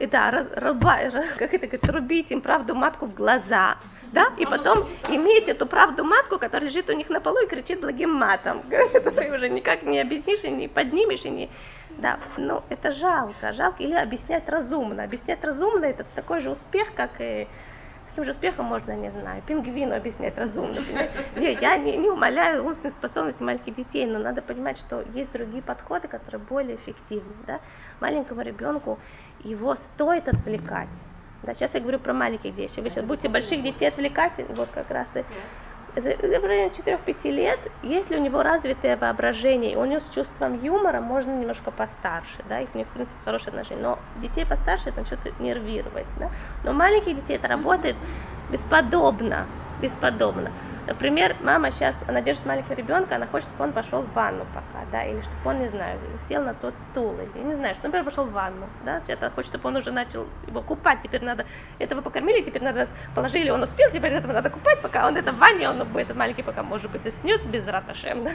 да, 0.00 0.30
раба, 0.54 0.98
как 1.38 1.54
это 1.54 1.66
говорит, 1.66 1.90
рубить 1.90 2.32
им 2.32 2.40
правду 2.40 2.74
матку 2.74 3.06
в 3.06 3.14
глаза, 3.14 3.76
да, 4.12 4.32
и 4.38 4.44
потом 4.44 4.88
иметь 5.08 5.48
эту 5.48 5.66
правду 5.66 6.04
матку, 6.04 6.38
которая 6.38 6.68
лежит 6.68 6.88
у 6.88 6.92
них 6.92 7.08
на 7.10 7.20
полу 7.20 7.38
и 7.40 7.46
кричит 7.46 7.80
благим 7.80 8.12
матом, 8.12 8.62
который 8.92 9.34
уже 9.34 9.48
никак 9.48 9.82
не 9.82 10.00
объяснишь 10.00 10.44
и 10.44 10.50
не 10.50 10.68
поднимешь, 10.68 11.24
и 11.24 11.30
не, 11.30 11.50
да, 11.98 12.18
ну 12.36 12.62
это 12.70 12.92
жалко, 12.92 13.52
жалко, 13.52 13.82
или 13.82 13.94
объяснять 13.94 14.48
разумно. 14.48 15.04
Объяснять 15.04 15.44
разумно 15.44 15.84
это 15.84 16.04
такой 16.14 16.40
же 16.40 16.50
успех, 16.50 16.92
как 16.94 17.10
и 17.18 17.46
с 18.14 18.16
каким 18.16 18.26
же 18.26 18.30
успехом 18.30 18.66
можно, 18.66 18.92
не 18.92 19.10
знаю, 19.10 19.42
пингвину 19.42 19.96
объяснять 19.96 20.38
разумно. 20.38 20.80
Не, 21.34 21.54
я 21.54 21.76
не, 21.76 21.96
не 21.96 22.08
умоляю 22.08 22.64
умственные 22.64 22.92
способности 22.92 23.42
маленьких 23.42 23.74
детей, 23.74 24.06
но 24.06 24.20
надо 24.20 24.40
понимать, 24.40 24.78
что 24.78 25.02
есть 25.02 25.32
другие 25.32 25.62
подходы, 25.62 26.06
которые 26.06 26.40
более 26.40 26.76
эффективны. 26.76 27.34
Да? 27.44 27.58
Маленькому 27.98 28.42
ребенку 28.42 29.00
его 29.40 29.74
стоит 29.74 30.28
отвлекать. 30.28 30.94
Да, 31.42 31.54
сейчас 31.54 31.74
я 31.74 31.80
говорю 31.80 31.98
про 31.98 32.12
маленьких 32.12 32.54
детей. 32.54 32.80
Вы 32.80 32.88
сейчас 32.88 33.04
будете 33.04 33.28
больших 33.28 33.64
детей 33.64 33.88
отвлекать, 33.88 34.34
вот 34.50 34.68
как 34.68 34.92
раз 34.92 35.08
и 35.16 35.24
в 36.00 36.44
районе 36.44 36.72
4-5 36.72 37.30
лет, 37.30 37.60
если 37.82 38.16
у 38.16 38.20
него 38.20 38.42
развитое 38.42 38.96
воображение, 38.96 39.72
и 39.72 39.76
у 39.76 39.84
него 39.84 40.00
с 40.00 40.08
чувством 40.08 40.54
юмора 40.54 41.00
можно 41.00 41.32
немножко 41.32 41.70
постарше, 41.70 42.42
да, 42.44 42.60
их 42.60 42.74
у 42.74 42.78
них, 42.78 42.88
в 42.88 42.92
принципе, 42.92 43.22
хорошие 43.24 43.52
отношения, 43.52 43.82
но 43.82 44.08
детей 44.14 44.44
постарше 44.46 44.90
это 44.90 45.00
начнет 45.00 45.38
нервировать, 45.38 46.12
да, 46.16 46.30
но 46.62 46.72
маленьких 46.72 47.16
детей 47.16 47.36
это 47.36 47.48
работает 47.48 48.02
бесподобно, 48.48 49.54
бесподобно. 49.78 50.54
Например, 50.86 51.36
мама 51.40 51.70
сейчас, 51.70 52.04
она 52.06 52.20
держит 52.20 52.44
маленького 52.44 52.74
ребенка, 52.74 53.16
она 53.16 53.26
хочет, 53.26 53.48
чтобы 53.48 53.64
он 53.64 53.72
пошел 53.72 54.02
в 54.02 54.12
ванну 54.12 54.44
пока, 54.46 54.84
да, 54.84 55.02
или 55.04 55.22
чтобы 55.22 55.50
он, 55.50 55.60
не 55.60 55.68
знаю, 55.68 56.18
сел 56.18 56.42
на 56.44 56.52
тот 56.54 56.78
стул, 56.78 57.18
или 57.20 57.38
не 57.38 57.54
знаю, 57.54 57.74
что, 57.74 57.84
например, 57.84 58.04
пошел 58.04 58.26
в 58.26 58.32
ванну, 58.32 58.70
да, 58.80 59.02
это 59.08 59.30
хочет, 59.30 59.48
чтобы 59.48 59.68
он 59.68 59.76
уже 59.76 59.92
начал 59.92 60.28
его 60.46 60.62
купать, 60.62 61.00
теперь 61.00 61.24
надо, 61.24 61.46
этого 61.78 62.02
покормили, 62.02 62.42
теперь 62.44 62.62
надо, 62.62 62.88
положили, 63.14 63.48
он 63.48 63.62
успел, 63.62 63.90
теперь 63.92 64.12
этого 64.12 64.32
надо 64.32 64.50
купать, 64.50 64.82
пока 64.82 65.06
он 65.06 65.16
это 65.16 65.32
в 65.32 65.38
ванне, 65.38 65.70
он 65.70 65.90
будет, 65.90 66.14
маленький 66.14 66.42
пока, 66.42 66.62
может 66.62 66.90
быть, 66.90 67.02
заснет 67.02 67.46
без 67.46 67.66
раташем, 67.66 68.24
да. 68.24 68.32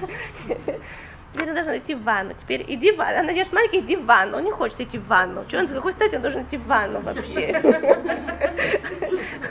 Теперь 1.34 1.50
он 1.50 1.56
должен 1.56 1.78
идти 1.78 1.94
в 1.94 2.04
ванну. 2.04 2.34
Теперь 2.34 2.66
иди 2.68 2.92
в 2.92 2.98
ванну. 2.98 3.20
Она 3.20 3.34
держит 3.34 3.54
маленький, 3.54 3.80
иди 3.82 3.96
в 3.96 4.06
ванну. 4.06 4.38
Он 4.38 4.44
не 4.44 4.52
хочет 4.52 4.82
идти 4.82 4.98
в 4.98 5.06
ванну. 5.08 5.44
Что 5.48 5.60
он, 5.60 5.70
с 5.70 5.74
какой 5.74 5.94
стати 5.94 6.16
он 6.16 6.22
должен 6.22 6.44
идти 6.44 6.58
в 6.58 6.66
ванну 6.66 7.02
вообще? 7.02 7.60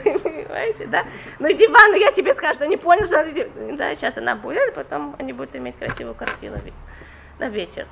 Понимаете, 0.03 0.87
да? 0.87 1.05
Ну 1.39 1.51
иди 1.51 1.68
в 1.68 1.70
ванну, 1.70 1.97
я 1.97 2.11
тебе 2.12 2.35
скажу, 2.35 2.64
не 2.64 2.76
понял, 2.76 3.05
что 3.05 3.16
надо 3.18 3.31
идти. 3.31 3.47
Да, 3.76 3.95
сейчас 3.95 4.16
она 4.16 4.35
будет, 4.35 4.74
потом 4.74 5.14
они 5.18 5.33
будут 5.33 5.55
иметь 5.55 5.76
красивую 5.76 6.14
картину 6.14 6.57
на 7.39 7.49
вечер. 7.49 7.87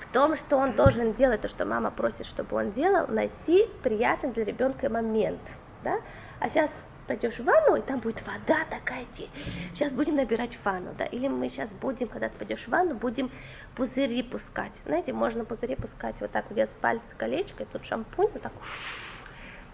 В 0.00 0.06
том, 0.12 0.36
что 0.36 0.58
он 0.58 0.72
должен 0.72 1.14
делать 1.14 1.40
то, 1.40 1.48
что 1.48 1.64
мама 1.64 1.90
просит, 1.90 2.26
чтобы 2.26 2.56
он 2.56 2.72
делал, 2.72 3.06
найти 3.08 3.66
приятный 3.82 4.30
для 4.30 4.44
ребенка 4.44 4.90
момент. 4.90 5.40
Да? 5.82 6.00
А 6.38 6.50
сейчас 6.50 6.70
пойдешь 7.06 7.34
в 7.34 7.44
ванну, 7.44 7.76
и 7.76 7.80
там 7.80 8.00
будет 8.00 8.22
вода 8.26 8.58
такая 8.70 9.04
течь. 9.12 9.30
Сейчас 9.74 9.92
будем 9.92 10.16
набирать 10.16 10.58
ванну, 10.64 10.94
да, 10.96 11.04
или 11.04 11.28
мы 11.28 11.48
сейчас 11.48 11.72
будем, 11.72 12.08
когда 12.08 12.28
ты 12.28 12.36
пойдешь 12.36 12.64
в 12.64 12.68
ванну, 12.68 12.94
будем 12.94 13.30
пузыри 13.74 14.22
пускать. 14.22 14.72
Знаете, 14.86 15.12
можно 15.12 15.44
пузыри 15.44 15.76
пускать 15.76 16.16
вот 16.20 16.30
так, 16.30 16.52
делать 16.52 16.72
пальцы 16.80 17.14
колечко, 17.16 17.62
и 17.64 17.66
тут 17.66 17.84
шампунь, 17.84 18.28
вот 18.32 18.42
так. 18.42 18.52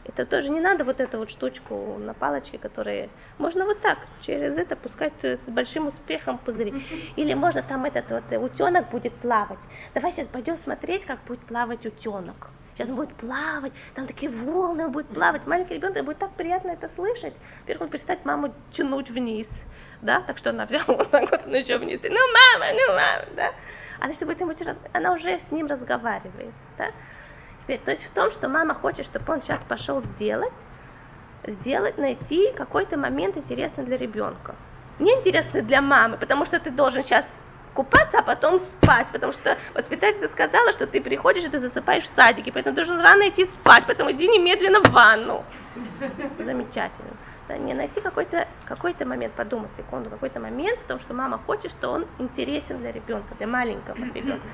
Это 0.04 0.24
тоже 0.24 0.48
не 0.48 0.60
надо 0.60 0.84
вот 0.84 1.00
эту 1.00 1.18
вот 1.18 1.28
штучку 1.28 1.98
на 1.98 2.14
палочке, 2.14 2.56
которые... 2.56 3.10
Можно 3.36 3.66
вот 3.66 3.82
так, 3.82 3.98
через 4.22 4.56
это 4.56 4.74
пускать 4.74 5.12
с 5.22 5.46
большим 5.48 5.88
успехом 5.88 6.38
пузыри. 6.38 6.82
Или 7.16 7.34
можно 7.34 7.62
там 7.62 7.84
этот 7.84 8.10
вот 8.10 8.24
утенок 8.32 8.88
будет 8.88 9.12
плавать. 9.14 9.58
Давай 9.92 10.10
сейчас 10.12 10.26
пойдем 10.28 10.56
смотреть, 10.56 11.04
как 11.04 11.18
будет 11.24 11.40
плавать 11.40 11.84
утенок 11.84 12.48
сейчас 12.78 12.88
будет 12.88 13.12
плавать, 13.14 13.72
там 13.94 14.06
такие 14.06 14.30
волны, 14.30 14.86
он 14.86 14.92
будет 14.92 15.08
плавать. 15.08 15.46
Маленький 15.46 15.74
ребенок, 15.74 16.04
будет 16.04 16.18
так 16.18 16.32
приятно 16.34 16.70
это 16.70 16.88
слышать. 16.88 17.34
Во-первых, 17.60 17.82
он 17.82 17.88
перестать 17.90 18.24
маму 18.24 18.54
тянуть 18.72 19.10
вниз, 19.10 19.64
да, 20.00 20.20
так 20.20 20.38
что 20.38 20.50
она 20.50 20.64
взяла 20.64 20.84
вот 20.86 21.10
так 21.10 21.30
вот, 21.30 21.46
еще 21.46 21.78
вниз, 21.78 22.00
ну 22.02 22.10
мама, 22.10 22.72
ну 22.72 22.94
мама, 22.94 23.24
да. 23.34 23.50
Она 24.00 24.12
что 24.12 24.26
будет 24.26 24.40
ему 24.40 24.54
сейчас, 24.54 24.76
она 24.92 25.12
уже 25.12 25.40
с 25.40 25.50
ним 25.50 25.66
разговаривает, 25.66 26.54
да. 26.78 26.92
Теперь, 27.62 27.80
то 27.80 27.90
есть 27.90 28.04
в 28.04 28.10
том, 28.10 28.30
что 28.30 28.48
мама 28.48 28.74
хочет, 28.74 29.04
чтобы 29.04 29.32
он 29.32 29.42
сейчас 29.42 29.62
пошел 29.64 30.00
сделать, 30.02 30.64
сделать, 31.46 31.98
найти 31.98 32.52
какой-то 32.52 32.96
момент 32.96 33.36
интересный 33.36 33.84
для 33.84 33.96
ребенка. 33.96 34.54
Не 35.00 35.12
интересный 35.12 35.62
для 35.62 35.82
мамы, 35.82 36.16
потому 36.16 36.44
что 36.44 36.60
ты 36.60 36.70
должен 36.70 37.02
сейчас 37.02 37.42
купаться, 37.74 38.18
а 38.18 38.22
потом 38.22 38.58
спать, 38.58 39.08
потому 39.12 39.32
что 39.32 39.56
воспитательница 39.74 40.28
сказала, 40.28 40.72
что 40.72 40.86
ты 40.86 41.00
приходишь 41.00 41.44
и 41.44 41.48
ты 41.48 41.58
засыпаешь 41.58 42.04
в 42.04 42.08
садике, 42.08 42.52
поэтому 42.52 42.74
должен 42.74 43.00
рано 43.00 43.28
идти 43.28 43.46
спать, 43.46 43.84
поэтому 43.86 44.10
иди 44.12 44.26
немедленно 44.28 44.80
в 44.80 44.90
ванну. 44.90 45.44
Замечательно. 46.38 47.16
Да, 47.48 47.56
не 47.56 47.72
найти 47.74 48.00
какой-то 48.00 48.46
какой 48.66 48.94
момент, 49.04 49.34
подумать 49.34 49.74
секунду, 49.76 50.10
какой-то 50.10 50.38
момент 50.38 50.78
в 50.78 50.86
том, 50.86 51.00
что 51.00 51.14
мама 51.14 51.38
хочет, 51.38 51.70
что 51.70 51.90
он 51.90 52.06
интересен 52.18 52.78
для 52.78 52.92
ребенка, 52.92 53.34
для 53.36 53.46
маленького 53.46 53.96
ребенка. 54.14 54.46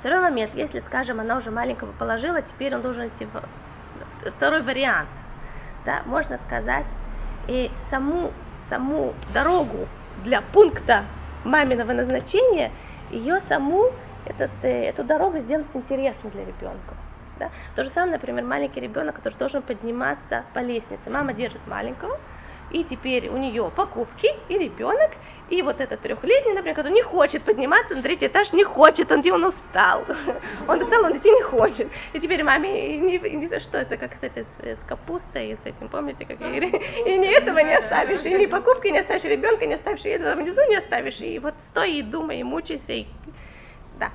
Второй 0.00 0.20
момент, 0.20 0.54
если, 0.54 0.80
скажем, 0.80 1.20
она 1.20 1.36
уже 1.36 1.50
маленького 1.50 1.92
положила, 1.92 2.42
теперь 2.42 2.74
он 2.74 2.82
должен 2.82 3.08
идти 3.08 3.24
в 3.24 4.30
второй 4.30 4.62
вариант. 4.62 5.08
Да, 5.84 6.02
можно 6.04 6.36
сказать, 6.38 6.92
и 7.48 7.70
саму, 7.90 8.32
саму 8.68 9.14
дорогу 9.32 9.86
для 10.24 10.40
пункта 10.40 11.04
маминого 11.44 11.92
назначения, 11.92 12.70
ее 13.10 13.40
саму, 13.40 13.92
этот, 14.24 14.50
э, 14.62 14.84
эту 14.84 15.04
дорогу 15.04 15.38
сделать 15.38 15.68
интересной 15.74 16.30
для 16.30 16.44
ребенка. 16.44 16.94
Да? 17.38 17.50
То 17.74 17.84
же 17.84 17.90
самое, 17.90 18.12
например, 18.12 18.44
маленький 18.44 18.80
ребенок, 18.80 19.16
который 19.16 19.34
должен 19.34 19.62
подниматься 19.62 20.44
по 20.54 20.60
лестнице. 20.60 21.10
Мама 21.10 21.32
держит 21.32 21.66
маленького, 21.66 22.18
и 22.70 22.82
теперь 22.84 23.28
у 23.28 23.36
нее 23.36 23.70
покупки, 23.74 24.28
и 24.48 24.58
ребенок, 24.58 25.12
и 25.48 25.62
вот 25.62 25.80
этот 25.80 26.00
трехлетний, 26.00 26.52
например, 26.52 26.74
который 26.74 26.92
не 26.92 27.02
хочет 27.02 27.42
подниматься 27.42 27.94
на 27.94 28.02
третий 28.02 28.26
этаж, 28.26 28.52
не 28.52 28.64
хочет, 28.64 29.12
он, 29.12 29.22
он 29.30 29.44
устал. 29.44 30.04
Он 30.68 30.80
устал, 30.80 31.04
он 31.04 31.16
идти 31.16 31.30
не 31.30 31.42
хочет. 31.42 31.88
И 32.12 32.18
теперь 32.18 32.42
маме, 32.42 32.96
не, 32.98 33.18
не 33.18 33.58
что 33.60 33.78
это, 33.78 33.96
как 33.96 34.14
с 34.16 34.22
этой, 34.22 34.42
с, 34.42 34.58
с 34.58 34.84
капустой, 34.86 35.52
и 35.52 35.54
с 35.54 35.60
этим, 35.64 35.88
помните, 35.88 36.24
как 36.24 36.40
и, 36.40 36.44
и 37.06 37.18
ни 37.18 37.28
этого 37.28 37.58
не 37.58 37.76
оставишь, 37.76 38.24
и 38.24 38.34
ни 38.34 38.46
покупки 38.46 38.88
не 38.88 38.98
оставишь, 38.98 39.24
и 39.24 39.28
ребенка 39.28 39.66
не 39.66 39.74
оставишь, 39.74 40.04
и 40.04 40.08
этого 40.08 40.34
внизу 40.34 40.62
не 40.68 40.76
оставишь, 40.76 41.20
и 41.20 41.38
вот 41.38 41.54
стой 41.64 41.98
и 41.98 42.02
думай, 42.02 42.40
и 42.40 42.42
мучайся, 42.42 42.92
и... 42.92 43.06
Да. 43.98 44.10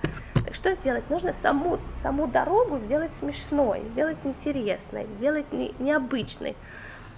Так 0.46 0.56
что 0.56 0.74
сделать? 0.74 1.10
Нужно 1.10 1.34
саму, 1.34 1.80
саму 2.02 2.28
дорогу 2.28 2.78
сделать 2.80 3.14
смешной, 3.16 3.82
сделать 3.90 4.20
интересной, 4.26 5.06
сделать 5.18 5.52
не, 5.54 5.74
необычной. 5.80 6.56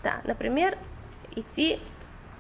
Да, 0.04 0.22
например, 0.26 0.78
идти, 1.36 1.80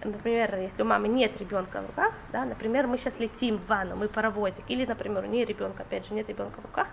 например, 0.03 0.57
если 0.59 0.81
у 0.81 0.85
мамы 0.85 1.07
нет 1.07 1.37
ребенка 1.37 1.81
в 1.81 1.87
руках, 1.87 2.13
да, 2.31 2.45
например, 2.45 2.87
мы 2.87 2.97
сейчас 2.97 3.19
летим 3.19 3.57
в 3.57 3.67
ванну, 3.67 3.95
мы 3.95 4.07
паровозик, 4.07 4.65
или, 4.69 4.85
например, 4.85 5.23
у 5.23 5.27
нее 5.27 5.45
ребенка, 5.45 5.83
опять 5.83 6.07
же, 6.07 6.13
нет 6.13 6.29
ребенка 6.29 6.61
в 6.61 6.65
руках, 6.65 6.87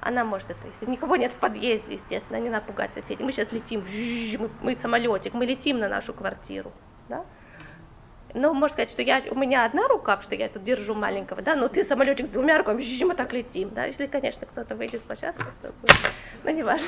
она 0.00 0.24
может 0.24 0.50
это, 0.50 0.66
если 0.66 0.86
никого 0.86 1.16
нет 1.16 1.32
в 1.32 1.36
подъезде, 1.36 1.94
естественно, 1.94 2.38
не 2.38 2.48
напугать 2.48 2.94
соседей. 2.94 3.22
Мы 3.22 3.32
сейчас 3.32 3.52
летим, 3.52 3.84
мы, 4.38 4.50
мы 4.60 4.74
самолетик, 4.74 5.34
мы 5.34 5.44
летим 5.44 5.78
на 5.78 5.88
нашу 5.88 6.14
квартиру, 6.14 6.72
да? 7.08 7.24
Ну, 8.32 8.54
можно 8.54 8.74
сказать, 8.74 8.90
что 8.90 9.02
я, 9.02 9.20
у 9.30 9.34
меня 9.34 9.66
одна 9.66 9.88
рука, 9.88 10.20
что 10.22 10.34
я 10.36 10.48
тут 10.48 10.62
держу 10.62 10.94
маленького, 10.94 11.42
да, 11.42 11.56
но 11.56 11.68
ты 11.68 11.82
самолетик 11.82 12.26
с 12.26 12.30
двумя 12.30 12.58
руками, 12.58 12.82
мы 13.04 13.14
так 13.14 13.32
летим, 13.32 13.70
да, 13.70 13.86
если, 13.86 14.06
конечно, 14.06 14.46
кто-то 14.46 14.76
выйдет 14.76 15.02
в 15.02 15.04
площадку, 15.04 15.44
то 15.60 15.72
будет, 15.72 16.54
не 16.54 16.62
важно. 16.62 16.86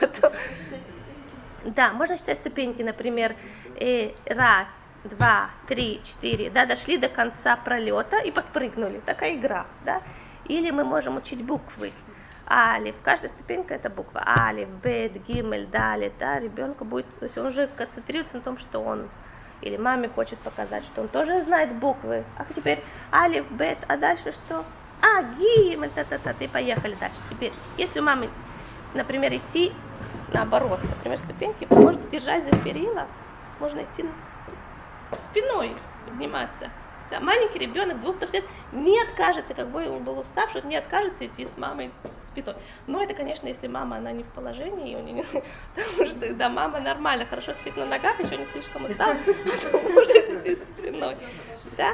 Да, 1.64 1.92
можно 1.92 2.16
считать 2.16 2.38
ступеньки, 2.38 2.82
например, 2.82 3.34
э, 3.78 4.10
раз, 4.26 4.68
два, 5.04 5.50
три, 5.68 6.00
четыре, 6.04 6.50
да, 6.50 6.66
дошли 6.66 6.96
до 6.96 7.08
конца 7.08 7.56
пролета 7.56 8.18
и 8.18 8.30
подпрыгнули. 8.30 9.00
Такая 9.00 9.36
игра, 9.36 9.66
да. 9.84 10.02
Или 10.46 10.70
мы 10.70 10.84
можем 10.84 11.16
учить 11.16 11.42
буквы. 11.44 11.92
Алиф, 12.48 12.96
каждая 13.02 13.30
ступенька 13.30 13.74
это 13.74 13.88
буква. 13.88 14.22
Алиф, 14.26 14.68
Бет, 14.82 15.24
Гимель, 15.26 15.66
Далит, 15.66 16.12
да, 16.18 16.38
ребенка 16.40 16.84
будет, 16.84 17.06
то 17.18 17.26
есть 17.26 17.38
он 17.38 17.46
уже 17.46 17.68
концентрируется 17.68 18.36
на 18.36 18.42
том, 18.42 18.58
что 18.58 18.82
он 18.82 19.08
или 19.60 19.76
маме 19.76 20.08
хочет 20.08 20.38
показать, 20.40 20.84
что 20.84 21.02
он 21.02 21.08
тоже 21.08 21.44
знает 21.44 21.72
буквы. 21.74 22.24
А 22.36 22.44
теперь 22.52 22.82
Алиф, 23.12 23.48
Бет, 23.52 23.78
а 23.86 23.96
дальше 23.96 24.32
что? 24.32 24.64
а, 25.02 25.22
гимн, 25.22 25.90
та-та-та, 25.90 26.32
и 26.38 26.46
поехали 26.46 26.94
дальше. 26.94 27.18
Теперь, 27.28 27.52
если 27.76 28.00
у 28.00 28.04
мамы, 28.04 28.30
например, 28.94 29.34
идти 29.34 29.72
наоборот, 30.32 30.80
например, 30.90 31.18
ступеньки, 31.18 31.68
можно 31.70 32.08
держать 32.08 32.44
за 32.44 32.52
перила, 32.52 33.08
можно 33.58 33.84
идти 33.84 34.04
спиной 35.22 35.76
подниматься. 36.04 36.70
Да, 37.10 37.20
маленький 37.20 37.58
ребенок 37.58 38.00
двух-трех 38.00 38.32
лет 38.32 38.44
не 38.72 38.98
откажется, 39.02 39.54
как 39.54 39.70
бы 39.70 39.86
он 39.88 40.02
был 40.02 40.18
уставший, 40.18 40.62
не 40.62 40.76
откажется 40.76 41.26
идти 41.26 41.44
с 41.44 41.56
мамой 41.58 41.92
спиной. 42.22 42.54
Но 42.86 43.02
это, 43.02 43.14
конечно, 43.14 43.48
если 43.48 43.66
мама, 43.66 43.96
она 43.96 44.12
не 44.12 44.22
в 44.22 44.28
положении, 44.28 44.96
у 44.96 45.00
нее, 45.00 45.24
потому 45.74 46.06
что 46.06 46.18
тогда 46.20 46.48
мама 46.48 46.80
нормально, 46.80 47.26
хорошо 47.26 47.52
спит 47.54 47.76
на 47.76 47.84
ногах, 47.84 48.18
еще 48.20 48.38
не 48.38 48.46
слишком 48.46 48.86
устала, 48.86 49.12
может 49.72 50.16
идти 50.30 50.56
спиной. 50.56 51.14
Да? 51.76 51.92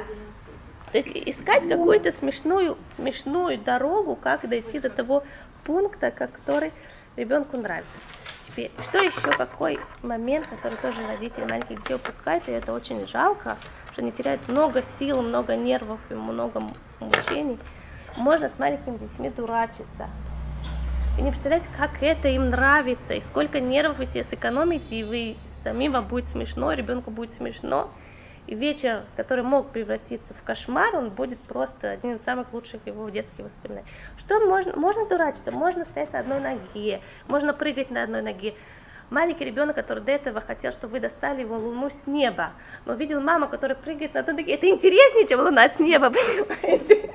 То 0.93 0.99
есть 0.99 1.09
искать 1.09 1.68
какую-то 1.68 2.12
смешную, 2.12 2.78
смешную 2.97 3.59
дорогу, 3.59 4.16
как 4.16 4.49
дойти 4.49 4.78
до 4.78 4.89
того 4.89 5.24
пункта, 5.64 6.11
который 6.11 6.72
ребенку 7.19 7.57
нравится. 7.57 7.99
Теперь, 8.41 8.71
что 8.81 8.99
еще, 8.99 9.35
какой 9.35 9.81
момент, 10.03 10.47
который 10.49 10.79
тоже 10.79 11.07
родители 11.07 11.45
маленьких 11.45 11.79
детей 11.79 11.95
упускают, 11.95 12.49
и 12.49 12.53
это 12.53 12.73
очень 12.73 13.07
жалко, 13.07 13.59
что 13.93 14.03
они 14.03 14.12
теряют 14.12 14.49
много 14.49 14.83
сил, 14.83 15.21
много 15.21 15.57
нервов 15.57 16.01
и 16.11 16.14
много 16.14 16.62
мучений. 17.01 17.59
Можно 18.16 18.49
с 18.49 18.59
маленькими 18.59 18.97
детьми 18.97 19.29
дурачиться. 19.31 20.09
И 21.16 21.23
не 21.23 21.31
представляете, 21.31 21.69
как 21.77 22.01
это 22.01 22.29
им 22.29 22.51
нравится, 22.51 23.14
и 23.14 23.21
сколько 23.21 23.59
нервов 23.59 23.99
вы 23.99 24.07
себе 24.07 24.23
сэкономите, 24.23 24.97
и 24.97 25.05
вы 25.05 25.37
самим 25.62 25.93
вам 25.93 26.07
будет 26.07 26.29
смешно, 26.29 26.73
ребенку 26.73 27.11
будет 27.11 27.33
смешно. 27.33 27.93
И 28.49 28.55
вечер, 28.55 29.05
который 29.14 29.44
мог 29.44 29.72
превратиться 29.72 30.32
в 30.32 30.42
кошмар, 30.42 30.96
он 30.96 31.11
будет 31.11 31.38
просто 31.38 31.90
одним 31.90 32.14
из 32.14 32.22
самых 32.22 32.55
лучших 32.55 32.86
его 32.86 33.07
детских 33.11 33.44
воспоминаний. 33.44 33.86
Что 34.16 34.40
можно? 34.40 34.74
Можно 34.74 35.07
дурачиться, 35.07 35.53
можно 35.53 35.84
стоять 35.84 36.14
на 36.14 36.20
одной 36.20 36.40
ноге, 36.40 37.03
можно 37.26 37.53
прыгать 37.53 37.90
на 37.90 38.05
одной 38.05 38.22
ноге 38.22 38.55
маленький 39.11 39.45
ребенок, 39.45 39.77
который 39.77 40.03
до 40.03 40.13
этого 40.13 40.41
хотел, 40.41 40.73
чтобы 40.73 40.93
вы 40.93 41.01
достали 41.01 41.43
его 41.43 41.57
луну 41.57 41.91
с 41.91 42.07
неба, 42.07 42.53
но 42.85 42.95
видел 42.95 43.21
маму, 43.21 43.49
которая 43.49 43.77
прыгает 43.77 44.15
на 44.15 44.23
ноге, 44.23 44.55
это 44.55 44.69
интереснее, 44.69 45.27
чем 45.27 45.41
луна 45.41 45.69
с 45.69 45.79
неба, 45.79 46.11
понимаете? 46.11 47.11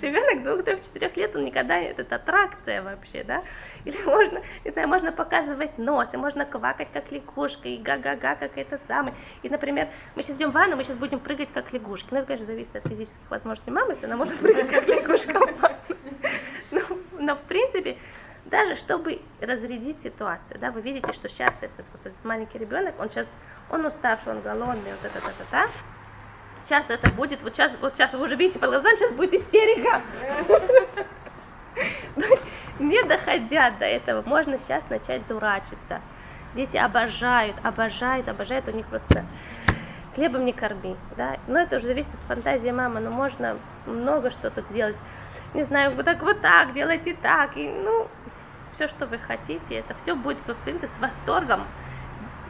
Ребенок 0.00 0.44
двух, 0.44 0.64
трех, 0.64 0.80
четырех 0.80 1.16
лет, 1.16 1.34
он 1.34 1.44
никогда, 1.44 1.78
это 1.78 2.16
аттракция 2.16 2.82
вообще, 2.82 3.24
да? 3.24 3.42
Или 3.84 3.96
можно, 4.04 4.40
не 4.64 4.70
знаю, 4.70 4.88
можно 4.88 5.12
показывать 5.12 5.78
нос, 5.78 6.10
и 6.12 6.16
можно 6.16 6.44
квакать, 6.44 6.88
как 6.92 7.10
лягушка, 7.10 7.68
и 7.68 7.78
га-га-га, 7.78 8.36
как 8.36 8.56
этот 8.56 8.80
самый. 8.86 9.14
И, 9.42 9.48
например, 9.48 9.88
мы 10.14 10.22
сейчас 10.22 10.36
идем 10.36 10.50
в 10.50 10.54
ванну, 10.54 10.76
мы 10.76 10.84
сейчас 10.84 10.96
будем 10.96 11.20
прыгать, 11.20 11.52
как 11.52 11.72
лягушки. 11.72 12.08
Ну, 12.10 12.18
это, 12.18 12.26
конечно, 12.26 12.46
зависит 12.46 12.76
от 12.76 12.86
физических 12.86 13.30
возможностей 13.30 13.70
мамы, 13.70 13.92
если 13.92 14.06
она 14.06 14.16
может 14.16 14.38
прыгать, 14.38 14.70
как 14.70 14.86
лягушка 14.86 15.38
но, 16.70 16.80
но, 17.18 17.36
в 17.36 17.40
принципе, 17.42 17.96
даже 18.50 18.76
чтобы 18.76 19.20
разрядить 19.40 20.00
ситуацию, 20.02 20.58
да, 20.60 20.70
вы 20.70 20.80
видите, 20.80 21.12
что 21.12 21.28
сейчас 21.28 21.62
этот, 21.62 21.86
вот 21.92 22.00
этот 22.04 22.24
маленький 22.24 22.58
ребенок, 22.58 22.94
он 22.98 23.10
сейчас, 23.10 23.28
он 23.70 23.84
уставший, 23.84 24.32
он 24.32 24.40
голодный, 24.40 24.92
вот 24.92 25.04
это, 25.04 25.18
это, 25.18 25.42
это, 25.42 25.68
сейчас 26.62 26.90
это 26.90 27.10
будет, 27.10 27.42
вот 27.42 27.54
сейчас, 27.54 27.76
вот 27.80 27.96
сейчас 27.96 28.12
вы 28.14 28.22
уже 28.22 28.36
видите 28.36 28.58
по 28.58 28.66
глазам, 28.66 28.96
сейчас 28.96 29.12
будет 29.12 29.34
истерика. 29.34 30.02
Не 32.78 33.02
доходя 33.04 33.70
до 33.70 33.84
этого, 33.84 34.22
можно 34.22 34.58
сейчас 34.58 34.88
начать 34.88 35.26
дурачиться. 35.26 36.00
Дети 36.54 36.76
обожают, 36.76 37.56
обожают, 37.62 38.28
обожают, 38.28 38.68
у 38.68 38.72
них 38.72 38.86
просто 38.86 39.24
хлебом 40.14 40.44
не 40.44 40.52
корми, 40.52 40.96
да, 41.16 41.38
но 41.46 41.60
это 41.60 41.76
уже 41.76 41.86
зависит 41.86 42.12
от 42.14 42.20
фантазии 42.20 42.70
мамы, 42.70 43.00
но 43.00 43.10
можно 43.10 43.56
много 43.86 44.30
что 44.30 44.50
тут 44.50 44.66
сделать, 44.66 44.96
не 45.54 45.62
знаю, 45.62 45.92
вот 45.92 46.04
так, 46.04 46.22
вот 46.22 46.40
так, 46.40 46.72
делайте 46.72 47.14
так, 47.14 47.56
и, 47.56 47.68
ну, 47.68 48.08
все, 48.78 48.86
что 48.86 49.06
вы 49.06 49.18
хотите, 49.18 49.74
это 49.74 49.92
все 49.94 50.14
будет 50.14 50.48
абсолютно 50.48 50.86
с 50.86 50.98
восторгом, 51.00 51.64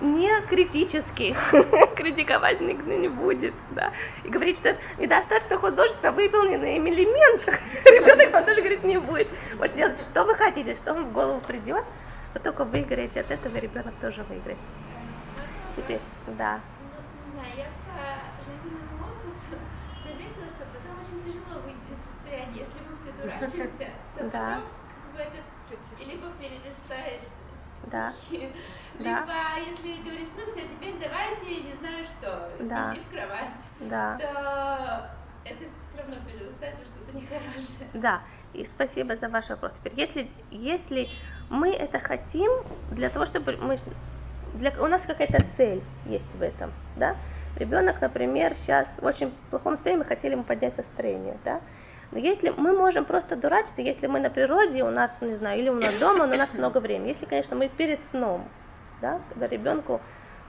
не 0.03 0.29
критически, 0.47 1.35
критиковать 1.97 2.61
никто 2.61 2.93
не 2.93 3.09
будет, 3.09 3.55
да, 3.70 3.93
и 4.24 4.29
говорить, 4.29 4.59
что 4.59 4.76
недостаточно 4.99 5.57
художественно 5.57 6.12
выполненный 6.12 6.76
элемент, 6.76 7.47
ребенок 7.87 8.31
вам 8.31 8.45
тоже 8.45 8.61
говорит, 8.61 8.85
не 8.85 8.99
будет. 8.99 9.29
Можете 9.57 9.79
делать, 9.79 9.99
что 9.99 10.24
вы 10.24 10.35
хотите, 10.35 10.74
что 10.74 10.93
вам 10.93 11.07
в 11.09 11.12
голову 11.14 11.41
придет, 11.41 11.83
вы 12.35 12.41
только 12.41 12.64
выиграете, 12.64 13.20
от 13.20 13.31
этого 13.31 13.57
ребенок 13.57 13.95
тоже 13.99 14.22
выиграет. 14.24 14.59
Теперь, 15.74 16.03
да. 16.26 16.61
Ну, 16.83 16.91
не 17.24 17.33
знаю, 17.33 17.57
я 17.57 17.64
по 17.89 18.45
жизненному 18.45 19.01
опыту 19.01 19.57
заметила, 20.05 20.45
что 20.45 20.66
потом 20.76 20.93
очень 21.01 21.24
тяжело 21.24 21.62
выйти 21.64 21.89
из 21.89 22.01
состояния, 22.05 22.66
если 22.68 22.85
мы 22.85 22.97
все 23.01 23.12
дурачимся, 23.16 23.89
то 24.14 24.24
Да. 24.24 24.61
потом 24.61 24.79
как 25.09 25.16
бы 25.16 25.20
это 25.22 25.47
либо 26.07 26.31
перелистает 26.33 27.23
Да. 27.85 28.12
стихи, 28.12 28.53
Да. 28.99 29.21
либо 29.21 29.71
если 29.71 30.03
говоришь, 30.03 30.29
ну 30.37 30.47
все, 30.47 30.69
теперь 30.69 30.99
давайте, 30.99 31.62
не 31.62 31.75
знаю 31.77 32.05
что, 32.07 32.51
Да. 32.61 32.95
в 32.95 33.11
кровать, 33.11 33.62
Да. 33.81 34.16
то 34.19 35.11
это 35.45 35.64
все 35.89 35.99
равно 35.99 36.16
перерастает 36.27 36.79
во 36.79 36.85
что-то 36.85 37.16
нехорошее. 37.16 37.89
Да, 37.95 38.23
и 38.53 38.64
спасибо 38.64 39.16
за 39.16 39.29
ваш 39.29 39.49
вопрос. 39.49 39.73
Теперь, 39.75 39.95
если, 39.97 40.31
если 40.51 41.11
мы 41.49 41.71
это 41.71 41.99
хотим 41.99 42.51
для 42.91 43.09
того, 43.09 43.27
чтобы 43.27 43.57
мы, 43.57 43.77
для, 44.55 44.73
у 44.83 44.87
нас 44.87 45.07
какая-то 45.07 45.41
цель 45.57 45.83
есть 46.05 46.35
в 46.35 46.43
этом, 46.43 46.73
да? 46.97 47.16
Ребенок, 47.57 48.01
например, 48.01 48.55
сейчас 48.55 48.99
в 48.99 49.05
очень 49.05 49.31
плохом 49.51 49.75
состоянии, 49.75 50.03
мы 50.03 50.09
хотели 50.09 50.33
ему 50.33 50.45
поднять 50.45 50.77
настроение, 50.77 51.39
да? 51.45 51.61
Но 52.11 52.18
если 52.18 52.50
мы 52.50 52.72
можем 52.72 53.04
просто 53.04 53.36
дурачиться, 53.36 53.82
если 53.82 54.06
мы 54.06 54.20
на 54.20 54.30
природе, 54.30 54.82
у 54.82 54.90
нас, 54.90 55.20
не 55.20 55.34
знаю, 55.34 55.61
или 55.61 55.68
у 55.68 55.74
нас 55.74 55.94
дома, 55.96 56.26
но 56.26 56.34
у 56.34 56.38
нас 56.38 56.54
много 56.54 56.78
времени. 56.78 57.09
Если, 57.09 57.26
конечно, 57.26 57.54
мы 57.54 57.68
перед 57.68 58.04
сном, 58.06 58.48
да, 59.00 59.20
когда 59.28 59.46
ребенку 59.46 60.00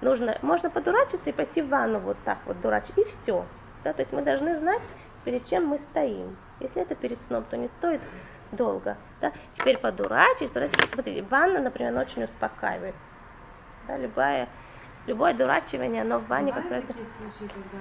нужно, 0.01 0.37
можно 0.41 0.69
подурачиться 0.69 1.29
и 1.29 1.33
пойти 1.33 1.61
в 1.61 1.69
ванну 1.69 1.99
вот 1.99 2.23
так 2.23 2.39
вот 2.45 2.61
дурачить, 2.61 2.97
и 2.97 3.03
все. 3.03 3.45
Да, 3.83 3.93
то 3.93 4.01
есть 4.01 4.13
мы 4.13 4.21
должны 4.21 4.57
знать, 4.57 4.81
перед 5.23 5.45
чем 5.45 5.65
мы 5.65 5.77
стоим. 5.77 6.37
Если 6.59 6.81
это 6.81 6.95
перед 6.95 7.21
сном, 7.21 7.43
то 7.43 7.57
не 7.57 7.67
стоит 7.67 8.01
долго. 8.51 8.97
Да? 9.21 9.31
Теперь 9.51 9.77
подурачить, 9.77 10.49
подурачить. 10.49 10.79
Смотрите, 10.93 11.21
ванна, 11.23 11.59
например, 11.59 11.97
очень 11.97 12.23
успокаивает. 12.23 12.95
Да, 13.83 13.97
любая, 13.97 14.49
любое 15.09 15.33
дурачивание, 15.33 16.03
оно 16.03 16.19
в 16.19 16.27
ванне 16.27 16.53
как 16.53 16.69
раз... 16.69 16.83
такие 16.83 17.05
случаи, 17.05 17.47
когда 17.53 17.79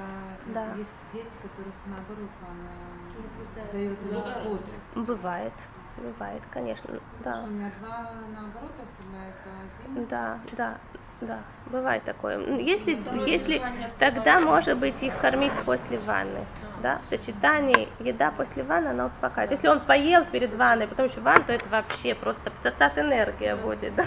Да. 0.54 0.74
есть 0.76 0.94
дети, 1.12 1.34
которых 1.42 1.74
наоборот 1.86 2.30
ванна 2.40 2.72
Возбуждает. 3.14 3.72
дает 3.72 4.10
Да. 4.10 4.40
бодрость. 4.44 4.94
Бывает, 5.06 5.52
бывает, 5.96 6.42
конечно, 6.50 7.00
Потому 7.18 7.34
что 7.34 7.44
да. 7.44 7.48
у 7.48 7.52
меня 7.52 7.70
два 7.78 8.12
наоборот 8.34 8.80
оставляется 8.80 9.48
один. 9.86 10.06
Да, 10.06 10.40
да, 10.56 10.78
да, 11.20 11.38
бывает 11.66 12.04
такое. 12.04 12.38
Если, 12.60 12.94
Второе 12.94 13.26
если 13.26 13.60
тогда, 13.98 14.40
может 14.40 14.78
быть, 14.78 15.02
их 15.02 15.16
кормить 15.18 15.52
после 15.64 15.98
ванны. 15.98 16.46
Да, 16.82 17.00
в 17.00 17.06
сочетании 17.06 17.88
еда 17.98 18.30
после 18.30 18.62
ванны, 18.62 18.88
она 18.88 19.06
успокаивает. 19.06 19.50
Если 19.50 19.66
он 19.66 19.80
поел 19.80 20.24
перед 20.26 20.54
ванной, 20.54 20.86
потом 20.86 21.06
еще 21.06 21.20
ванну, 21.20 21.42
то 21.44 21.52
это 21.52 21.68
вообще 21.68 22.14
просто 22.14 22.52
цацат 22.60 22.98
энергия 22.98 23.56
будет, 23.56 23.96
да? 23.96 24.04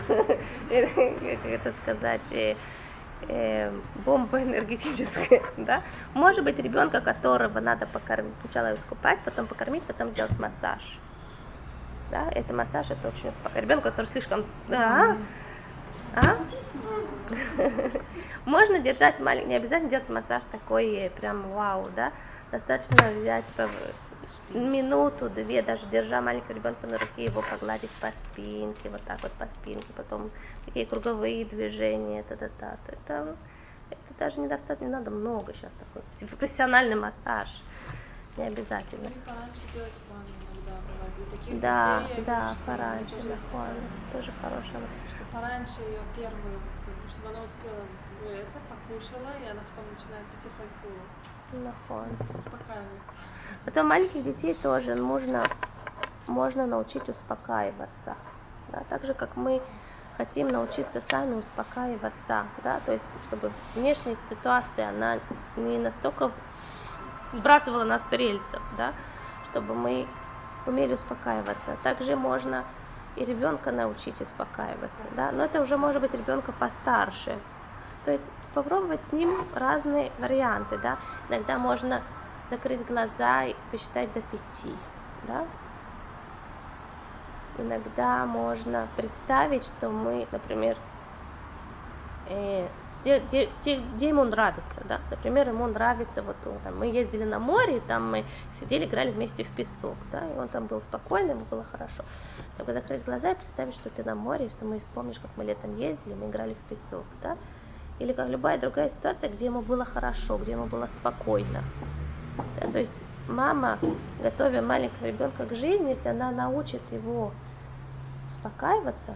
Э, 0.69 0.87
Как 1.41 1.45
это 1.45 1.71
сказать, 1.73 2.21
э, 3.27 3.69
э, 3.69 3.81
бомба 3.93 4.41
энергетическая, 4.43 5.41
да? 5.57 5.83
Может 6.13 6.43
быть, 6.43 6.59
ребенка, 6.59 7.01
которого 7.01 7.59
надо 7.59 7.85
покормить, 7.85 8.39
сначала 8.41 8.73
искупать, 8.75 9.23
потом 9.23 9.47
покормить, 9.47 9.85
потом 9.87 10.09
сделать 10.09 10.37
массаж. 10.39 11.01
Да, 12.09 12.29
это 12.33 12.53
массаж, 12.53 12.91
это 12.91 13.07
очень 13.07 13.29
успокаивает. 13.29 13.65
Ребенок, 13.65 13.83
который 13.85 14.05
слишком, 14.05 14.45
да, 14.67 15.17
а? 16.13 16.33
Можно 18.45 18.79
держать 18.79 19.19
маленький, 19.19 19.49
не 19.49 19.55
обязательно 19.55 19.89
делать 19.89 20.09
массаж 20.09 20.45
такой 20.45 20.93
э, 20.93 21.09
прям 21.09 21.51
вау, 21.51 21.89
да? 21.89 22.13
Достаточно 22.51 23.11
взять 23.11 23.53
минуту, 24.53 25.29
две, 25.29 25.61
даже 25.61 25.87
держа 25.87 26.21
маленького 26.21 26.53
ребенка 26.55 26.87
на 26.87 26.97
руке, 26.97 27.25
его 27.25 27.41
погладить 27.41 27.91
по 27.91 28.11
спинке, 28.11 28.89
вот 28.89 29.03
так 29.05 29.21
вот 29.23 29.33
по 29.33 29.47
спинке, 29.47 29.93
потом 29.93 30.31
такие 30.65 30.85
круговые 30.85 31.45
движения, 31.45 32.23
та 32.23 32.35
та 32.35 32.49
та 32.49 32.77
Это, 32.87 33.37
это 33.89 34.13
даже 34.19 34.41
недостаточно, 34.41 34.85
не 34.85 34.91
надо 34.91 35.11
много 35.11 35.53
сейчас 35.53 35.73
такой. 35.75 36.03
Профессиональный 36.37 36.95
массаж, 36.95 37.63
не 38.37 38.43
обязательно. 38.45 39.07
Или 39.07 39.21
таких 41.31 41.59
Да, 41.59 42.07
детей, 42.07 42.23
да, 42.25 42.55
пораньше, 42.65 43.37
тоже 44.11 44.31
хорошая. 44.31 44.81
Что 45.09 45.25
пораньше 45.25 45.81
ее 45.81 46.03
первую, 46.15 46.61
чтобы 47.07 47.29
она 47.29 47.43
успела 47.43 47.87
это, 48.25 48.59
покушала, 48.59 49.37
и 49.37 49.45
она 49.45 49.61
потом 49.63 49.89
начинает 49.91 50.27
потихоньку 50.31 51.09
нахон. 51.51 52.17
успокаиваться. 52.37 53.19
Потом 53.65 53.87
маленьких 53.87 54.23
детей 54.23 54.53
тоже 54.53 54.95
нужно, 54.95 55.49
можно 56.27 56.65
научить 56.65 57.09
успокаиваться. 57.09 58.17
Да, 58.67 58.83
так 58.89 59.03
же, 59.03 59.13
как 59.13 59.35
мы 59.35 59.61
хотим 60.13 60.51
научиться 60.51 61.01
сами 61.01 61.33
успокаиваться, 61.33 62.51
да, 62.63 62.79
то 62.79 62.93
есть, 62.93 63.23
чтобы 63.25 63.53
внешняя 63.73 64.15
ситуация, 64.15 64.89
она 64.89 65.21
не 65.55 65.77
настолько 65.79 66.33
сбрасывала 67.33 67.83
нас 67.83 68.07
с 68.07 68.11
рельсов, 68.11 68.61
да, 68.71 68.95
чтобы 69.43 69.75
мы 69.75 70.20
умели 70.65 70.93
успокаиваться. 70.93 71.77
Также 71.83 72.15
можно 72.15 72.65
и 73.15 73.25
ребенка 73.25 73.71
научить 73.71 74.21
успокаиваться, 74.21 75.03
да, 75.15 75.31
но 75.31 75.43
это 75.43 75.61
уже 75.61 75.77
может 75.77 76.01
быть 76.01 76.13
ребенка 76.13 76.51
постарше. 76.51 77.37
То 78.05 78.11
есть 78.11 78.25
попробовать 78.53 79.01
с 79.01 79.11
ним 79.11 79.45
разные 79.53 80.11
варианты, 80.17 80.77
да. 80.77 80.97
Иногда 81.29 81.57
можно 81.57 82.01
закрыть 82.49 82.85
глаза 82.85 83.45
и 83.45 83.55
посчитать 83.69 84.13
до 84.13 84.21
пяти, 84.21 84.77
да. 85.27 85.45
Иногда 87.57 88.25
можно 88.25 88.87
представить, 88.95 89.65
что 89.65 89.89
мы, 89.89 90.27
например, 90.31 90.77
э, 92.27 92.67
где, 93.01 93.19
где, 93.19 93.49
где, 93.59 93.75
где 93.77 94.09
ему 94.09 94.23
нравится, 94.23 94.81
да, 94.85 94.99
например, 95.09 95.49
ему 95.49 95.65
нравится, 95.67 96.21
вот 96.21 96.35
он, 96.45 96.59
там, 96.59 96.77
мы 96.77 96.87
ездили 96.87 97.23
на 97.23 97.39
море, 97.39 97.77
и 97.77 97.79
там 97.79 98.11
мы 98.11 98.25
сидели, 98.59 98.85
играли 98.85 99.11
вместе 99.11 99.43
в 99.43 99.49
песок, 99.49 99.97
да, 100.11 100.19
и 100.31 100.37
он 100.37 100.47
там 100.47 100.67
был 100.67 100.81
спокойный, 100.81 101.31
ему 101.31 101.45
было 101.49 101.63
хорошо. 101.63 102.03
Только 102.57 102.73
закрыть 102.73 103.03
глаза 103.03 103.31
и 103.31 103.35
представить, 103.35 103.73
что 103.73 103.89
ты 103.89 104.03
на 104.03 104.15
море, 104.15 104.49
что 104.49 104.65
мы 104.65 104.79
вспомнишь, 104.79 105.19
как 105.19 105.31
мы 105.35 105.43
летом 105.43 105.75
ездили, 105.75 106.13
мы 106.13 106.27
играли 106.29 106.53
в 106.53 106.69
песок, 106.69 107.05
да, 107.23 107.37
или 107.99 108.13
как 108.13 108.29
любая 108.29 108.59
другая 108.59 108.89
ситуация, 108.89 109.29
где 109.29 109.45
ему 109.45 109.61
было 109.61 109.85
хорошо, 109.85 110.37
где 110.37 110.51
ему 110.51 110.65
было 110.65 110.85
спокойно. 110.85 111.63
Да, 112.59 112.71
то 112.71 112.79
есть 112.79 112.93
мама, 113.27 113.79
готовя 114.19 114.61
маленького 114.61 115.07
ребенка 115.07 115.45
к 115.45 115.55
жизни, 115.55 115.89
если 115.89 116.09
она 116.09 116.31
научит 116.31 116.81
его 116.91 117.31
успокаиваться, 118.29 119.15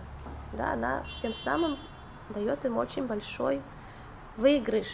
да, 0.54 0.74
она 0.74 1.04
тем 1.22 1.34
самым 1.34 1.78
дает 2.30 2.66
им 2.66 2.78
очень 2.78 3.06
большой 3.06 3.62
выигрыш 4.38 4.88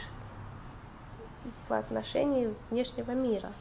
по 1.68 1.77
отношению 1.77 2.55
внешнего 2.69 3.11
мира. 3.11 3.51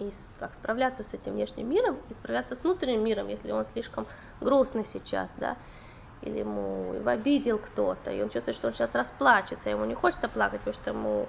И 0.00 0.12
как 0.40 0.54
справляться 0.54 1.02
с 1.02 1.14
этим 1.14 1.34
внешним 1.34 1.68
миром 1.68 1.98
и 2.08 2.12
справляться 2.14 2.56
с 2.56 2.64
внутренним 2.64 3.04
миром, 3.04 3.28
если 3.28 3.52
он 3.52 3.64
слишком 3.66 4.06
грустный 4.40 4.84
сейчас, 4.84 5.30
да, 5.36 5.56
или 6.22 6.38
ему 6.38 6.94
его 6.94 7.08
обидел 7.10 7.58
кто-то, 7.58 8.10
и 8.10 8.20
он 8.22 8.30
чувствует, 8.30 8.56
что 8.56 8.68
он 8.68 8.74
сейчас 8.74 8.94
расплачется, 8.94 9.70
ему 9.70 9.84
не 9.84 9.94
хочется 9.94 10.28
плакать, 10.28 10.60
потому 10.60 10.74
что 10.74 10.90
ему 10.90 11.28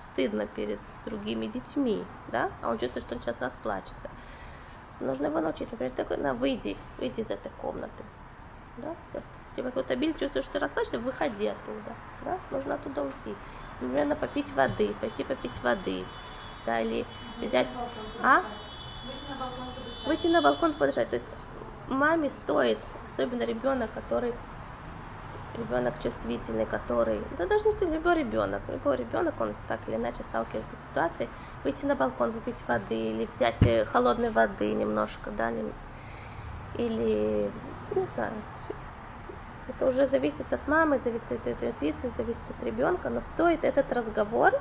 стыдно 0.00 0.46
перед 0.46 0.78
другими 1.04 1.46
детьми, 1.46 2.04
да, 2.28 2.50
а 2.62 2.70
он 2.70 2.78
чувствует, 2.78 3.06
что 3.06 3.14
он 3.16 3.22
сейчас 3.22 3.40
расплачется. 3.40 4.08
Нужно 5.00 5.26
его 5.26 5.40
научить, 5.40 5.70
например, 5.70 5.92
такой, 5.92 6.16
на, 6.16 6.34
выйди, 6.34 6.76
выйди 6.98 7.20
из 7.20 7.30
этой 7.30 7.50
комнаты, 7.60 8.04
да, 8.76 8.94
сейчас 9.12 9.24
если 9.56 9.70
какой-то 9.70 9.94
обиль 9.94 10.14
чувствуешь, 10.18 10.44
что 10.44 10.54
ты 10.54 10.58
расслабишься, 10.58 10.98
выходи 10.98 11.46
оттуда. 11.46 11.94
Да? 12.24 12.38
Нужно 12.50 12.74
оттуда 12.74 13.02
уйти. 13.02 13.34
Например, 13.80 14.14
попить 14.16 14.52
воды, 14.52 14.94
пойти 15.00 15.24
попить 15.24 15.62
воды. 15.62 16.04
Да, 16.66 16.80
или 16.80 17.06
взять... 17.40 17.68
А? 18.22 18.42
Выйти 19.06 19.30
на 19.30 19.36
балкон 19.38 19.72
подышать. 19.72 20.06
Выйти 20.06 20.26
на 20.26 20.42
балкон 20.42 20.72
подышать. 20.74 21.08
То 21.08 21.16
есть 21.16 21.28
маме 21.88 22.28
стоит, 22.28 22.78
особенно 23.06 23.44
ребенок, 23.44 23.92
который 23.92 24.34
ребенок 25.54 26.02
чувствительный, 26.02 26.66
который, 26.66 27.18
да 27.38 27.46
даже 27.46 27.64
не 27.86 27.94
любой 27.94 28.18
ребенок, 28.18 28.60
любой 28.68 28.96
ребенок, 28.96 29.40
он 29.40 29.54
так 29.68 29.88
или 29.88 29.96
иначе 29.96 30.22
сталкивается 30.22 30.76
с 30.76 30.84
ситуацией, 30.84 31.30
выйти 31.64 31.86
на 31.86 31.94
балкон, 31.94 32.32
выпить 32.32 32.62
воды 32.68 32.94
или 32.94 33.24
взять 33.24 33.62
э, 33.62 33.86
холодной 33.86 34.28
воды 34.28 34.70
немножко, 34.74 35.30
да, 35.30 35.50
или, 36.74 37.50
не 37.94 38.04
знаю, 38.14 38.42
это 39.68 39.86
уже 39.86 40.06
зависит 40.06 40.52
от 40.52 40.66
мамы, 40.68 40.98
зависит 40.98 41.30
от 41.30 41.46
ее 41.46 41.70
интуиции, 41.70 42.10
зависит 42.16 42.40
от 42.48 42.62
ребенка, 42.62 43.10
но 43.10 43.20
стоит 43.20 43.64
этот 43.64 43.92
разговор 43.92 44.52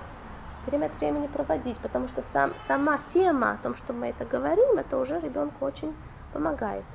время 0.66 0.88
от 0.88 0.96
времени 1.00 1.28
проводить, 1.28 1.78
потому 1.78 2.08
что 2.08 2.24
сам, 2.34 2.52
сама 2.68 3.00
тема 3.14 3.52
о 3.52 3.58
том, 3.58 3.76
что 3.76 3.94
мы 3.94 4.08
это 4.08 4.26
говорим, 4.26 4.78
это 4.78 4.98
уже 4.98 5.20
ребенку 5.20 5.66
очень 5.66 5.94
помогает. 6.34 6.86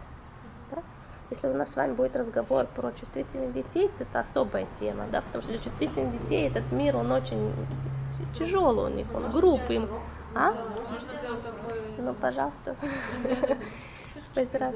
Да? 0.71 0.83
Если 1.31 1.47
у 1.47 1.55
нас 1.55 1.71
с 1.71 1.77
вами 1.77 1.93
будет 1.93 2.17
разговор 2.17 2.67
про 2.67 2.91
чувствительных 2.93 3.53
детей, 3.53 3.91
это 3.99 4.21
особая 4.21 4.67
тема, 4.79 5.07
да, 5.11 5.23
потому 5.23 5.43
что 5.43 5.53
для 5.53 5.61
чувствительных 5.61 6.21
детей 6.21 6.49
этот 6.49 6.73
мир, 6.73 6.97
он 6.97 7.13
очень 7.13 7.53
тяжелый 8.35 8.91
у 8.91 8.95
них, 8.95 9.07
он 9.15 9.31
грубый. 9.31 9.77
Им... 9.77 9.89
А? 10.35 10.55
Ну, 11.99 12.15
пожалуйста. 12.15 12.77
Спасибо. 14.33 14.75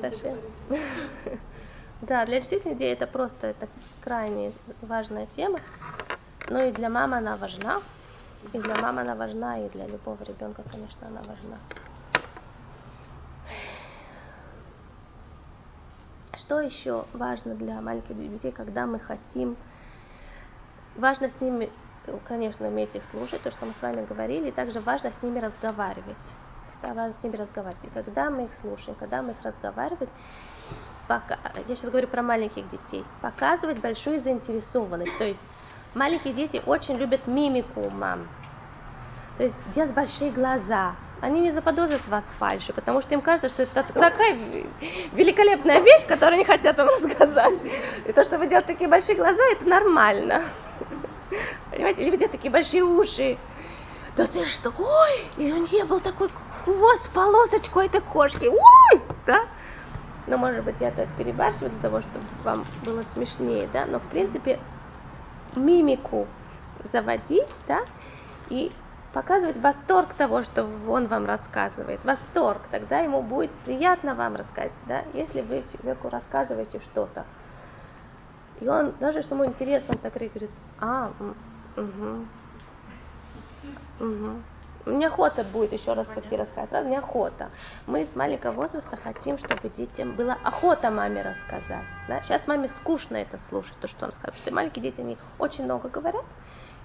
Да, 2.07 2.27
для 2.27 2.39
действительно 2.41 2.73
людей 2.73 2.93
это 2.93 3.07
просто 3.07 3.47
это 3.47 3.67
крайне 4.01 4.53
важная 4.83 5.27
тема. 5.27 5.61
Но 6.51 6.63
и 6.63 6.71
для 6.71 6.91
мамы 6.91 7.17
она 7.17 7.37
важна. 7.37 7.83
И 8.53 8.59
для 8.59 8.77
мамы 8.77 9.01
она 9.01 9.15
важна, 9.15 9.65
и 9.65 9.71
для 9.71 9.87
любого 9.87 10.23
ребенка, 10.23 10.63
конечно, 10.71 11.07
она 11.07 11.23
важна. 11.23 11.59
Что 16.37 16.61
еще 16.61 17.07
важно 17.15 17.55
для 17.55 17.81
маленьких 17.81 18.17
детей, 18.17 18.53
когда 18.53 18.85
мы 18.87 18.99
хотим... 18.99 19.57
Важно 20.95 21.31
с 21.31 21.41
ними, 21.41 21.73
конечно, 22.27 22.69
уметь 22.69 22.95
их 22.95 23.05
слушать, 23.05 23.43
то, 23.43 23.51
что 23.51 23.65
мы 23.65 23.73
с 23.73 23.81
вами 23.81 24.05
говорили, 24.05 24.49
и 24.49 24.53
также 24.53 24.81
важно 24.81 25.11
с 25.11 25.23
ними 25.23 25.39
разговаривать. 25.39 26.35
Да, 26.83 26.93
важно 26.93 27.19
с 27.19 27.23
ними 27.23 27.37
разговаривать. 27.37 27.85
И 27.85 27.89
когда 27.91 28.31
мы 28.31 28.45
их 28.45 28.53
слушаем, 28.53 28.95
когда 28.99 29.23
мы 29.23 29.33
их 29.33 29.43
разговариваем, 29.43 30.11
пока, 31.09 31.39
я 31.69 31.75
сейчас 31.75 31.91
говорю 31.91 32.09
про 32.09 32.23
маленьких 32.23 32.69
детей, 32.69 33.05
показывать 33.21 33.79
большую 33.79 34.21
заинтересованность. 34.21 35.17
То 35.19 35.25
есть 35.25 35.41
маленькие 35.95 36.35
дети 36.35 36.63
очень 36.67 36.97
любят 36.97 37.27
мимику 37.27 37.91
мам. 37.91 38.27
То 39.37 39.45
есть 39.45 39.57
делать 39.75 39.93
большие 39.93 40.31
глаза. 40.31 40.95
Они 41.21 41.41
не 41.41 41.53
заподозрят 41.53 42.07
вас 42.09 42.25
фальши, 42.39 42.73
потому 42.73 43.01
что 43.01 43.15
им 43.15 43.23
кажется, 43.23 43.49
что 43.49 43.63
это 43.63 43.83
такая 43.83 44.37
великолепная 45.13 45.81
вещь, 45.81 46.07
которую 46.07 46.35
они 46.35 46.45
хотят 46.45 46.77
вам 46.77 46.89
рассказать. 46.89 47.63
И 48.07 48.13
то, 48.13 48.25
что 48.25 48.39
вы 48.39 48.47
делаете 48.47 48.73
такие 48.73 48.91
большие 48.91 49.17
глаза, 49.17 49.43
это 49.53 49.65
нормально. 49.65 50.43
Понимаете? 51.71 52.03
Или 52.03 52.11
вы 52.11 52.17
делаете 52.19 52.37
такие 52.37 52.51
большие 52.51 52.85
уши. 52.85 53.39
Да 54.17 54.27
ты 54.27 54.45
что? 54.45 54.73
Ой! 54.79 55.27
И 55.39 55.53
у 55.53 55.57
нее 55.57 55.85
был 55.85 56.01
такой 56.01 56.29
хвост 56.63 57.05
с 57.05 57.09
полосочкой 57.09 57.87
этой 57.87 58.01
кошки. 58.01 58.47
Ой! 58.47 59.03
Да? 59.27 59.47
Но, 60.27 60.39
может 60.39 60.65
быть, 60.65 60.81
я 60.81 60.91
так 60.91 61.09
перебарщиваю 61.11 61.71
для 61.71 61.81
того, 61.81 62.01
чтобы 62.01 62.27
вам 62.43 62.67
было 62.81 63.03
смешнее, 63.03 63.69
да, 63.69 63.87
но, 63.87 63.99
в 63.99 64.05
принципе, 64.05 64.59
мимику 65.55 66.29
заводить, 66.83 67.61
да, 67.67 67.81
и 68.49 68.73
показывать 69.13 69.59
восторг 69.59 70.15
того, 70.15 70.43
что 70.43 70.65
он 70.65 71.07
вам 71.07 71.27
рассказывает, 71.27 72.05
восторг, 72.05 72.69
тогда 72.71 73.01
ему 73.01 73.23
будет 73.23 73.53
приятно 73.63 74.15
вам 74.15 74.35
рассказать, 74.35 74.73
да, 74.87 75.03
если 75.13 75.43
вы 75.43 75.67
человеку 75.71 76.09
рассказываете 76.09 76.81
что-то, 76.81 77.27
и 78.61 78.69
он, 78.69 78.95
даже 78.99 79.23
что 79.23 79.35
ему 79.35 79.47
интересно, 79.47 79.95
он 79.95 79.99
так 79.99 80.15
говорит, 80.15 80.51
а, 80.79 81.13
угу, 81.77 82.29
угу, 83.99 84.43
неохота 84.87 85.45
будет 85.45 85.73
еще 85.73 85.93
раз 85.93 86.07
пойти 86.07 86.37
рассказать, 86.37 86.71
правда? 86.71 86.89
Неохота. 86.89 87.51
Мы 87.87 88.05
с 88.05 88.15
маленького 88.15 88.53
возраста 88.53 88.97
хотим, 88.97 89.39
чтобы 89.39 89.69
детям 89.69 90.13
была 90.13 90.39
охота 90.45 90.91
маме 90.91 91.23
рассказать. 91.23 91.85
Да? 92.09 92.23
Сейчас 92.23 92.47
маме 92.47 92.69
скучно 92.69 93.17
это 93.17 93.39
слушать, 93.39 93.75
то, 93.81 93.89
что 93.89 94.07
он 94.07 94.13
скажет. 94.13 94.35
Потому 94.35 94.43
что 94.43 94.55
маленькие 94.55 94.83
дети, 94.83 95.01
они 95.01 95.19
очень 95.39 95.65
много 95.65 95.89
говорят, 95.89 96.25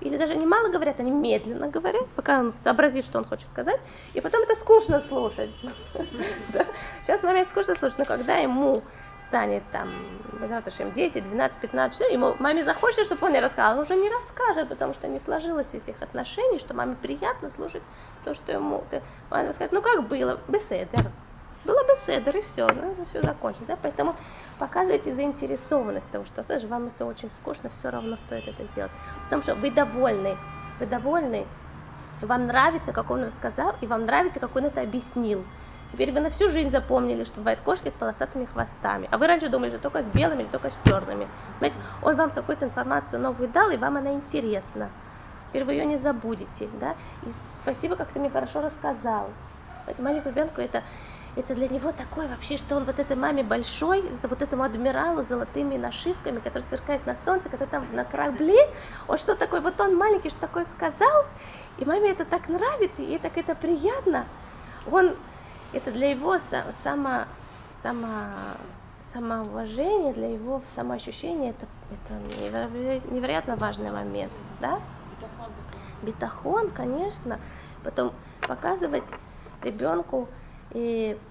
или 0.01 0.17
даже 0.17 0.35
не 0.35 0.45
мало 0.45 0.69
говорят, 0.69 0.99
они 0.99 1.11
медленно 1.11 1.67
говорят, 1.67 2.07
пока 2.15 2.39
он 2.39 2.53
сообразит, 2.63 3.03
что 3.03 3.17
он 3.17 3.25
хочет 3.25 3.49
сказать, 3.49 3.79
и 4.13 4.21
потом 4.21 4.43
это 4.43 4.55
скучно 4.55 5.01
слушать. 5.01 5.49
Сейчас 7.03 7.21
маме 7.21 7.41
это 7.41 7.51
скучно 7.51 7.75
слушать, 7.75 7.99
но 7.99 8.05
когда 8.05 8.37
ему 8.37 8.81
станет 9.29 9.63
там, 9.71 9.89
Безратушем, 10.41 10.91
10, 10.91 11.23
12, 11.23 11.59
15, 11.59 12.11
ему 12.11 12.35
маме 12.39 12.63
захочется, 12.63 13.03
чтобы 13.03 13.27
он 13.27 13.33
не 13.33 13.39
рассказал, 13.39 13.75
он 13.75 13.81
уже 13.81 13.95
не 13.95 14.09
расскажет, 14.09 14.69
потому 14.69 14.93
что 14.93 15.07
не 15.07 15.19
сложилось 15.19 15.73
этих 15.73 16.01
отношений, 16.01 16.59
что 16.59 16.73
маме 16.73 16.95
приятно 16.95 17.49
слушать 17.49 17.83
то, 18.23 18.33
что 18.33 18.51
ему... 18.51 18.83
Мама 19.29 19.53
скажет, 19.53 19.71
ну 19.71 19.81
как 19.81 20.07
было, 20.07 20.39
беседер. 20.47 21.11
Было 21.65 21.83
беседер, 21.83 22.37
и 22.37 22.41
все, 22.41 22.67
ну, 22.67 23.03
все 23.03 23.21
закончено. 23.21 23.65
Да? 23.67 23.77
Поэтому 23.81 24.15
показывайте 24.57 25.13
заинтересованность 25.13 26.09
того, 26.09 26.23
что 26.25 26.41
даже 26.43 26.67
вам, 26.67 26.85
если 26.85 27.03
очень 27.03 27.29
скучно, 27.31 27.69
все 27.69 27.89
равно 27.89 28.15
стоит 28.15 28.47
это 28.47 28.63
сделать. 28.71 28.91
Потому 29.25 29.41
что 29.41 29.55
вы 29.55 29.69
довольны, 29.69 30.37
вы 30.79 30.85
довольны, 30.85 31.45
вам 32.21 32.47
нравится, 32.47 32.93
как 32.93 33.11
он 33.11 33.23
рассказал, 33.23 33.75
и 33.81 33.87
вам 33.87 34.05
нравится, 34.05 34.39
как 34.39 34.55
он 34.55 34.65
это 34.65 34.81
объяснил. 34.81 35.43
Теперь 35.91 36.11
вы 36.11 36.19
на 36.19 36.29
всю 36.29 36.49
жизнь 36.49 36.69
запомнили, 36.69 37.23
что 37.23 37.39
бывают 37.39 37.61
кошки 37.61 37.89
с 37.89 37.93
полосатыми 37.93 38.45
хвостами. 38.45 39.07
А 39.11 39.17
вы 39.17 39.27
раньше 39.27 39.49
думали, 39.49 39.71
что 39.71 39.79
только 39.79 40.03
с 40.03 40.05
белыми 40.07 40.43
или 40.43 40.49
только 40.49 40.69
с 40.69 40.77
черными. 40.85 41.27
Понимаете, 41.59 41.79
он 42.03 42.15
вам 42.15 42.29
какую-то 42.29 42.65
информацию 42.65 43.19
новую 43.19 43.49
дал, 43.49 43.71
и 43.71 43.77
вам 43.77 43.97
она 43.97 44.13
интересна. 44.13 44.89
Теперь 45.49 45.65
вы 45.65 45.73
ее 45.73 45.85
не 45.85 45.97
забудете. 45.97 46.69
Да? 46.79 46.95
И 47.23 47.33
спасибо, 47.61 47.95
как 47.95 48.09
ты 48.09 48.19
мне 48.19 48.29
хорошо 48.29 48.61
рассказал. 48.61 49.29
Поэтому 49.85 50.09
маленькому 50.09 50.35
ребенку 50.35 50.61
это, 50.61 50.83
это 51.35 51.55
для 51.55 51.67
него 51.67 51.91
такое 51.91 52.27
вообще, 52.27 52.57
что 52.57 52.75
он 52.75 52.83
вот 52.83 52.99
этой 52.99 53.15
маме 53.15 53.43
большой, 53.43 54.03
вот 54.21 54.41
этому 54.43 54.61
адмиралу 54.61 55.23
с 55.23 55.27
золотыми 55.27 55.77
нашивками, 55.77 56.39
который 56.39 56.61
сверкает 56.61 57.07
на 57.07 57.15
солнце, 57.15 57.49
который 57.49 57.69
там 57.69 57.87
на 57.93 58.03
корабле, 58.03 58.59
он 59.07 59.17
что 59.17 59.35
такое, 59.35 59.61
вот 59.61 59.81
он 59.81 59.95
маленький, 59.95 60.29
что 60.29 60.41
такое 60.41 60.65
сказал, 60.65 61.25
и 61.79 61.85
маме 61.85 62.11
это 62.11 62.25
так 62.25 62.49
нравится, 62.49 63.01
и 63.01 63.17
так 63.17 63.35
это 63.39 63.55
приятно. 63.55 64.25
Он 64.91 65.15
это 65.71 65.91
для 65.91 66.09
его 66.11 66.35
са- 66.35 66.73
само, 66.81 67.25
само, 67.81 68.57
самоуважения, 69.11 70.13
для 70.13 70.27
его 70.33 70.63
самоощущения 70.75 71.51
это, 71.51 71.67
это 71.89 72.13
неверо- 72.15 73.11
невероятно 73.11 73.55
важный 73.55 73.91
момент, 73.91 74.33
да? 74.59 74.81
Битахон, 76.01 76.69
конечно. 76.71 77.39
Потом 77.83 78.13
показывать 78.47 79.07
ребенку 79.63 80.29
и 80.71 81.21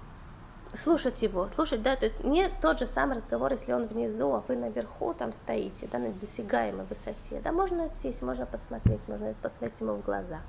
слушать 0.75 1.23
его, 1.23 1.49
слушать, 1.49 1.83
да, 1.83 1.97
то 1.97 2.05
есть 2.05 2.23
не 2.25 2.49
тот 2.49 2.79
же 2.79 2.87
самый 2.87 3.17
разговор, 3.17 3.53
если 3.53 3.73
он 3.73 3.87
внизу, 3.87 4.33
а 4.35 4.45
вы 4.47 4.57
наверху 4.57 5.15
там 5.15 5.33
стоите, 5.33 5.87
да, 5.87 5.99
на 5.99 6.13
досягаемой 6.13 6.85
высоте, 6.87 7.41
да, 7.41 7.53
можно 7.53 7.89
сесть, 7.89 8.21
можно 8.23 8.47
посмотреть, 8.47 9.09
можно 9.09 9.33
посмотреть 9.35 9.81
ему 9.81 9.95
в 9.95 10.03
глаза. 10.03 10.43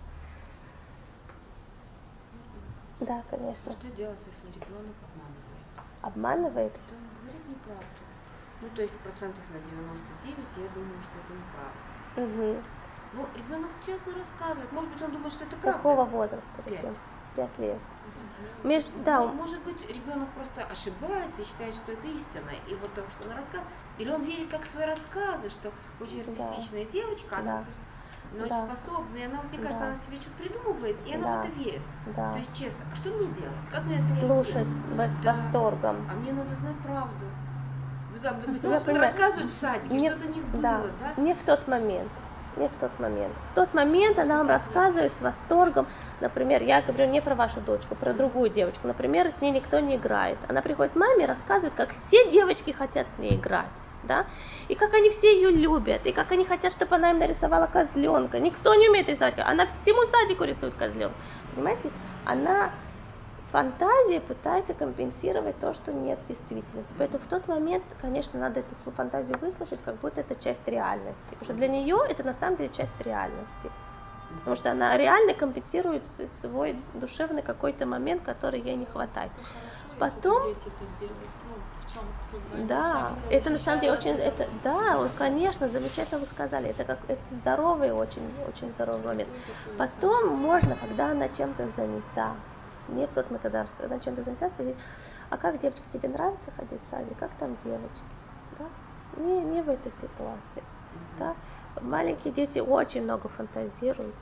Да, 3.00 3.24
конечно. 3.30 3.72
Что 3.72 3.88
делать, 3.92 4.20
если 4.26 4.60
ребенок 4.60 4.96
обманывает? 5.04 5.66
Обманывает? 6.02 6.74
Что 6.86 6.96
он 6.96 7.10
говорит 7.22 7.48
неправду? 7.48 7.86
Ну, 8.62 8.70
то 8.70 8.82
есть 8.82 9.00
процентов 9.00 9.44
на 9.50 9.60
99, 9.60 10.58
я 10.58 10.70
думаю, 10.70 11.02
что 11.04 11.20
это 11.20 11.34
неправда. 11.34 11.80
Угу. 12.18 12.64
Ну, 13.14 13.28
ребенок 13.36 13.72
честно 13.86 14.14
рассказывает. 14.16 14.72
Может 14.72 14.92
быть, 14.92 15.02
он 15.02 15.12
думает, 15.12 15.34
что 15.34 15.46
это 15.46 15.56
правда. 15.56 15.78
Какого 15.78 16.06
возраста 16.06 16.62
Пять. 16.64 16.98
Пять 17.36 17.58
лет. 17.60 17.80
Меж- 18.64 19.04
да, 19.06 19.20
Ну, 19.22 19.26
он- 19.28 19.36
Может 19.38 19.64
быть, 19.64 19.88
ребенок 19.90 20.30
просто 20.34 20.64
ошибается 20.66 21.42
и 21.42 21.46
считает, 21.46 21.76
что 21.76 21.94
это 21.94 22.08
истина. 22.08 22.52
И 22.68 22.76
вот 22.76 22.94
то, 22.94 23.04
что 23.12 23.30
он 23.30 23.36
рассказывает. 23.38 23.72
Или 23.98 24.12
он 24.12 24.24
верит 24.24 24.50
как 24.52 24.66
свои 24.66 24.86
рассказы, 24.88 25.50
что 25.50 25.72
очень 26.00 26.26
Да. 26.26 26.32
артистичная 26.50 26.86
девочка, 26.86 27.30
Да. 27.36 27.38
она 27.40 27.66
просто 28.30 28.56
ну, 28.56 28.64
очень 28.64 28.68
Да. 28.70 28.76
способная, 28.76 29.22
и 29.22 29.26
она, 29.26 29.42
мне 29.44 29.58
кажется, 29.58 29.80
Да. 29.80 29.88
она 29.88 29.96
себе 29.96 30.18
что-то 30.22 30.38
придумывает, 30.38 30.98
и 31.08 31.14
она 31.14 31.24
Да. 31.24 31.42
в 31.42 31.46
это 31.46 31.54
верит. 31.60 31.82
да. 32.06 32.32
То 32.34 32.38
есть 32.40 32.54
честно, 32.58 32.86
а 32.92 32.96
что 32.96 33.10
мне 33.10 33.28
делать? 33.28 33.70
Как 33.72 33.86
мне 33.86 33.96
это 33.96 34.26
Слушать 34.26 34.56
реагировать? 34.68 35.12
с 35.12 35.22
Да. 35.22 35.34
восторгом. 35.34 35.96
А 36.10 36.14
мне 36.16 36.34
надо 36.34 36.56
знать 36.56 36.78
правду. 36.80 37.26
Ну, 38.12 38.20
там, 38.20 38.42
допустим, 38.42 38.70
Я 38.70 38.76
он 38.76 38.82
что-то 38.82 38.92
понимаю. 38.92 39.12
рассказывает 39.14 39.52
в 39.52 39.60
садике, 39.60 39.96
Не- 39.96 40.10
что-то 40.10 40.28
не 40.28 40.42
было, 40.42 40.62
да, 40.62 40.82
да? 41.16 41.22
не 41.22 41.34
в 41.36 41.44
тот 41.44 41.68
момент. 41.68 42.12
Не 42.56 42.68
в 42.68 42.76
тот 42.76 43.00
момент. 43.00 43.36
В 43.52 43.56
тот 43.56 43.74
момент 43.74 44.18
она 44.18 44.40
вам 44.40 44.50
рассказывает 44.50 45.16
с 45.16 45.22
восторгом, 45.22 45.88
например, 46.20 46.64
я 46.64 46.82
говорю 46.82 47.06
не 47.06 47.22
про 47.22 47.36
вашу 47.36 47.62
дочку, 47.62 47.96
про 47.96 48.14
другую 48.14 48.50
девочку, 48.50 48.88
например, 48.88 49.32
с 49.32 49.40
ней 49.40 49.52
никто 49.52 49.80
не 49.80 49.96
играет. 49.96 50.40
Она 50.48 50.62
приходит 50.62 50.96
маме 50.96 51.24
и 51.24 51.28
рассказывает, 51.28 51.76
как 51.76 51.92
все 51.92 52.30
девочки 52.32 52.72
хотят 52.72 53.12
с 53.12 53.18
ней 53.18 53.36
играть, 53.38 53.90
да, 54.02 54.26
и 54.68 54.76
как 54.76 54.94
они 54.94 55.10
все 55.12 55.36
ее 55.36 55.52
любят, 55.52 56.06
и 56.06 56.12
как 56.12 56.32
они 56.32 56.44
хотят, 56.44 56.72
чтобы 56.74 56.96
она 56.96 57.12
им 57.12 57.20
нарисовала 57.20 57.68
козленка. 57.68 58.40
Никто 58.40 58.74
не 58.74 58.90
умеет 58.90 59.08
рисовать, 59.10 59.36
она 59.38 59.66
всему 59.68 60.02
садику 60.08 60.44
рисует 60.44 60.76
козленка. 60.76 61.18
Понимаете, 61.52 61.94
она 62.24 62.74
фантазия 63.52 64.22
пытается 64.22 64.74
компенсировать 64.74 65.60
то, 65.60 65.74
что 65.74 65.92
нет 65.92 66.20
в 66.24 66.28
действительности. 66.28 66.94
Поэтому 66.98 67.24
в 67.24 67.28
тот 67.28 67.48
момент, 67.48 67.84
конечно, 68.00 68.40
надо 68.40 68.62
эту 68.62 68.76
фантазию 68.92 69.38
выслушать, 69.40 69.82
как 69.82 70.00
будто 70.00 70.22
это 70.22 70.36
часть 70.36 70.68
реальности. 70.68 71.22
Потому 71.32 71.46
что 71.46 71.54
для 71.54 71.68
нее 71.68 71.98
это 72.10 72.24
на 72.24 72.34
самом 72.34 72.58
деле 72.58 72.70
часть 72.70 73.00
реальности. 73.02 73.72
Потому 74.40 74.56
что 74.56 74.72
она 74.72 74.96
реально 74.98 75.34
компенсирует 75.34 76.04
свой 76.42 76.76
душевный 76.94 77.42
какой-то 77.42 77.86
момент, 77.86 78.24
который 78.24 78.62
ей 78.62 78.76
не 78.76 78.86
хватает. 78.86 79.32
Потом, 79.98 80.54
Дети 80.54 80.68
это 80.68 80.86
делают. 81.00 81.32
Ну, 81.44 81.56
в 81.78 81.92
чем 81.92 82.04
да, 82.68 83.12
это 83.30 83.50
на 83.50 83.58
самом 83.58 83.82
деле 83.82 83.94
очень, 83.94 84.12
это, 84.12 84.48
да, 84.64 85.10
конечно, 85.18 85.68
замечательно 85.68 86.20
вы 86.20 86.26
сказали, 86.26 86.70
это 86.70 86.84
как, 86.84 87.00
это 87.08 87.22
здоровый, 87.32 87.92
очень, 87.92 88.34
очень 88.48 88.72
здоровый 88.72 89.04
момент. 89.04 89.30
Потом 89.78 90.38
можно, 90.38 90.76
когда 90.76 91.12
она 91.12 91.28
чем-то 91.28 91.70
занята, 91.76 92.36
не 92.90 93.08
в 93.08 93.14
тот 93.14 93.28
когда 93.42 93.66
она 93.84 94.00
чем-то 94.00 94.24
занята, 94.24 94.50
спросить, 94.50 94.76
а 95.30 95.38
как, 95.38 95.60
девочка, 95.60 95.84
тебе 95.94 96.10
нравится 96.10 96.52
ходить 96.52 96.80
в 96.88 96.90
садик, 96.92 97.18
как 97.18 97.32
там 97.40 97.56
девочки? 97.64 98.04
Да? 98.58 98.66
Не, 99.22 99.42
не 99.42 99.62
в 99.62 99.70
этой 99.70 99.92
ситуации. 99.92 100.64
Да? 101.18 101.36
Маленькие 101.82 102.34
дети 102.34 102.60
очень 102.60 103.04
много 103.04 103.30
фантазируют. 103.30 104.16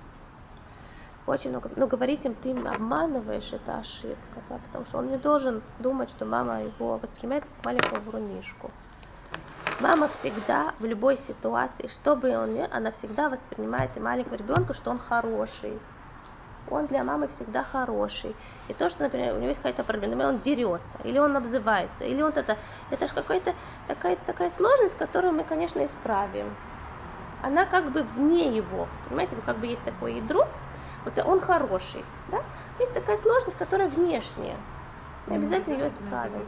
Очень 1.25 1.49
много. 1.49 1.69
Но 1.75 1.87
говорить 1.87 2.25
им, 2.25 2.35
ты 2.35 2.51
обманываешь, 2.51 3.51
это 3.51 3.79
ошибка, 3.79 4.41
да, 4.49 4.57
потому 4.65 4.85
что 4.85 4.99
он 4.99 5.09
не 5.09 5.17
должен 5.17 5.61
думать, 5.79 6.09
что 6.09 6.25
мама 6.25 6.63
его 6.63 6.97
воспринимает 6.97 7.43
как 7.43 7.65
маленького 7.65 7.99
врунишку. 7.99 8.71
Мама 9.81 10.07
всегда 10.07 10.73
в 10.79 10.85
любой 10.85 11.17
ситуации, 11.17 11.87
что 11.87 12.15
бы 12.15 12.35
он 12.35 12.53
ни, 12.53 12.67
она 12.71 12.91
всегда 12.91 13.29
воспринимает 13.29 13.95
и 13.95 13.99
маленького 13.99 14.35
ребенка, 14.35 14.73
что 14.73 14.89
он 14.89 14.99
хороший. 14.99 15.77
Он 16.67 16.87
для 16.87 17.03
мамы 17.03 17.27
всегда 17.27 17.63
хороший. 17.63 18.35
И 18.67 18.73
то, 18.73 18.89
что, 18.89 19.03
например, 19.03 19.33
у 19.35 19.37
него 19.37 19.49
есть 19.49 19.61
какая-то 19.61 19.83
проблема, 19.83 20.15
например, 20.15 20.33
он 20.35 20.39
дерется, 20.39 20.99
или 21.03 21.17
он 21.17 21.35
обзывается, 21.37 22.03
или 22.05 22.21
он 22.21 22.31
это, 22.31 22.57
это 22.89 23.07
же 23.07 23.13
какая-то 23.13 23.53
такая, 23.87 24.15
такая 24.17 24.49
сложность, 24.49 24.97
которую 24.97 25.33
мы, 25.33 25.43
конечно, 25.45 25.85
исправим. 25.85 26.57
Она 27.41 27.65
как 27.65 27.91
бы 27.93 28.03
вне 28.03 28.55
его. 28.55 28.89
Понимаете, 29.05 29.41
как 29.41 29.59
бы 29.59 29.67
есть 29.67 29.85
такое 29.85 30.13
ядро, 30.13 30.41
вот 31.05 31.17
он 31.25 31.39
хороший, 31.39 32.05
да? 32.27 32.37
Есть 32.79 32.93
такая 32.93 33.17
сложность, 33.17 33.57
которая 33.57 33.89
внешняя. 33.89 34.63
Мы 35.25 35.35
обязательно 35.35 35.73
ее 35.73 35.87
исправим. 35.87 36.45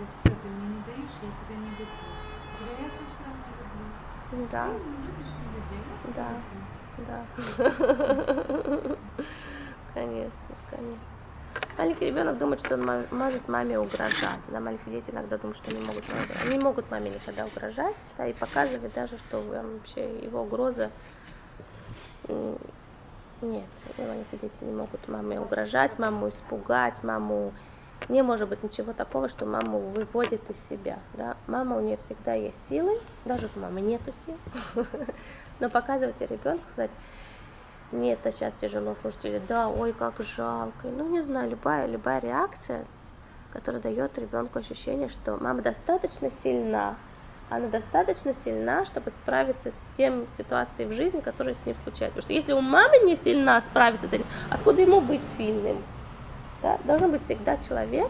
Да. 4.31 4.79
Да, 6.03 6.43
Да. 6.97 7.27
конечно, 9.93 10.55
конечно. 10.65 11.09
Маленький 11.77 12.05
ребенок 12.07 12.37
думает, 12.37 12.59
что 12.59 12.75
он 12.75 13.07
может 13.11 13.47
маме 13.47 13.79
угрожать. 13.79 14.41
Да, 14.47 14.59
маленькие 14.59 14.99
дети 14.99 15.11
иногда 15.11 15.37
думают, 15.37 15.57
что 15.57 15.71
они 15.71 15.79
могут 15.79 16.09
маме. 16.09 16.35
Они 16.35 16.57
могут 16.57 16.91
маме 16.91 17.09
никогда 17.09 17.47
угрожать, 17.47 18.09
да, 18.17 18.27
и 18.27 18.33
показывать 18.33 18.93
даже, 18.93 19.17
что 19.17 19.41
вообще 19.41 20.19
его 20.19 20.41
угроза 20.41 20.91
нет, 23.41 23.71
маленькие 23.97 24.41
дети 24.41 24.65
не 24.65 24.73
могут 24.73 25.07
маме 25.07 25.39
угрожать, 25.39 25.97
маму 25.97 26.27
испугать, 26.27 27.01
маму 27.03 27.55
не 28.09 28.21
может 28.23 28.49
быть 28.49 28.63
ничего 28.63 28.91
такого, 28.91 29.29
что 29.29 29.45
маму 29.45 29.79
выводит 29.91 30.49
из 30.49 30.67
себя. 30.67 31.03
Да? 31.13 31.37
Мама 31.47 31.77
у 31.77 31.79
нее 31.79 31.95
всегда 31.95 32.33
есть 32.33 32.67
силы, 32.67 32.91
даже 33.23 33.47
у 33.55 33.59
мамы 33.59 33.79
нету 33.81 34.11
сил. 34.25 34.41
Но 35.59 35.69
показывать 35.69 36.19
ребенку, 36.19 36.67
сказать, 36.71 36.91
мне 37.91 38.13
это 38.13 38.31
сейчас 38.31 38.53
тяжело 38.53 38.95
слушать, 38.95 39.25
или 39.25 39.39
да, 39.39 39.67
ой, 39.67 39.93
как 39.93 40.19
жалко. 40.19 40.87
Ну, 40.87 41.09
не 41.09 41.21
знаю, 41.21 41.49
любая, 41.49 41.87
любая 41.87 42.19
реакция, 42.19 42.85
которая 43.51 43.81
дает 43.81 44.17
ребенку 44.17 44.59
ощущение, 44.59 45.09
что 45.09 45.37
мама 45.37 45.61
достаточно 45.61 46.29
сильна, 46.43 46.95
она 47.49 47.67
достаточно 47.67 48.33
сильна, 48.45 48.85
чтобы 48.85 49.09
справиться 49.09 49.71
с 49.71 49.87
тем 49.97 50.27
ситуацией 50.37 50.87
в 50.87 50.93
жизни, 50.93 51.19
которая 51.19 51.55
с 51.55 51.65
ним 51.65 51.75
случается. 51.77 52.15
Потому 52.15 52.21
что 52.21 52.33
если 52.33 52.53
у 52.53 52.61
мамы 52.61 52.99
не 53.05 53.15
сильна 53.15 53.59
справиться 53.61 54.07
с 54.07 54.13
этим, 54.13 54.25
откуда 54.51 54.81
ему 54.81 55.01
быть 55.01 55.23
сильным? 55.35 55.83
Да? 56.61 56.77
Должен 56.83 57.09
быть 57.11 57.25
всегда 57.25 57.57
человек 57.57 58.09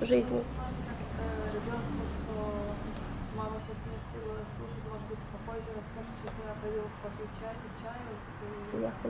в 0.00 0.04
жизни. 0.04 0.42
Ребенку, 1.52 2.02
что 2.10 2.50
мама 3.36 3.60
сейчас 3.62 3.78
нет 3.86 4.02
силы 4.10 4.34
слушать, 4.58 4.82
может 4.90 5.06
быть, 5.06 5.18
попозже 5.30 5.70
чай, 7.38 7.54
чаю, 7.82 8.82
Я 8.82 8.92
и 9.04 9.08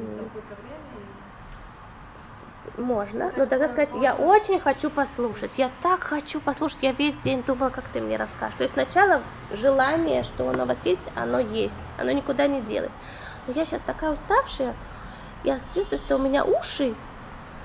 Можно, 2.81 3.33
но 3.37 3.47
тогда 3.47 3.69
сказать, 3.69 3.95
я 3.95 4.15
очень 4.15 4.59
хочу 4.59 4.91
послушать, 4.91 5.59
я 5.59 5.71
так 5.83 6.03
хочу 6.03 6.41
послушать, 6.41 6.83
я 6.83 6.93
весь 6.93 7.23
день 7.23 7.43
думала, 7.43 7.71
как 7.71 7.89
ты 7.89 8.01
мне 8.01 8.17
расскажешь. 8.17 8.57
То 8.57 8.65
есть 8.65 8.75
сначала 8.75 9.23
желание, 9.51 10.25
что 10.25 10.49
оно 10.49 10.65
у 10.65 10.67
вас 10.67 10.85
есть, 10.85 11.03
оно 11.15 11.39
есть, 11.39 11.93
оно 11.97 12.11
никуда 12.11 12.49
не 12.49 12.63
делось. 12.63 12.95
Но 13.47 13.53
я 13.53 13.65
сейчас 13.65 13.83
такая 13.83 14.11
уставшая, 14.11 14.75
я 15.45 15.61
чувствую, 15.75 15.99
что 15.99 16.17
у 16.17 16.19
меня 16.19 16.45
уши, 16.45 16.97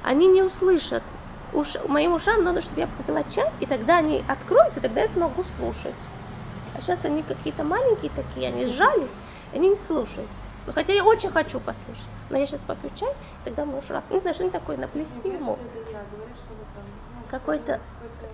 они 0.03 0.28
не 0.28 0.44
услышат. 0.44 1.03
Уш, 1.52 1.76
моим 1.88 2.14
ушам 2.14 2.44
надо, 2.44 2.61
чтобы 2.61 2.82
я 2.82 2.88
попила 2.88 3.24
чай, 3.24 3.49
и 3.60 3.66
тогда 3.66 3.98
они 3.98 4.24
откроются, 4.28 4.82
тогда 4.82 5.02
я 5.02 5.07
смогу 5.07 5.44
слушать. 5.44 5.95
А 6.74 6.82
сейчас 6.82 7.03
они 7.03 7.24
какие-то 7.24 7.64
маленькие 7.64 8.11
такие, 8.11 8.48
они 8.48 8.66
сжались, 8.66 9.18
они 9.51 9.69
не 9.69 9.76
слушают. 9.76 10.30
Ну, 10.65 10.73
хотя 10.73 10.93
я 10.93 11.03
очень 11.03 11.30
хочу 11.31 11.59
послушать. 11.59 12.09
Но 12.30 12.38
я 12.38 12.45
сейчас 12.45 12.61
попью 12.61 12.91
чай, 12.91 13.09
тогда 13.43 13.65
муж 13.65 13.89
раз. 13.89 14.03
Не 14.09 14.19
знаю, 14.19 14.34
что 14.34 14.43
они 14.43 14.51
такое, 14.51 14.77
наплести 14.77 15.30
ему. 15.30 15.57
ну, 15.57 17.27
Какой-то 17.27 17.81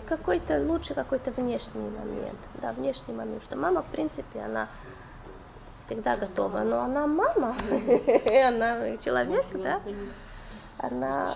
какой-то- 0.05 0.59
лучше 0.61 0.93
какой-то 0.93 1.31
внешний 1.31 1.89
момент. 1.89 2.39
Да, 2.55 2.73
внешний 2.73 3.13
момент. 3.13 3.43
Что 3.43 3.55
мама, 3.55 3.81
в 3.81 3.89
принципе, 3.89 4.41
она 4.41 4.69
всегда 5.79 6.17
готова. 6.17 6.59
Но 6.59 6.81
она 6.81 7.07
мама, 7.07 7.55
она 8.47 8.97
человек, 8.97 9.45
да. 9.53 9.81
Она 10.77 11.33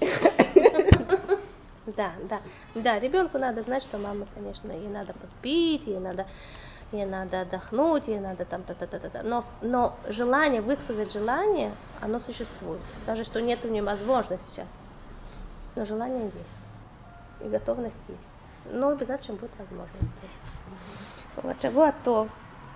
Да, 1.86 2.14
да, 2.30 2.40
да, 2.74 2.98
ребенку 2.98 3.36
надо 3.38 3.62
знать, 3.62 3.82
что 3.82 3.98
мама, 3.98 4.26
конечно, 4.32 4.72
ей 4.72 4.88
надо 4.88 5.12
попить, 5.12 5.86
ей 5.86 5.98
надо, 6.00 6.26
ей 6.94 7.06
надо 7.06 7.42
отдохнуть, 7.42 8.08
ей 8.08 8.20
надо 8.20 8.44
там 8.44 8.62
та 8.62 8.74
та 8.74 8.86
та 8.86 8.98
та 8.98 9.08
та 9.08 9.22
но, 9.22 9.44
но 9.62 9.96
желание, 10.08 10.60
высказать 10.60 11.12
желание, 11.12 11.72
оно 12.00 12.18
существует, 12.20 12.80
даже 13.06 13.24
что 13.24 13.40
нет 13.40 13.64
у 13.64 13.68
нее 13.68 13.82
возможности 13.82 14.46
сейчас, 14.50 14.68
но 15.76 15.84
желание 15.84 16.24
есть. 16.24 16.36
и 17.40 17.48
готовность 17.48 17.96
есть. 18.08 18.20
Но 18.72 18.88
обязательно 18.90 19.36
будет 19.38 19.50
возможность 19.58 20.10
тоже. 20.20 20.32
Вот, 21.42 21.60
Шавуа 21.60 21.92
то. 22.04 22.28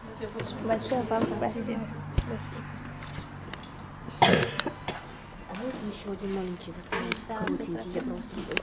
Спасибо 0.04 0.30
большое. 0.32 0.62
Большое 0.64 1.02
вам 1.02 1.22
спасибо. 1.24 1.80
А 4.20 5.54
вот 5.62 5.74
еще 5.94 6.12
один 6.12 6.34
маленький 6.34 6.72
вопрос, 6.72 7.14
Да, 7.28 7.38
коротенький, 7.38 7.90
я 7.92 8.02
просто 8.02 8.36